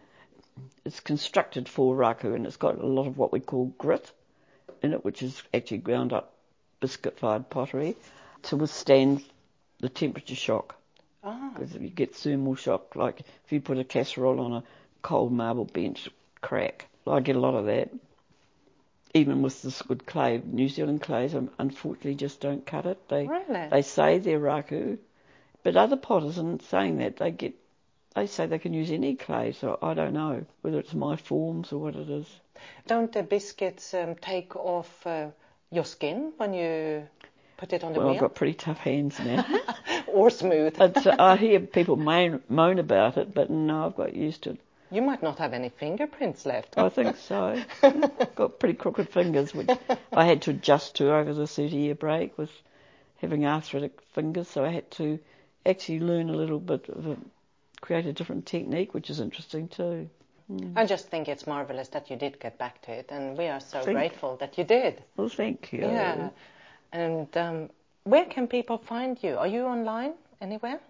It's 0.84 1.00
constructed 1.00 1.68
for 1.68 1.96
raku, 1.96 2.34
and 2.36 2.46
it's 2.46 2.56
got 2.58 2.78
a 2.78 2.86
lot 2.86 3.06
of 3.08 3.18
what 3.18 3.32
we 3.32 3.40
call 3.40 3.74
grit 3.78 4.12
in 4.82 4.92
it, 4.92 5.04
which 5.04 5.22
is 5.22 5.42
actually 5.52 5.78
ground 5.78 6.12
up 6.12 6.32
biscuit-fired 6.80 7.50
pottery 7.50 7.96
to 8.42 8.56
withstand 8.56 9.24
the 9.80 9.88
temperature 9.88 10.36
shock. 10.36 10.76
Ah, 11.24 11.50
Because 11.54 11.74
if 11.74 11.82
you 11.82 11.88
get 11.88 12.14
thermal 12.14 12.54
shock, 12.54 12.96
like 12.96 13.20
if 13.20 13.52
you 13.52 13.60
put 13.60 13.78
a 13.78 13.84
casserole 13.84 14.40
on 14.40 14.52
a 14.52 14.64
cold 15.02 15.32
marble 15.32 15.64
bench, 15.64 16.08
crack. 16.40 16.86
I 17.06 17.20
get 17.20 17.36
a 17.36 17.40
lot 17.40 17.54
of 17.54 17.66
that. 17.66 17.90
even 19.14 19.40
with 19.42 19.62
this 19.62 19.80
good 19.82 20.04
clay, 20.04 20.42
New 20.44 20.68
Zealand 20.68 21.00
clays, 21.00 21.34
um, 21.34 21.50
unfortunately, 21.58 22.14
just 22.14 22.40
don't 22.40 22.66
cut 22.66 22.84
it. 22.86 22.98
They 23.08 23.26
Really? 23.26 23.68
they 23.70 23.82
say 23.82 24.18
they're 24.18 24.38
raku, 24.38 24.98
but 25.62 25.76
other 25.76 25.96
potters 25.96 26.38
aren't 26.38 26.62
saying 26.64 26.98
that. 26.98 27.16
They 27.16 27.30
get 27.30 27.54
they 28.14 28.26
say 28.26 28.46
they 28.46 28.58
can 28.58 28.74
use 28.74 28.90
any 28.90 29.14
clay, 29.16 29.52
so 29.52 29.78
I 29.80 29.94
don't 29.94 30.12
know 30.12 30.44
whether 30.60 30.78
it's 30.78 30.92
my 30.94 31.16
forms 31.16 31.72
or 31.72 31.78
what 31.78 31.96
it 31.96 32.10
is. 32.10 32.26
Don't 32.86 33.12
the 33.12 33.22
biscuits 33.22 33.94
um, 33.94 34.14
take 34.16 34.54
off 34.56 35.06
uh, 35.06 35.28
your 35.70 35.84
skin 35.84 36.32
when 36.36 36.52
you 36.52 37.06
put 37.56 37.72
it 37.72 37.84
on 37.84 37.92
the 37.92 38.00
Well, 38.00 38.10
I've 38.10 38.20
got 38.20 38.34
pretty 38.34 38.54
tough 38.54 38.78
hands 38.78 39.18
now. 39.20 39.44
or 40.12 40.30
smooth? 40.30 40.80
It's, 40.80 41.06
I 41.06 41.36
hear 41.36 41.60
people 41.60 41.96
moan, 41.96 42.42
moan 42.48 42.78
about 42.78 43.16
it, 43.16 43.34
but 43.34 43.50
no, 43.50 43.86
I've 43.86 43.96
got 43.96 44.14
used 44.14 44.42
to 44.42 44.50
it. 44.50 44.60
You 44.90 45.02
might 45.02 45.22
not 45.22 45.38
have 45.38 45.52
any 45.52 45.68
fingerprints 45.68 46.46
left. 46.46 46.78
I 46.78 46.88
think 46.88 47.16
so. 47.16 47.62
got 48.34 48.58
pretty 48.58 48.74
crooked 48.74 49.10
fingers, 49.10 49.54
which 49.54 49.68
I 50.12 50.24
had 50.24 50.42
to 50.42 50.50
adjust 50.50 50.96
to 50.96 51.12
over 51.12 51.34
the 51.34 51.46
30 51.46 51.76
year 51.76 51.94
break 51.94 52.38
with 52.38 52.50
having 53.18 53.44
arthritic 53.44 54.00
fingers, 54.14 54.48
so 54.48 54.64
I 54.64 54.70
had 54.70 54.90
to 54.92 55.18
actually 55.66 56.00
learn 56.00 56.30
a 56.30 56.36
little 56.36 56.58
bit 56.58 56.88
of 56.88 57.06
a, 57.06 57.16
create 57.82 58.06
a 58.06 58.12
different 58.14 58.46
technique, 58.46 58.94
which 58.94 59.10
is 59.10 59.20
interesting 59.20 59.68
too. 59.68 60.08
I 60.76 60.86
just 60.86 61.08
think 61.08 61.28
it's 61.28 61.46
marvelous 61.46 61.88
that 61.88 62.08
you 62.10 62.16
did 62.16 62.40
get 62.40 62.56
back 62.56 62.80
to 62.82 62.92
it, 62.92 63.06
and 63.10 63.36
we 63.36 63.48
are 63.48 63.60
so 63.60 63.84
grateful 63.84 64.36
that 64.36 64.56
you 64.56 64.64
did. 64.64 65.02
Well, 65.16 65.28
thank 65.28 65.72
you. 65.72 65.80
Yeah. 65.80 66.30
And 66.90 67.36
um, 67.36 67.70
where 68.08 68.24
can 68.24 68.48
people 68.48 68.78
find 68.78 69.22
you? 69.22 69.36
Are 69.36 69.46
you 69.46 69.64
online 69.64 70.14
anywhere? 70.40 70.80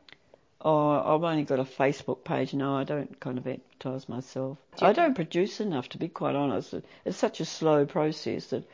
Oh, 0.61 0.91
I've 0.91 1.23
only 1.23 1.45
got 1.45 1.61
a 1.61 1.65
Facebook 1.65 2.25
page 2.25 2.53
now. 2.55 2.77
I 2.77 2.85
don't 2.85 3.19
kind 3.21 3.39
of 3.39 3.47
advertise 3.47 4.09
myself. 4.09 4.59
Do 4.77 4.87
I 4.87 4.93
don't 4.93 5.15
produce 5.15 5.61
enough, 5.61 5.89
to 5.91 5.99
be 5.99 6.09
quite 6.09 6.35
honest. 6.35 6.75
It's 7.05 7.17
such 7.17 7.41
a 7.41 7.45
slow 7.45 7.87
process 7.87 8.47
that 8.47 8.65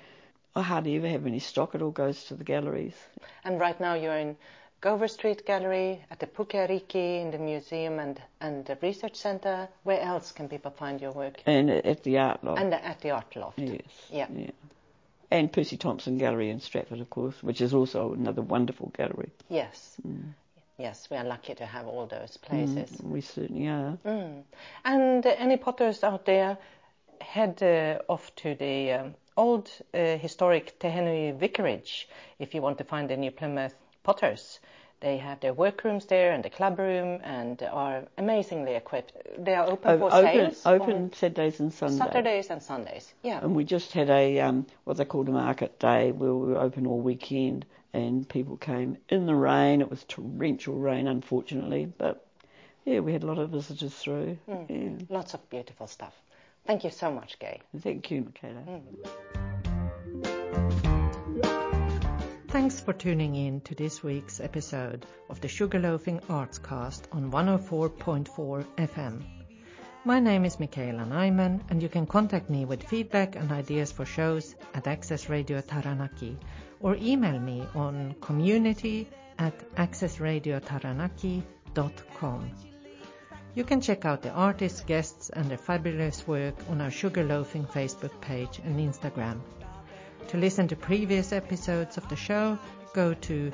I 0.57 0.63
hardly 0.63 0.97
ever 0.97 1.09
have 1.09 1.27
any 1.27 1.41
stock. 1.41 1.75
It 1.75 1.83
all 1.83 1.91
goes 1.91 2.25
to 2.25 2.35
the 2.35 2.45
galleries. 2.45 2.95
And 3.45 3.61
right 3.61 3.79
now 3.79 3.95
you're 3.95 4.17
in 4.17 4.37
Gover 4.81 5.11
Street 5.11 5.45
Gallery, 5.47 6.03
at 6.11 6.21
the 6.21 6.27
Puke 6.27 6.53
Ariki, 6.53 7.21
in 7.21 7.31
the 7.31 7.39
museum 7.39 7.99
and, 7.99 8.21
and 8.41 8.65
the 8.67 8.79
research 8.81 9.17
center. 9.17 9.69
Where 9.83 10.01
else 10.01 10.33
can 10.33 10.49
people 10.49 10.71
find 10.71 11.01
your 11.01 11.13
work? 11.13 11.43
And 11.47 11.71
at 11.71 12.03
the 12.03 12.19
Art 12.19 12.45
Loft. 12.45 12.61
And 12.61 12.73
at 12.73 13.01
the 13.01 13.11
Art 13.11 13.37
Loft. 13.37 13.59
Yes. 13.59 13.81
Yeah. 14.11 14.27
Yeah. 14.35 14.51
And 15.31 15.53
Percy 15.53 15.77
Thompson 15.77 16.19
Gallery 16.19 16.51
in 16.51 16.61
Stratford, 16.61 17.01
of 17.01 17.11
course, 17.11 17.43
which 17.43 17.61
is 17.61 17.75
also 17.75 18.13
another 18.13 18.43
wonderful 18.43 18.93
gallery. 18.97 19.31
Yes. 19.49 19.97
Yes, 20.79 21.09
we 21.11 21.17
are 21.17 21.25
lucky 21.25 21.55
to 21.55 21.67
have 21.67 21.87
all 21.87 22.07
those 22.07 22.37
places. 22.37 22.91
Mm, 22.91 23.09
we 23.09 23.21
certainly 23.21 23.69
are. 23.69 23.97
Mm. 24.05 24.43
And 24.85 25.25
uh, 25.25 25.35
any 25.39 25.57
potters 25.57 26.03
out 26.03 26.25
there, 26.25 26.59
head 27.21 27.63
uh, 27.63 28.13
off 28.13 28.35
to 28.37 28.55
the 28.57 28.93
um, 28.93 29.15
old 29.37 29.71
uh, 29.93 30.17
historic 30.17 30.79
Te 30.81 30.89
Henui 30.89 31.39
Vicarage 31.39 32.09
if 32.39 32.55
you 32.55 32.63
want 32.63 32.79
to 32.79 32.85
find 32.85 33.09
the 33.09 33.17
New 33.17 33.31
Plymouth 33.31 33.77
potters. 34.03 34.59
They 35.05 35.19
have 35.19 35.39
their 35.41 35.53
workrooms 35.53 36.07
there 36.07 36.33
and 36.33 36.43
the 36.43 36.49
club 36.49 36.79
room 36.79 37.21
and 37.23 37.63
are 37.65 38.05
amazingly 38.17 38.75
equipped. 38.75 39.13
They 39.39 39.55
are 39.55 39.67
open 39.67 39.99
for 39.99 40.07
open 40.07 40.55
sales 40.55 40.63
open 40.65 41.13
Saturdays 41.13 41.61
and 41.61 41.71
Sundays. 41.71 41.99
Saturdays 41.99 42.49
and 42.49 42.63
Sundays. 42.63 43.13
Yeah. 43.23 43.41
And 43.43 43.55
we 43.55 43.65
just 43.65 43.93
had 43.93 44.09
a 44.09 44.41
um, 44.41 44.65
what 44.85 44.97
they 44.97 45.05
called 45.05 45.29
a 45.29 45.33
market 45.33 45.79
day 45.79 46.11
where 46.11 46.35
we 46.35 46.53
were 46.53 46.59
open 46.59 46.87
all 46.87 47.01
weekend, 47.01 47.67
and 47.93 48.27
people 48.27 48.57
came 48.57 48.97
in 49.11 49.27
the 49.27 49.35
rain. 49.35 49.83
It 49.83 49.91
was 49.91 50.05
torrential 50.05 50.77
rain, 50.77 51.07
unfortunately, 51.07 51.93
but 51.99 52.27
yeah, 52.87 53.01
we 53.01 53.13
had 53.13 53.25
a 53.25 53.27
lot 53.27 53.37
of 53.39 53.51
visitors 53.51 53.93
through. 53.93 54.39
Mm. 54.49 55.05
Lots 55.11 55.35
of 55.35 55.51
beautiful 55.51 55.87
stuff. 55.87 56.15
Thank 56.67 56.83
you 56.83 56.91
so 56.91 57.13
much, 57.13 57.39
Gaye. 57.39 57.61
Thank 57.79 58.11
you, 58.11 58.23
Michaela. 58.23 58.81
Thanks 62.55 62.79
for 62.79 62.93
tuning 62.93 63.35
in 63.35 63.61
to 63.63 63.75
this 63.75 64.05
week's 64.05 64.39
episode 64.39 65.07
of 65.29 65.41
the 65.41 65.49
Sugarloafing 65.49 66.23
Artscast 66.27 67.09
on 67.11 67.33
104.4 67.33 68.65
FM. 68.77 69.25
My 70.05 70.21
name 70.21 70.45
is 70.45 70.61
Michaela 70.61 71.05
Nyman, 71.05 71.63
and 71.69 71.83
you 71.83 71.89
can 71.89 72.07
contact 72.07 72.49
me 72.49 72.65
with 72.65 72.85
feedback 72.85 73.35
and 73.35 73.51
ideas 73.51 73.91
for 73.91 74.05
shows 74.05 74.55
at 74.73 74.87
Access 74.87 75.29
Radio 75.29 75.61
Taranaki 75.63 76.39
or 76.79 76.95
email 76.95 77.41
me 77.41 77.67
on 77.75 78.15
community 78.21 79.09
at 79.41 79.59
accessradiotaranaki.com. 79.75 82.51
You 83.57 83.65
can 83.65 83.81
check 83.81 84.05
out 84.05 84.23
the 84.23 84.31
artists, 84.31 84.83
guests, 84.83 85.29
and 85.31 85.51
their 85.51 85.59
fabulous 85.59 86.25
work 86.29 86.55
on 86.71 86.81
our 86.81 86.91
Sugarloafing 86.91 87.67
Facebook 87.67 88.21
page 88.21 88.61
and 88.65 88.79
Instagram. 88.79 89.41
To 90.35 90.41
listen 90.41 90.67
to 90.67 90.75
previous 90.75 91.31
episodes 91.33 91.97
of 91.97 92.09
the 92.09 92.17
show, 92.17 92.59
go 92.93 93.15
to 93.15 93.53